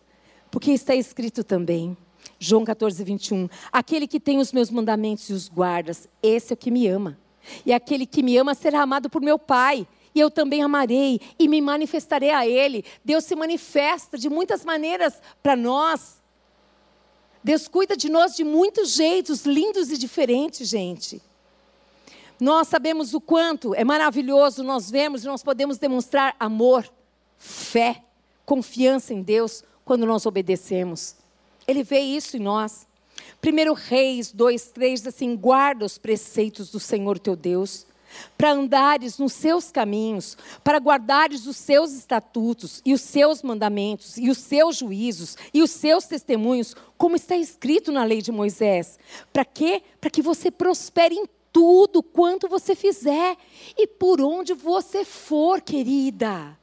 porque 0.51 0.71
está 0.71 0.95
escrito 0.95 1.45
também. 1.45 1.97
João 2.39 2.65
14, 2.65 3.05
21. 3.05 3.49
Aquele 3.71 4.07
que 4.07 4.19
tem 4.19 4.39
os 4.39 4.53
meus 4.53 4.71
mandamentos 4.71 5.29
e 5.29 5.33
os 5.33 5.49
guardas, 5.49 6.09
esse 6.23 6.53
é 6.53 6.55
o 6.55 6.57
que 6.57 6.71
me 6.71 6.87
ama. 6.87 7.19
E 7.65 7.73
aquele 7.73 8.07
que 8.07 8.23
me 8.23 8.37
ama 8.37 8.55
será 8.55 8.81
amado 8.81 9.09
por 9.11 9.21
meu 9.21 9.39
Pai. 9.39 9.87
E 10.15 10.21
eu 10.21 10.31
também 10.31 10.63
amarei 10.63 11.21
e 11.39 11.47
me 11.47 11.61
manifestarei 11.61 12.31
a 12.31 12.47
Ele. 12.47 12.85
Deus 13.05 13.25
se 13.25 13.37
manifesta 13.37 14.17
de 14.17 14.31
muitas 14.31 14.65
maneiras 14.65 15.21
para 15.43 15.55
nós. 15.55 16.23
Deus 17.47 17.69
cuida 17.69 17.97
de 17.97 18.09
nós 18.09 18.35
de 18.35 18.43
muitos 18.43 18.91
jeitos 18.91 19.47
lindos 19.47 19.89
e 19.93 19.97
diferentes, 19.97 20.69
gente. 20.69 21.23
Nós 22.41 22.67
sabemos 22.67 23.15
o 23.15 23.21
quanto 23.21 23.73
é 23.73 23.85
maravilhoso, 23.85 24.65
nós 24.65 24.91
vemos 24.91 25.23
e 25.23 25.29
nós 25.29 25.45
podemos 25.45 25.79
demonstrar 25.79 26.35
amor, 26.41 26.93
fé, 27.39 28.03
confiança 28.45 29.15
em 29.15 29.23
Deus 29.23 29.63
quando 29.85 30.05
nós 30.05 30.27
obedecemos. 30.27 31.15
Ele 31.69 31.85
vê 31.85 32.01
isso 32.01 32.37
em 32.37 32.41
nós. 32.41 32.85
Primeiro 33.41 33.75
Reis 33.75 34.33
2, 34.33 34.71
3 34.71 35.03
diz 35.03 35.07
assim: 35.07 35.37
guarda 35.37 35.85
os 35.85 35.99
preceitos 35.99 36.69
do 36.73 36.81
Senhor 36.81 37.17
teu 37.17 37.37
Deus, 37.37 37.86
para 38.37 38.53
andares 38.53 39.19
nos 39.19 39.33
seus 39.33 39.71
caminhos, 39.71 40.37
para 40.63 40.79
guardares 40.79 41.47
os 41.47 41.57
seus 41.57 41.93
estatutos 41.93 42.83
e 42.85 42.93
os 42.93 43.01
seus 43.01 43.43
mandamentos 43.43 44.17
e 44.19 44.29
os 44.31 44.39
seus 44.39 44.77
juízos 44.77 45.37
e 45.53 45.63
os 45.63 45.71
seus 45.71 46.07
testemunhos, 46.07 46.75
como 46.97 47.17
está 47.17 47.37
escrito 47.37 47.91
na 47.93 48.05
lei 48.05 48.23
de 48.23 48.33
Moisés. 48.33 48.99
Para 49.33 49.45
quê? 49.45 49.83
Para 50.01 50.11
que 50.11 50.23
você 50.23 50.51
prospere 50.51 51.15
em 51.15 51.27
tudo 51.53 52.03
quanto 52.03 52.49
você 52.49 52.75
fizer 52.75 53.37
e 53.79 53.87
por 53.87 54.21
onde 54.21 54.53
você 54.53 55.05
for, 55.05 55.61
querida. 55.61 56.57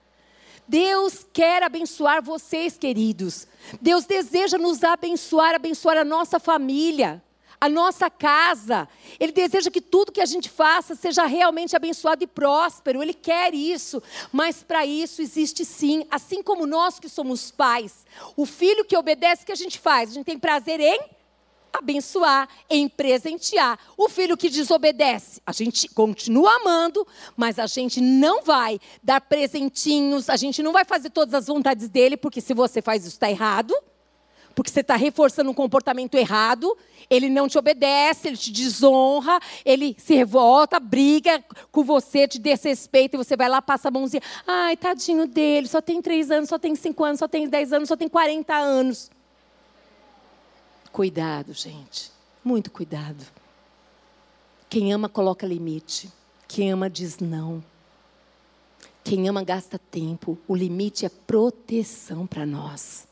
Deus 0.67 1.25
quer 1.33 1.63
abençoar 1.63 2.23
vocês, 2.23 2.77
queridos. 2.77 3.47
Deus 3.81 4.05
deseja 4.05 4.57
nos 4.57 4.83
abençoar, 4.83 5.55
abençoar 5.55 5.97
a 5.97 6.05
nossa 6.05 6.39
família, 6.39 7.21
a 7.63 7.69
nossa 7.69 8.09
casa. 8.09 8.89
Ele 9.17 9.31
deseja 9.31 9.71
que 9.71 9.79
tudo 9.79 10.11
que 10.11 10.19
a 10.19 10.25
gente 10.25 10.49
faça 10.49 10.95
seja 10.95 11.25
realmente 11.25 11.77
abençoado 11.77 12.21
e 12.21 12.27
próspero. 12.27 13.01
Ele 13.01 13.13
quer 13.13 13.53
isso. 13.53 14.03
Mas 14.33 14.61
para 14.61 14.85
isso 14.85 15.21
existe 15.21 15.63
sim, 15.63 16.05
assim 16.11 16.43
como 16.43 16.67
nós 16.67 16.99
que 16.99 17.07
somos 17.07 17.51
pais, 17.51 18.05
o 18.35 18.45
filho 18.45 18.83
que 18.83 18.97
obedece, 18.97 19.43
o 19.43 19.45
que 19.45 19.53
a 19.53 19.55
gente 19.55 19.79
faz? 19.79 20.09
A 20.09 20.13
gente 20.13 20.25
tem 20.25 20.37
prazer 20.37 20.81
em 20.81 20.99
abençoar, 21.71 22.49
em 22.69 22.89
presentear. 22.89 23.79
O 23.97 24.09
filho 24.09 24.35
que 24.35 24.49
desobedece, 24.49 25.41
a 25.45 25.53
gente 25.53 25.87
continua 25.87 26.57
amando, 26.57 27.07
mas 27.37 27.59
a 27.59 27.65
gente 27.65 28.01
não 28.01 28.43
vai 28.43 28.77
dar 29.01 29.21
presentinhos, 29.21 30.29
a 30.29 30.35
gente 30.35 30.61
não 30.61 30.73
vai 30.73 30.83
fazer 30.83 31.11
todas 31.11 31.33
as 31.33 31.47
vontades 31.47 31.87
dele, 31.87 32.17
porque 32.17 32.41
se 32.41 32.53
você 32.53 32.81
faz 32.81 33.05
isso, 33.05 33.15
está 33.15 33.31
errado. 33.31 33.73
Porque 34.55 34.69
você 34.69 34.81
está 34.81 34.95
reforçando 34.95 35.49
um 35.49 35.53
comportamento 35.53 36.15
errado, 36.15 36.77
ele 37.09 37.29
não 37.29 37.47
te 37.47 37.57
obedece, 37.57 38.27
ele 38.27 38.37
te 38.37 38.51
desonra, 38.51 39.39
ele 39.65 39.95
se 39.97 40.13
revolta, 40.13 40.79
briga 40.79 41.43
com 41.71 41.83
você, 41.83 42.27
te 42.27 42.39
desrespeita, 42.39 43.15
e 43.15 43.17
você 43.17 43.35
vai 43.35 43.49
lá, 43.49 43.61
passa 43.61 43.87
a 43.87 43.91
mãozinha. 43.91 44.21
Ai, 44.45 44.77
tadinho 44.77 45.27
dele, 45.27 45.67
só 45.67 45.81
tem 45.81 46.01
três 46.01 46.29
anos, 46.29 46.49
só 46.49 46.59
tem 46.59 46.75
cinco 46.75 47.03
anos, 47.03 47.19
só 47.19 47.27
tem 47.27 47.47
dez 47.47 47.73
anos, 47.73 47.89
só 47.89 47.97
tem 47.97 48.07
quarenta 48.07 48.55
anos. 48.55 49.09
Cuidado, 50.91 51.53
gente. 51.53 52.11
Muito 52.43 52.69
cuidado. 52.69 53.25
Quem 54.69 54.93
ama 54.93 55.09
coloca 55.09 55.47
limite. 55.47 56.11
Quem 56.47 56.71
ama 56.71 56.89
diz 56.89 57.17
não. 57.17 57.63
Quem 59.03 59.27
ama 59.27 59.43
gasta 59.43 59.79
tempo. 59.79 60.37
O 60.47 60.55
limite 60.55 61.05
é 61.05 61.09
proteção 61.09 62.27
para 62.27 62.45
nós. 62.45 63.07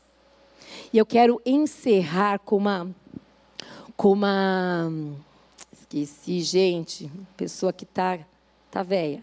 E 0.92 0.98
eu 0.98 1.06
quero 1.06 1.40
encerrar 1.44 2.38
com 2.38 2.56
uma. 2.56 2.90
Com 3.96 4.12
uma. 4.12 4.90
Esqueci, 5.72 6.40
gente. 6.40 7.10
Pessoa 7.36 7.72
que 7.72 7.84
está 7.84 8.18
tá 8.70 8.82
velha. 8.82 9.22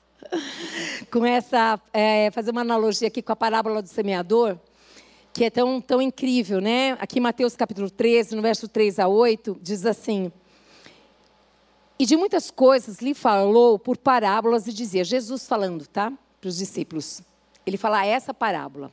com 1.10 1.24
essa. 1.24 1.80
É, 1.92 2.30
fazer 2.30 2.50
uma 2.50 2.60
analogia 2.62 3.08
aqui 3.08 3.22
com 3.22 3.32
a 3.32 3.36
parábola 3.36 3.82
do 3.82 3.88
semeador 3.88 4.58
que 5.32 5.44
é 5.44 5.50
tão, 5.50 5.80
tão 5.80 6.02
incrível, 6.02 6.60
né? 6.60 6.92
Aqui 7.00 7.18
Mateus 7.18 7.56
capítulo 7.56 7.90
13, 7.90 8.36
no 8.36 8.42
verso 8.42 8.68
3 8.68 8.98
a 8.98 9.08
8, 9.08 9.58
diz 9.62 9.86
assim: 9.86 10.30
E 11.98 12.04
de 12.04 12.16
muitas 12.16 12.50
coisas 12.50 12.98
lhe 12.98 13.14
falou 13.14 13.78
por 13.78 13.96
parábolas 13.96 14.66
e 14.66 14.72
dizia, 14.72 15.02
Jesus 15.02 15.46
falando, 15.46 15.86
tá? 15.86 16.12
Para 16.40 16.48
os 16.48 16.58
discípulos. 16.58 17.22
Ele 17.64 17.76
fala 17.76 18.04
essa 18.04 18.34
parábola. 18.34 18.92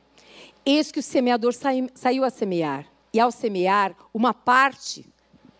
Eis 0.64 0.92
que 0.92 1.00
o 1.00 1.02
semeador 1.02 1.54
saiu 1.94 2.24
a 2.24 2.30
semear, 2.30 2.86
e 3.12 3.18
ao 3.18 3.30
semear, 3.30 3.96
uma 4.12 4.34
parte 4.34 5.06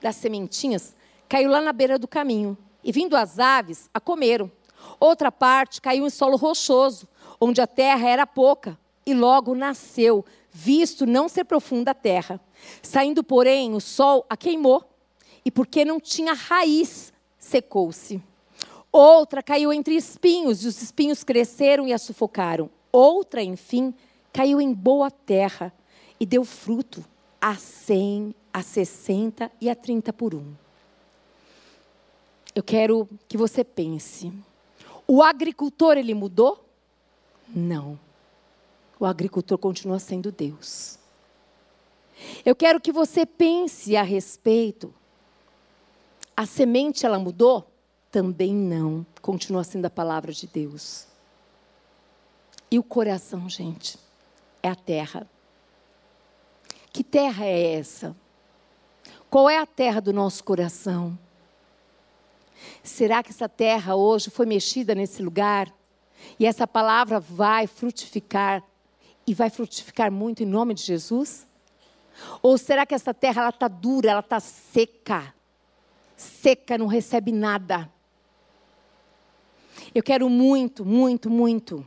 das 0.00 0.16
sementinhas 0.16 0.94
caiu 1.28 1.50
lá 1.50 1.60
na 1.60 1.72
beira 1.72 1.98
do 1.98 2.06
caminho, 2.06 2.56
e 2.84 2.92
vindo 2.92 3.16
as 3.16 3.38
aves, 3.38 3.88
a 3.94 4.00
comeram. 4.00 4.50
Outra 4.98 5.32
parte 5.32 5.80
caiu 5.80 6.06
em 6.06 6.10
solo 6.10 6.36
rochoso, 6.36 7.08
onde 7.40 7.60
a 7.60 7.66
terra 7.66 8.08
era 8.08 8.26
pouca, 8.26 8.78
e 9.06 9.14
logo 9.14 9.54
nasceu, 9.54 10.24
visto 10.50 11.06
não 11.06 11.28
ser 11.28 11.44
profunda 11.44 11.92
a 11.92 11.94
terra. 11.94 12.40
Saindo, 12.82 13.24
porém, 13.24 13.74
o 13.74 13.80
sol 13.80 14.26
a 14.28 14.36
queimou, 14.36 14.84
e 15.44 15.50
porque 15.50 15.84
não 15.84 15.98
tinha 15.98 16.34
raiz, 16.34 17.12
secou-se. 17.38 18.22
Outra 18.92 19.42
caiu 19.42 19.72
entre 19.72 19.94
espinhos, 19.94 20.64
e 20.64 20.68
os 20.68 20.82
espinhos 20.82 21.24
cresceram 21.24 21.86
e 21.86 21.92
a 21.92 21.98
sufocaram. 21.98 22.68
Outra, 22.92 23.42
enfim, 23.42 23.94
caiu 24.32 24.60
em 24.60 24.72
boa 24.72 25.10
terra 25.10 25.72
e 26.18 26.26
deu 26.26 26.44
fruto 26.44 27.04
a 27.40 27.56
cem, 27.56 28.34
a 28.52 28.62
sessenta 28.62 29.50
e 29.60 29.70
a 29.70 29.74
trinta 29.74 30.12
por 30.12 30.34
um. 30.34 30.54
Eu 32.54 32.62
quero 32.62 33.08
que 33.28 33.36
você 33.36 33.64
pense: 33.64 34.32
O 35.06 35.22
agricultor 35.22 35.96
ele 35.96 36.14
mudou? 36.14 36.64
Não. 37.48 37.98
O 38.98 39.06
agricultor 39.06 39.56
continua 39.56 39.98
sendo 39.98 40.30
Deus. 40.30 40.98
Eu 42.44 42.54
quero 42.54 42.80
que 42.80 42.92
você 42.92 43.24
pense 43.24 43.96
a 43.96 44.02
respeito. 44.02 44.92
A 46.36 46.44
semente 46.44 47.06
ela 47.06 47.18
mudou? 47.18 47.66
Também 48.10 48.54
não. 48.54 49.06
Continua 49.22 49.64
sendo 49.64 49.86
a 49.86 49.90
palavra 49.90 50.32
de 50.32 50.46
Deus. 50.46 51.06
E 52.70 52.78
o 52.78 52.82
coração, 52.82 53.48
gente, 53.48 53.98
é 54.62 54.68
a 54.68 54.74
terra. 54.74 55.28
Que 56.92 57.04
terra 57.04 57.44
é 57.44 57.74
essa? 57.74 58.16
Qual 59.30 59.48
é 59.48 59.58
a 59.58 59.66
terra 59.66 60.00
do 60.00 60.12
nosso 60.12 60.42
coração? 60.42 61.18
Será 62.82 63.22
que 63.22 63.30
essa 63.30 63.48
terra 63.48 63.94
hoje 63.94 64.28
foi 64.28 64.44
mexida 64.44 64.94
nesse 64.94 65.22
lugar? 65.22 65.72
E 66.38 66.46
essa 66.46 66.66
palavra 66.66 67.20
vai 67.20 67.66
frutificar 67.66 68.62
e 69.26 69.32
vai 69.32 69.48
frutificar 69.48 70.10
muito 70.10 70.42
em 70.42 70.46
nome 70.46 70.74
de 70.74 70.82
Jesus? 70.82 71.46
Ou 72.42 72.58
será 72.58 72.84
que 72.84 72.94
essa 72.94 73.14
terra 73.14 73.42
ela 73.42 73.50
está 73.50 73.68
dura, 73.68 74.10
ela 74.10 74.20
está 74.20 74.40
seca? 74.40 75.32
Seca, 76.16 76.76
não 76.76 76.86
recebe 76.86 77.32
nada. 77.32 77.90
Eu 79.94 80.02
quero 80.02 80.28
muito, 80.28 80.84
muito, 80.84 81.30
muito 81.30 81.86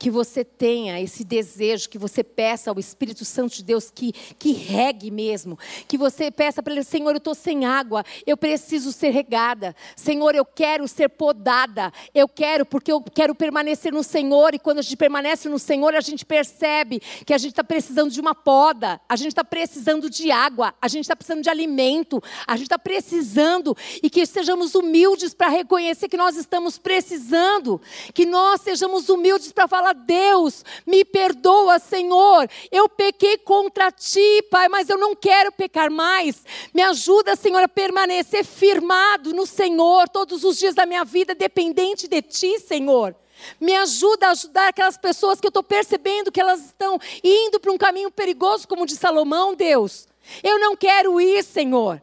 que 0.00 0.10
você 0.10 0.42
tenha 0.42 0.98
esse 0.98 1.22
desejo, 1.22 1.90
que 1.90 1.98
você 1.98 2.24
peça 2.24 2.70
ao 2.70 2.80
Espírito 2.80 3.22
Santo 3.22 3.56
de 3.56 3.62
Deus 3.62 3.90
que, 3.94 4.12
que 4.38 4.52
regue 4.52 5.10
mesmo, 5.10 5.58
que 5.86 5.98
você 5.98 6.30
peça 6.30 6.62
para 6.62 6.72
Ele, 6.72 6.82
Senhor, 6.82 7.10
eu 7.10 7.18
estou 7.18 7.34
sem 7.34 7.66
água, 7.66 8.02
eu 8.26 8.34
preciso 8.34 8.92
ser 8.92 9.10
regada, 9.10 9.76
Senhor, 9.94 10.34
eu 10.34 10.44
quero 10.46 10.88
ser 10.88 11.10
podada, 11.10 11.92
eu 12.14 12.26
quero, 12.26 12.64
porque 12.64 12.90
eu 12.90 13.02
quero 13.02 13.34
permanecer 13.34 13.92
no 13.92 14.02
Senhor, 14.02 14.54
e 14.54 14.58
quando 14.58 14.78
a 14.78 14.82
gente 14.82 14.96
permanece 14.96 15.50
no 15.50 15.58
Senhor, 15.58 15.94
a 15.94 16.00
gente 16.00 16.24
percebe 16.24 16.98
que 17.26 17.34
a 17.34 17.38
gente 17.38 17.52
está 17.52 17.62
precisando 17.62 18.10
de 18.10 18.22
uma 18.22 18.34
poda, 18.34 18.98
a 19.06 19.16
gente 19.16 19.28
está 19.28 19.44
precisando 19.44 20.08
de 20.08 20.30
água, 20.30 20.74
a 20.80 20.88
gente 20.88 21.02
está 21.02 21.14
precisando 21.14 21.42
de 21.42 21.50
alimento, 21.50 22.22
a 22.46 22.56
gente 22.56 22.68
está 22.68 22.78
precisando, 22.78 23.76
e 24.02 24.08
que 24.08 24.24
sejamos 24.24 24.74
humildes 24.74 25.34
para 25.34 25.48
reconhecer 25.48 26.08
que 26.08 26.16
nós 26.16 26.38
estamos 26.38 26.78
precisando, 26.78 27.78
que 28.14 28.24
nós 28.24 28.62
sejamos 28.62 29.10
humildes 29.10 29.52
para 29.52 29.68
falar, 29.68 29.89
Deus, 29.92 30.64
me 30.86 31.04
perdoa, 31.04 31.78
Senhor. 31.78 32.48
Eu 32.70 32.88
pequei 32.88 33.38
contra 33.38 33.90
ti, 33.90 34.42
Pai, 34.50 34.68
mas 34.68 34.88
eu 34.88 34.98
não 34.98 35.14
quero 35.14 35.52
pecar 35.52 35.90
mais. 35.90 36.44
Me 36.72 36.82
ajuda, 36.82 37.36
Senhor, 37.36 37.62
a 37.62 37.68
permanecer 37.68 38.44
firmado 38.44 39.32
no 39.32 39.46
Senhor 39.46 40.08
todos 40.08 40.44
os 40.44 40.58
dias 40.58 40.74
da 40.74 40.86
minha 40.86 41.04
vida, 41.04 41.34
dependente 41.34 42.08
de 42.08 42.22
ti, 42.22 42.58
Senhor. 42.58 43.14
Me 43.60 43.74
ajuda 43.74 44.28
a 44.28 44.30
ajudar 44.30 44.68
aquelas 44.68 44.98
pessoas 44.98 45.40
que 45.40 45.46
eu 45.46 45.50
estou 45.50 45.62
percebendo 45.62 46.30
que 46.30 46.40
elas 46.40 46.66
estão 46.66 46.98
indo 47.24 47.58
para 47.58 47.72
um 47.72 47.78
caminho 47.78 48.10
perigoso, 48.10 48.68
como 48.68 48.86
de 48.86 48.96
Salomão, 48.96 49.54
Deus. 49.54 50.06
Eu 50.42 50.58
não 50.58 50.76
quero 50.76 51.20
ir, 51.20 51.42
Senhor. 51.42 52.02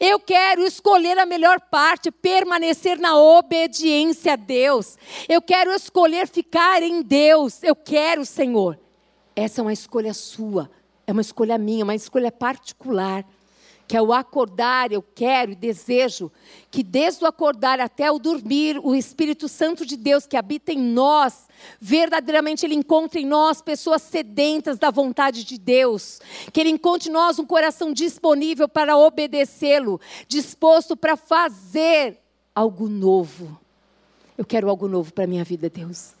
Eu 0.00 0.18
quero 0.18 0.62
escolher 0.62 1.18
a 1.18 1.26
melhor 1.26 1.60
parte, 1.60 2.10
permanecer 2.10 2.98
na 2.98 3.18
obediência 3.18 4.34
a 4.34 4.36
Deus. 4.36 4.98
Eu 5.28 5.40
quero 5.40 5.72
escolher 5.72 6.26
ficar 6.28 6.82
em 6.82 7.02
Deus. 7.02 7.62
Eu 7.62 7.74
quero, 7.74 8.24
Senhor. 8.24 8.78
Essa 9.34 9.60
é 9.60 9.62
uma 9.62 9.72
escolha 9.72 10.12
sua, 10.12 10.68
é 11.06 11.12
uma 11.12 11.22
escolha 11.22 11.56
minha, 11.56 11.84
uma 11.84 11.94
escolha 11.94 12.32
particular 12.32 13.24
que 13.88 13.96
é 13.96 14.02
o 14.02 14.12
acordar, 14.12 14.92
eu 14.92 15.02
quero 15.02 15.52
e 15.52 15.54
desejo 15.54 16.30
que 16.70 16.82
desde 16.82 17.24
o 17.24 17.26
acordar 17.26 17.80
até 17.80 18.12
o 18.12 18.18
dormir, 18.18 18.78
o 18.84 18.94
Espírito 18.94 19.48
Santo 19.48 19.86
de 19.86 19.96
Deus 19.96 20.26
que 20.26 20.36
habita 20.36 20.70
em 20.70 20.78
nós, 20.78 21.48
verdadeiramente 21.80 22.66
Ele 22.66 22.74
encontre 22.74 23.22
em 23.22 23.26
nós 23.26 23.62
pessoas 23.62 24.02
sedentas 24.02 24.78
da 24.78 24.90
vontade 24.90 25.42
de 25.42 25.56
Deus, 25.56 26.20
que 26.52 26.60
Ele 26.60 26.68
encontre 26.68 27.08
em 27.08 27.12
nós 27.12 27.38
um 27.38 27.46
coração 27.46 27.90
disponível 27.90 28.68
para 28.68 28.98
obedecê-lo, 28.98 29.98
disposto 30.28 30.94
para 30.94 31.16
fazer 31.16 32.18
algo 32.54 32.90
novo. 32.90 33.58
Eu 34.36 34.44
quero 34.44 34.68
algo 34.68 34.86
novo 34.86 35.14
para 35.14 35.24
a 35.24 35.26
minha 35.26 35.44
vida, 35.44 35.70
Deus. 35.70 36.12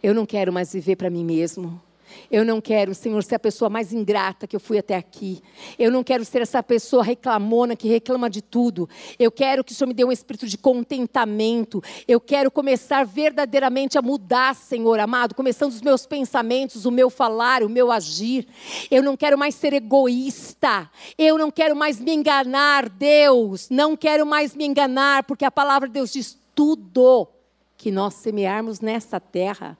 Eu 0.00 0.14
não 0.14 0.24
quero 0.24 0.52
mais 0.52 0.72
viver 0.72 0.94
para 0.94 1.10
mim 1.10 1.24
mesmo. 1.24 1.82
Eu 2.30 2.44
não 2.44 2.60
quero, 2.60 2.94
Senhor, 2.94 3.22
ser 3.22 3.36
a 3.36 3.38
pessoa 3.38 3.68
mais 3.68 3.92
ingrata 3.92 4.46
que 4.46 4.54
eu 4.54 4.60
fui 4.60 4.78
até 4.78 4.96
aqui. 4.96 5.42
Eu 5.78 5.90
não 5.90 6.04
quero 6.04 6.24
ser 6.24 6.42
essa 6.42 6.62
pessoa 6.62 7.02
reclamona 7.02 7.76
que 7.76 7.88
reclama 7.88 8.28
de 8.28 8.42
tudo. 8.42 8.88
Eu 9.18 9.30
quero 9.30 9.64
que 9.64 9.72
o 9.72 9.74
Senhor 9.74 9.88
me 9.88 9.94
dê 9.94 10.04
um 10.04 10.12
espírito 10.12 10.46
de 10.46 10.58
contentamento. 10.58 11.82
Eu 12.06 12.20
quero 12.20 12.50
começar 12.50 13.04
verdadeiramente 13.04 13.98
a 13.98 14.02
mudar, 14.02 14.54
Senhor 14.54 14.98
amado, 14.98 15.34
começando 15.34 15.70
os 15.70 15.82
meus 15.82 16.06
pensamentos, 16.06 16.84
o 16.84 16.90
meu 16.90 17.10
falar, 17.10 17.62
o 17.62 17.68
meu 17.68 17.90
agir. 17.90 18.46
Eu 18.90 19.02
não 19.02 19.16
quero 19.16 19.38
mais 19.38 19.54
ser 19.54 19.72
egoísta. 19.72 20.90
Eu 21.16 21.38
não 21.38 21.50
quero 21.50 21.74
mais 21.74 22.00
me 22.00 22.14
enganar, 22.14 22.88
Deus. 22.88 23.68
Não 23.70 23.96
quero 23.96 24.26
mais 24.26 24.54
me 24.54 24.64
enganar, 24.64 25.24
porque 25.24 25.44
a 25.44 25.50
palavra 25.50 25.88
de 25.88 25.94
Deus 25.94 26.12
diz 26.12 26.38
tudo 26.54 27.28
que 27.76 27.90
nós 27.90 28.14
semearmos 28.14 28.80
nessa 28.80 29.20
terra 29.20 29.78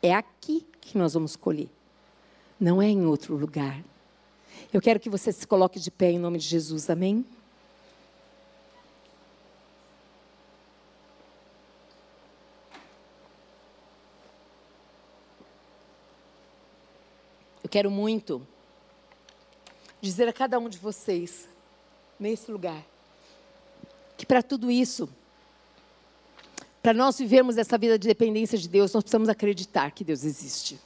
é 0.00 0.14
aqui 0.14 0.64
que 0.84 0.98
nós 0.98 1.14
vamos 1.14 1.34
colher. 1.34 1.68
Não 2.60 2.80
é 2.80 2.86
em 2.86 3.04
outro 3.06 3.34
lugar. 3.34 3.82
Eu 4.72 4.80
quero 4.80 5.00
que 5.00 5.10
você 5.10 5.32
se 5.32 5.46
coloque 5.46 5.80
de 5.80 5.90
pé 5.90 6.10
em 6.10 6.18
nome 6.18 6.38
de 6.38 6.46
Jesus, 6.46 6.88
amém? 6.90 7.24
Eu 17.62 17.68
quero 17.68 17.90
muito 17.90 18.46
dizer 20.00 20.28
a 20.28 20.32
cada 20.32 20.58
um 20.58 20.68
de 20.68 20.78
vocês, 20.78 21.48
nesse 22.20 22.52
lugar, 22.52 22.84
que 24.16 24.26
para 24.26 24.42
tudo 24.42 24.70
isso, 24.70 25.08
para 26.84 26.92
nós 26.92 27.18
vivermos 27.18 27.56
essa 27.56 27.78
vida 27.78 27.98
de 27.98 28.06
dependência 28.06 28.58
de 28.58 28.68
Deus, 28.68 28.92
nós 28.92 29.02
precisamos 29.02 29.30
acreditar 29.30 29.90
que 29.92 30.04
Deus 30.04 30.22
existe. 30.22 30.78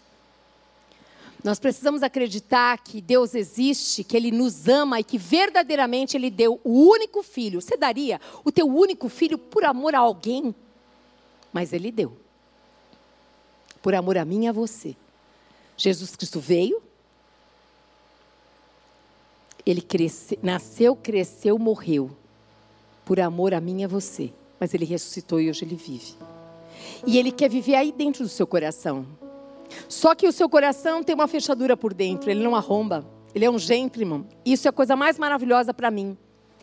Nós 1.42 1.58
precisamos 1.58 2.04
acreditar 2.04 2.78
que 2.78 3.00
Deus 3.00 3.34
existe, 3.34 4.04
que 4.04 4.16
Ele 4.16 4.30
nos 4.30 4.68
ama 4.68 5.00
e 5.00 5.02
que 5.02 5.18
verdadeiramente 5.18 6.16
Ele 6.16 6.30
deu 6.30 6.60
o 6.62 6.88
único 6.88 7.20
filho. 7.20 7.60
Você 7.60 7.76
daria 7.76 8.20
o 8.44 8.52
teu 8.52 8.68
único 8.68 9.08
filho 9.08 9.36
por 9.36 9.64
amor 9.64 9.92
a 9.92 9.98
alguém? 9.98 10.54
Mas 11.52 11.72
Ele 11.72 11.90
deu. 11.90 12.16
Por 13.82 13.92
amor 13.92 14.18
a 14.18 14.24
mim 14.24 14.44
e 14.44 14.46
a 14.48 14.52
você. 14.52 14.94
Jesus 15.76 16.14
Cristo 16.14 16.38
veio. 16.38 16.80
Ele 19.66 19.82
cresce, 19.82 20.38
nasceu, 20.44 20.94
cresceu, 20.94 21.58
morreu. 21.58 22.16
Por 23.04 23.18
amor 23.18 23.52
a 23.52 23.60
mim 23.60 23.80
e 23.80 23.84
a 23.84 23.88
você 23.88 24.32
mas 24.58 24.74
ele 24.74 24.84
ressuscitou 24.84 25.40
e 25.40 25.48
hoje 25.48 25.64
ele 25.64 25.76
vive. 25.76 26.14
E 27.06 27.18
ele 27.18 27.30
quer 27.30 27.48
viver 27.48 27.74
aí 27.74 27.92
dentro 27.92 28.22
do 28.22 28.28
seu 28.28 28.46
coração. 28.46 29.06
Só 29.88 30.14
que 30.14 30.26
o 30.26 30.32
seu 30.32 30.48
coração 30.48 31.02
tem 31.02 31.14
uma 31.14 31.28
fechadura 31.28 31.76
por 31.76 31.94
dentro, 31.94 32.30
ele 32.30 32.42
não 32.42 32.56
arromba. 32.56 33.04
Ele 33.34 33.44
é 33.44 33.50
um 33.50 33.58
gentleman. 33.58 34.24
Isso 34.44 34.66
é 34.66 34.70
a 34.70 34.72
coisa 34.72 34.96
mais 34.96 35.18
maravilhosa 35.18 35.72
para 35.74 35.90
mim. 35.90 36.16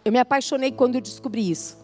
Eu 0.04 0.12
me 0.12 0.20
apaixonei 0.20 0.72
quando 0.72 0.96
eu 0.96 1.02
descobri 1.02 1.50
isso. 1.50 1.78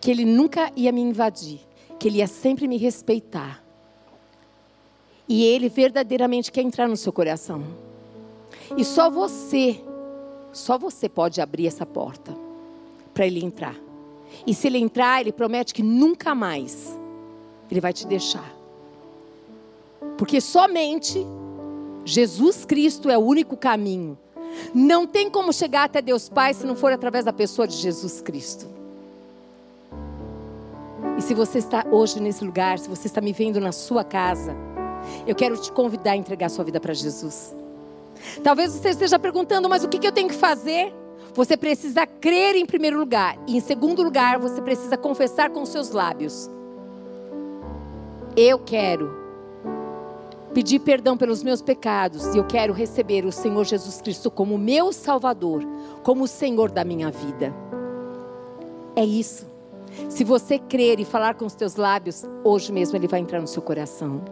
Que 0.00 0.10
ele 0.10 0.24
nunca 0.24 0.70
ia 0.76 0.92
me 0.92 1.00
invadir, 1.00 1.60
que 1.98 2.08
ele 2.08 2.18
ia 2.18 2.26
sempre 2.26 2.66
me 2.66 2.76
respeitar. 2.76 3.62
E 5.28 5.44
ele 5.44 5.68
verdadeiramente 5.68 6.50
quer 6.50 6.62
entrar 6.62 6.88
no 6.88 6.96
seu 6.96 7.12
coração. 7.12 7.64
E 8.76 8.84
só 8.84 9.08
você, 9.08 9.80
só 10.52 10.76
você 10.76 11.08
pode 11.08 11.40
abrir 11.40 11.66
essa 11.66 11.86
porta 11.86 12.34
para 13.14 13.26
ele 13.26 13.44
entrar. 13.44 13.76
E 14.46 14.54
se 14.54 14.66
ele 14.66 14.78
entrar, 14.78 15.20
ele 15.20 15.32
promete 15.32 15.74
que 15.74 15.82
nunca 15.82 16.34
mais 16.34 16.96
ele 17.70 17.80
vai 17.80 17.92
te 17.92 18.06
deixar. 18.06 18.52
Porque 20.18 20.40
somente 20.40 21.26
Jesus 22.04 22.64
Cristo 22.64 23.08
é 23.08 23.16
o 23.16 23.22
único 23.22 23.56
caminho. 23.56 24.18
Não 24.74 25.06
tem 25.06 25.30
como 25.30 25.52
chegar 25.52 25.84
até 25.84 26.02
Deus 26.02 26.28
Pai 26.28 26.52
se 26.52 26.66
não 26.66 26.76
for 26.76 26.92
através 26.92 27.24
da 27.24 27.32
pessoa 27.32 27.66
de 27.66 27.76
Jesus 27.76 28.20
Cristo. 28.20 28.66
E 31.16 31.22
se 31.22 31.34
você 31.34 31.58
está 31.58 31.86
hoje 31.90 32.20
nesse 32.20 32.44
lugar, 32.44 32.78
se 32.78 32.88
você 32.88 33.06
está 33.06 33.20
me 33.20 33.32
vendo 33.32 33.60
na 33.60 33.72
sua 33.72 34.04
casa, 34.04 34.54
eu 35.26 35.34
quero 35.34 35.56
te 35.56 35.70
convidar 35.72 36.12
a 36.12 36.16
entregar 36.16 36.48
sua 36.48 36.64
vida 36.64 36.80
para 36.80 36.94
Jesus. 36.94 37.54
Talvez 38.42 38.72
você 38.72 38.90
esteja 38.90 39.18
perguntando, 39.18 39.68
mas 39.68 39.84
o 39.84 39.88
que 39.88 40.06
eu 40.06 40.12
tenho 40.12 40.28
que 40.28 40.34
fazer? 40.34 40.92
Você 41.34 41.56
precisa 41.56 42.06
crer 42.06 42.56
em 42.56 42.66
primeiro 42.66 42.98
lugar. 42.98 43.38
E 43.46 43.56
em 43.56 43.60
segundo 43.60 44.02
lugar, 44.02 44.38
você 44.38 44.60
precisa 44.60 44.96
confessar 44.96 45.50
com 45.50 45.64
seus 45.64 45.90
lábios. 45.90 46.50
Eu 48.36 48.58
quero 48.58 49.22
pedir 50.52 50.80
perdão 50.80 51.16
pelos 51.16 51.42
meus 51.42 51.62
pecados 51.62 52.34
e 52.34 52.38
eu 52.38 52.44
quero 52.44 52.74
receber 52.74 53.24
o 53.24 53.32
Senhor 53.32 53.64
Jesus 53.64 54.02
Cristo 54.02 54.30
como 54.30 54.58
meu 54.58 54.92
Salvador, 54.92 55.64
como 56.02 56.24
o 56.24 56.28
Senhor 56.28 56.70
da 56.70 56.84
minha 56.84 57.10
vida. 57.10 57.54
É 58.94 59.04
isso. 59.04 59.46
Se 60.08 60.24
você 60.24 60.58
crer 60.58 61.00
e 61.00 61.04
falar 61.04 61.34
com 61.34 61.46
os 61.46 61.54
teus 61.54 61.76
lábios, 61.76 62.24
hoje 62.44 62.72
mesmo 62.72 62.96
ele 62.96 63.08
vai 63.08 63.20
entrar 63.20 63.40
no 63.40 63.46
seu 63.46 63.62
coração. 63.62 64.22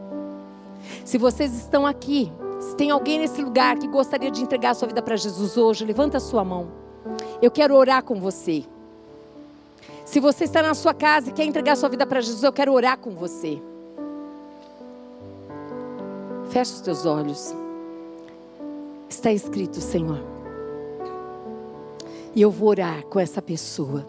Se 1.05 1.17
vocês 1.19 1.55
estão 1.55 1.87
aqui, 1.87 2.31
se 2.59 2.77
tem 2.77 2.91
alguém 2.91 3.19
nesse 3.19 3.43
lugar 3.43 3.79
que 3.79 3.89
gostaria 3.89 4.31
de 4.31 4.43
entregar 4.43 4.75
sua 4.75 4.89
vida 4.89 5.03
para 5.03 5.17
Jesus 5.17 5.57
hoje, 5.57 5.85
levanta 5.85 6.19
a 6.19 6.21
sua 6.21 6.45
mão. 6.45 6.80
Eu 7.43 7.51
quero 7.51 7.75
orar 7.75 8.03
com 8.03 8.21
você. 8.21 8.65
Se 10.05 10.21
você 10.21 10.45
está 10.45 10.63
na 10.63 10.75
sua 10.75 10.93
casa 10.93 11.31
e 11.31 11.33
quer 11.33 11.45
entregar 11.45 11.77
sua 11.77 11.89
vida 11.89 12.07
para 12.07 12.21
Jesus, 12.21 12.43
eu 12.43 12.53
quero 12.53 12.73
orar 12.73 12.99
com 12.99 13.11
você. 13.13 13.61
Feche 16.51 16.75
os 16.75 16.81
teus 16.81 17.07
olhos. 17.07 17.55
Está 19.09 19.33
escrito, 19.33 19.81
Senhor. 19.81 20.21
E 22.35 22.43
eu 22.43 22.51
vou 22.51 22.69
orar 22.69 23.05
com 23.05 23.19
essa 23.19 23.41
pessoa. 23.41 24.05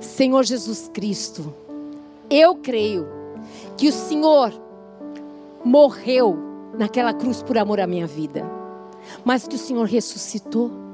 Senhor 0.00 0.44
Jesus 0.44 0.88
Cristo, 0.92 1.52
eu 2.30 2.54
creio 2.56 3.06
que 3.76 3.88
o 3.88 3.92
Senhor 3.92 4.52
morreu 5.64 6.36
naquela 6.78 7.12
cruz 7.12 7.42
por 7.42 7.58
amor 7.58 7.80
à 7.80 7.86
minha 7.86 8.06
vida, 8.06 8.44
mas 9.24 9.48
que 9.48 9.56
o 9.56 9.58
Senhor 9.58 9.84
ressuscitou. 9.86 10.87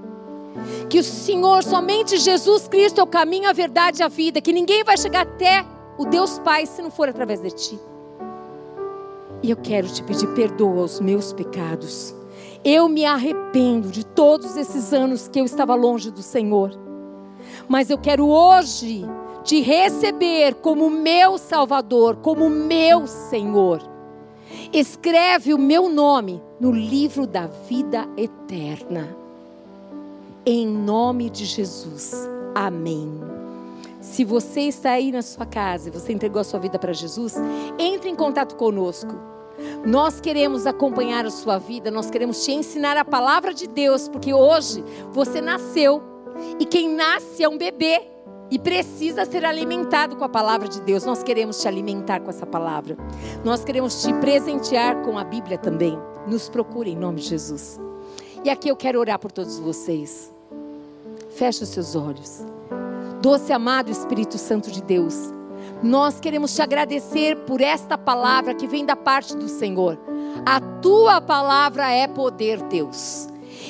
Que 0.89 0.99
o 0.99 1.05
Senhor, 1.05 1.63
somente 1.63 2.17
Jesus 2.17 2.69
Cristo 2.69 3.01
é 3.01 3.03
o 3.03 3.07
caminho, 3.07 3.49
a 3.49 3.53
verdade 3.53 4.01
e 4.01 4.03
a 4.03 4.09
vida, 4.09 4.41
que 4.41 4.53
ninguém 4.53 4.85
vai 4.85 4.97
chegar 4.97 5.23
até 5.23 5.65
o 5.99 6.05
Deus 6.05 6.39
Pai 6.39 6.67
se 6.67 6.83
não 6.83 6.91
for 6.91 7.09
através 7.09 7.41
de 7.41 7.51
ti. 7.51 7.81
E 9.43 9.51
eu 9.51 9.57
quero 9.57 9.89
te 9.89 10.03
pedir 10.03 10.27
perdoa 10.35 10.85
os 10.85 11.01
meus 11.01 11.33
pecados. 11.33 12.15
Eu 12.65 12.89
me 12.89 13.05
arrependo 13.05 13.91
de 13.91 14.05
todos 14.05 14.57
esses 14.57 14.93
anos 14.93 15.29
que 15.29 15.39
eu 15.39 15.45
estava 15.45 15.75
longe 15.75 16.11
do 16.11 16.23
Senhor. 16.23 16.71
Mas 17.69 17.91
eu 17.91 17.99
quero 17.99 18.27
hoje 18.27 19.05
te 19.43 19.61
receber 19.61 20.55
como 20.55 20.89
meu 20.89 21.37
Salvador, 21.37 22.17
como 22.17 22.49
meu 22.49 23.07
Senhor. 23.07 23.83
Escreve 24.73 25.53
o 25.53 25.59
meu 25.59 25.89
nome 25.89 26.43
no 26.59 26.71
livro 26.71 27.27
da 27.27 27.47
vida 27.47 28.09
eterna. 28.17 29.24
Em 30.47 30.67
nome 30.67 31.31
de 31.31 31.47
Jesus. 31.47 32.13
Amém. 32.55 33.11
Se 33.99 34.25
você 34.25 34.61
está 34.63 34.91
aí 34.91 35.11
na 35.11 35.23
sua 35.23 35.47
casa 35.47 35.89
e 35.89 35.91
você 35.91 36.13
entregou 36.13 36.39
a 36.39 36.45
sua 36.45 36.61
vida 36.61 36.79
para 36.79 36.93
Jesus, 36.93 37.35
entre 37.79 38.11
em 38.11 38.15
contato 38.15 38.55
conosco. 38.55 39.15
Nós 39.87 40.21
queremos 40.21 40.67
acompanhar 40.67 41.25
a 41.25 41.31
sua 41.31 41.57
vida, 41.57 41.91
nós 41.91 42.11
queremos 42.11 42.45
te 42.45 42.53
ensinar 42.53 42.97
a 42.99 43.05
palavra 43.05 43.55
de 43.55 43.67
Deus, 43.67 44.07
porque 44.09 44.35
hoje 44.35 44.85
você 45.13 45.41
nasceu 45.41 46.03
e 46.59 46.67
quem 46.67 46.91
nasce 46.91 47.43
é 47.43 47.49
um 47.49 47.57
bebê 47.57 48.03
e 48.51 48.59
precisa 48.59 49.25
ser 49.25 49.47
alimentado 49.47 50.17
com 50.17 50.25
a 50.25 50.29
palavra 50.29 50.69
de 50.69 50.83
Deus. 50.83 51.07
Nós 51.07 51.23
queremos 51.23 51.59
te 51.63 51.69
alimentar 51.69 52.21
com 52.21 52.29
essa 52.29 52.45
palavra. 52.45 52.99
Nós 53.43 53.65
queremos 53.65 54.03
te 54.03 54.13
presentear 54.15 55.01
com 55.03 55.17
a 55.17 55.25
Bíblia 55.25 55.57
também. 55.57 55.99
Nos 56.27 56.51
procure 56.51 56.91
em 56.91 56.97
nome 56.97 57.21
de 57.21 57.29
Jesus. 57.29 57.81
E 58.45 58.51
aqui 58.51 58.69
eu 58.69 58.77
quero 58.77 59.01
orar 59.01 59.19
por 59.19 59.33
todos 59.33 59.59
vocês. 59.59 60.34
Feche 61.35 61.65
os 61.65 61.71
seus 61.71 61.97
olhos. 61.97 62.45
Doce 63.21 63.53
amado 63.53 63.91
Espírito 63.91 64.39
Santo 64.39 64.71
de 64.71 64.81
Deus, 64.81 65.33
nós 65.83 66.21
queremos 66.21 66.55
te 66.55 66.63
agradecer 66.63 67.37
por 67.45 67.61
esta 67.61 67.99
palavra 67.99 68.55
que 68.55 68.69
vem 68.69 68.87
da 68.87 68.95
parte 68.95 69.37
do 69.37 69.49
Senhor. 69.49 69.99
A 70.47 70.61
tua 70.61 71.21
palavra 71.21 71.91
é 71.91 72.07
poder, 72.07 72.63
Deus. 72.63 73.27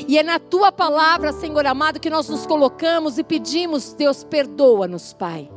E 0.07 0.19
é 0.19 0.23
na 0.23 0.39
tua 0.39 0.71
palavra, 0.71 1.33
Senhor 1.33 1.67
amado, 1.67 2.01
que 2.01 2.11
nós 2.11 2.29
nos 2.29 2.45
colocamos 2.45 3.17
e 3.17 3.25
pedimos, 3.25 3.95
Deus, 3.95 4.23
perdoa-nos, 4.23 5.15
Pai. 5.15 5.51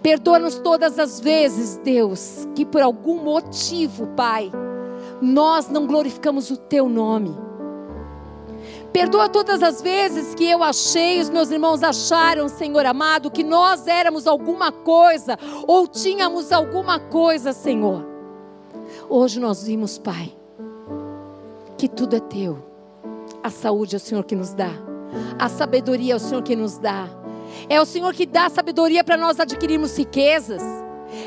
Perdoa-nos 0.00 0.58
todas 0.58 0.98
as 0.98 1.20
vezes, 1.20 1.76
Deus, 1.84 2.48
que 2.54 2.64
por 2.64 2.80
algum 2.80 3.22
motivo, 3.22 4.06
Pai, 4.16 4.50
nós 5.20 5.68
não 5.68 5.86
glorificamos 5.86 6.50
o 6.50 6.56
teu 6.56 6.88
nome. 6.88 7.47
Perdoa 8.92 9.28
todas 9.28 9.62
as 9.62 9.82
vezes 9.82 10.34
que 10.34 10.44
eu 10.44 10.62
achei, 10.62 11.20
os 11.20 11.28
meus 11.28 11.50
irmãos 11.50 11.82
acharam, 11.82 12.48
Senhor 12.48 12.86
amado, 12.86 13.30
que 13.30 13.44
nós 13.44 13.86
éramos 13.86 14.26
alguma 14.26 14.72
coisa 14.72 15.38
ou 15.66 15.86
tínhamos 15.86 16.52
alguma 16.52 16.98
coisa, 16.98 17.52
Senhor. 17.52 18.06
Hoje 19.08 19.38
nós 19.38 19.64
vimos, 19.64 19.98
Pai, 19.98 20.32
que 21.76 21.88
tudo 21.88 22.16
é 22.16 22.20
teu. 22.20 22.64
A 23.42 23.50
saúde 23.50 23.94
é 23.94 23.98
o 23.98 24.00
Senhor 24.00 24.24
que 24.24 24.34
nos 24.34 24.52
dá. 24.52 24.70
A 25.38 25.48
sabedoria 25.48 26.14
é 26.14 26.16
o 26.16 26.20
Senhor 26.20 26.42
que 26.42 26.56
nos 26.56 26.78
dá. 26.78 27.08
É 27.68 27.80
o 27.80 27.84
Senhor 27.84 28.12
que 28.14 28.26
dá 28.26 28.48
sabedoria 28.48 29.04
para 29.04 29.16
nós 29.16 29.38
adquirirmos 29.38 29.96
riquezas. 29.96 30.62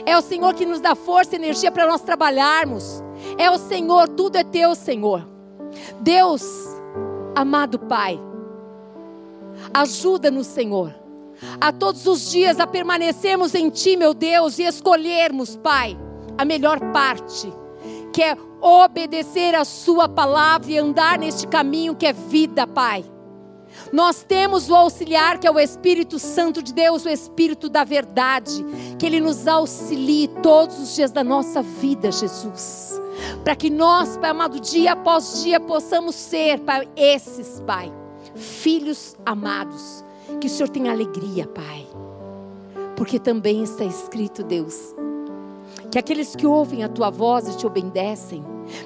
É 0.06 0.18
o 0.18 0.22
Senhor 0.22 0.54
que 0.54 0.66
nos 0.66 0.80
dá 0.80 0.96
força 0.96 1.36
e 1.36 1.40
energia 1.40 1.72
para 1.72 1.88
nós 1.88 2.02
trabalharmos. 2.02 3.04
É 3.38 3.50
o 3.50 3.58
Senhor, 3.58 4.08
tudo 4.10 4.36
é 4.36 4.44
teu, 4.44 4.76
Senhor. 4.76 5.28
Deus, 6.02 6.44
amado 7.36 7.80
Pai, 7.80 8.20
ajuda-nos, 9.74 10.48
Senhor, 10.48 10.94
a 11.60 11.72
todos 11.72 12.06
os 12.06 12.32
dias 12.32 12.60
a 12.60 12.68
permanecermos 12.68 13.56
em 13.56 13.70
Ti, 13.70 13.96
meu 13.98 14.14
Deus, 14.14 14.60
e 14.60 14.64
escolhermos, 14.64 15.56
Pai, 15.56 15.98
a 16.38 16.46
melhor 16.46 16.80
parte, 16.92 17.52
que 18.14 18.22
é 18.22 18.38
obedecer 18.62 19.56
a 19.56 19.66
Sua 19.66 20.08
palavra 20.08 20.72
e 20.72 20.78
andar 20.78 21.18
neste 21.18 21.48
caminho 21.48 21.96
que 21.96 22.06
é 22.06 22.14
vida, 22.14 22.68
Pai. 22.68 23.04
Nós 23.92 24.24
temos 24.24 24.70
o 24.70 24.76
auxiliar 24.76 25.40
que 25.40 25.48
é 25.48 25.52
o 25.52 25.60
Espírito 25.60 26.20
Santo 26.20 26.62
de 26.62 26.74
Deus, 26.74 27.06
o 27.06 27.10
Espírito 27.10 27.70
da 27.70 27.84
verdade, 27.84 28.64
que 29.00 29.06
Ele 29.06 29.20
nos 29.20 29.48
auxilie 29.48 30.28
todos 30.44 30.80
os 30.80 30.96
dias 30.96 31.12
da 31.12 31.24
nossa 31.24 31.62
vida, 31.62 32.12
Jesus. 32.12 33.00
Para 33.44 33.56
que 33.56 33.70
nós, 33.70 34.18
Pai 34.18 34.30
amado, 34.30 34.60
dia 34.60 34.94
após 34.94 35.42
dia 35.42 35.60
possamos 35.60 36.16
ser, 36.16 36.60
Pai, 36.60 36.88
esses, 36.96 37.62
Pai, 37.62 37.92
filhos 38.36 39.16
amados. 39.26 40.04
Que 40.40 40.48
o 40.48 40.50
Senhor 40.50 40.70
tenha 40.70 40.92
alegria, 40.92 41.46
Pai. 41.48 41.88
Porque 42.96 43.20
também 43.20 43.64
está 43.64 43.84
escrito, 43.84 44.44
Deus, 44.44 44.96
que 45.90 45.98
aqueles 45.98 46.36
que 46.36 46.46
ouvem 46.46 46.84
a 46.84 46.90
tua 46.90 47.10
voz 47.10 47.48
e 47.48 47.58
te 47.58 47.66
obedecem, 47.66 48.44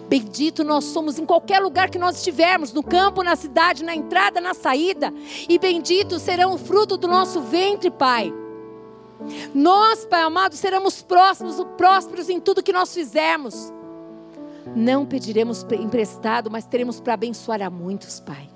bendito 0.08 0.64
nós 0.64 0.86
somos 0.86 1.20
em 1.20 1.26
qualquer 1.26 1.60
lugar 1.60 1.90
que 1.90 2.00
nós 2.00 2.18
estivermos, 2.18 2.74
no 2.74 2.82
campo, 2.82 3.22
na 3.22 3.36
cidade, 3.36 3.84
na 3.84 3.96
entrada, 3.96 4.40
na 4.42 4.54
saída, 4.54 5.14
e 5.48 5.60
bendito 5.60 6.18
serão 6.18 6.54
o 6.54 6.58
fruto 6.58 6.98
do 6.98 7.08
nosso 7.08 7.42
ventre, 7.42 7.92
Pai. 7.92 8.34
Nós, 9.54 10.06
Pai 10.06 10.22
amado, 10.22 10.56
seremos 10.56 11.02
próximos, 11.02 11.64
prósperos 11.78 12.30
em 12.30 12.40
tudo 12.40 12.64
que 12.64 12.74
nós 12.74 12.94
fizermos. 12.94 13.72
Não 14.76 15.06
pediremos 15.06 15.66
emprestado, 15.80 16.50
mas 16.50 16.66
teremos 16.66 17.00
para 17.00 17.14
abençoar 17.14 17.62
a 17.62 17.70
muitos, 17.70 18.20
Pai. 18.20 18.50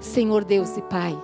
Senhor 0.00 0.44
Deus 0.44 0.76
e 0.76 0.82
Pai, 0.82 1.18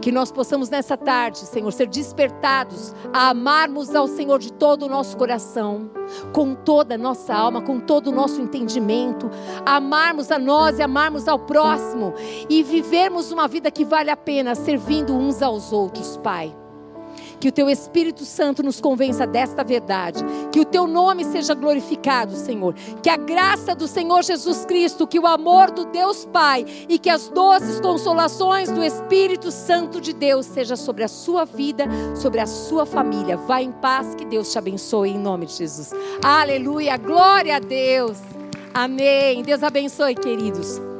que 0.00 0.10
nós 0.10 0.32
possamos 0.32 0.68
nessa 0.68 0.96
tarde, 0.96 1.38
Senhor, 1.38 1.72
ser 1.72 1.86
despertados 1.86 2.94
a 3.12 3.30
amarmos 3.30 3.94
ao 3.94 4.08
Senhor 4.08 4.38
de 4.38 4.52
todo 4.52 4.84
o 4.84 4.88
nosso 4.88 5.16
coração, 5.16 5.90
com 6.32 6.54
toda 6.54 6.96
a 6.96 6.98
nossa 6.98 7.34
alma, 7.34 7.62
com 7.62 7.78
todo 7.78 8.08
o 8.08 8.12
nosso 8.12 8.40
entendimento, 8.40 9.30
amarmos 9.64 10.30
a 10.30 10.38
nós 10.38 10.78
e 10.78 10.82
amarmos 10.82 11.28
ao 11.28 11.38
próximo 11.38 12.14
e 12.48 12.62
vivermos 12.62 13.30
uma 13.30 13.46
vida 13.46 13.70
que 13.70 13.84
vale 13.84 14.10
a 14.10 14.16
pena, 14.16 14.54
servindo 14.54 15.14
uns 15.14 15.40
aos 15.40 15.72
outros, 15.72 16.16
Pai. 16.16 16.54
Que 17.38 17.48
o 17.48 17.52
teu 17.52 17.68
Espírito 17.68 18.24
Santo 18.24 18.62
nos 18.62 18.80
convença 18.80 19.26
desta 19.26 19.62
verdade. 19.62 20.24
Que 20.50 20.60
o 20.60 20.64
teu 20.64 20.86
nome 20.86 21.24
seja 21.24 21.54
glorificado, 21.54 22.34
Senhor. 22.34 22.74
Que 23.02 23.10
a 23.10 23.16
graça 23.16 23.74
do 23.74 23.86
Senhor 23.86 24.22
Jesus 24.22 24.64
Cristo, 24.64 25.06
que 25.06 25.18
o 25.18 25.26
amor 25.26 25.70
do 25.70 25.84
Deus 25.86 26.24
Pai 26.24 26.64
e 26.88 26.98
que 26.98 27.10
as 27.10 27.28
doces 27.28 27.80
consolações 27.80 28.70
do 28.70 28.82
Espírito 28.82 29.50
Santo 29.50 30.00
de 30.00 30.12
Deus 30.12 30.46
seja 30.46 30.76
sobre 30.76 31.04
a 31.04 31.08
sua 31.08 31.44
vida, 31.44 31.84
sobre 32.14 32.40
a 32.40 32.46
sua 32.46 32.86
família. 32.86 33.36
Vá 33.36 33.60
em 33.60 33.72
paz, 33.72 34.14
que 34.14 34.24
Deus 34.24 34.50
te 34.50 34.58
abençoe 34.58 35.10
em 35.10 35.18
nome 35.18 35.46
de 35.46 35.54
Jesus. 35.54 35.92
Aleluia, 36.22 36.96
glória 36.96 37.56
a 37.56 37.60
Deus. 37.60 38.18
Amém. 38.72 39.42
Deus 39.42 39.62
abençoe, 39.62 40.14
queridos. 40.14 40.95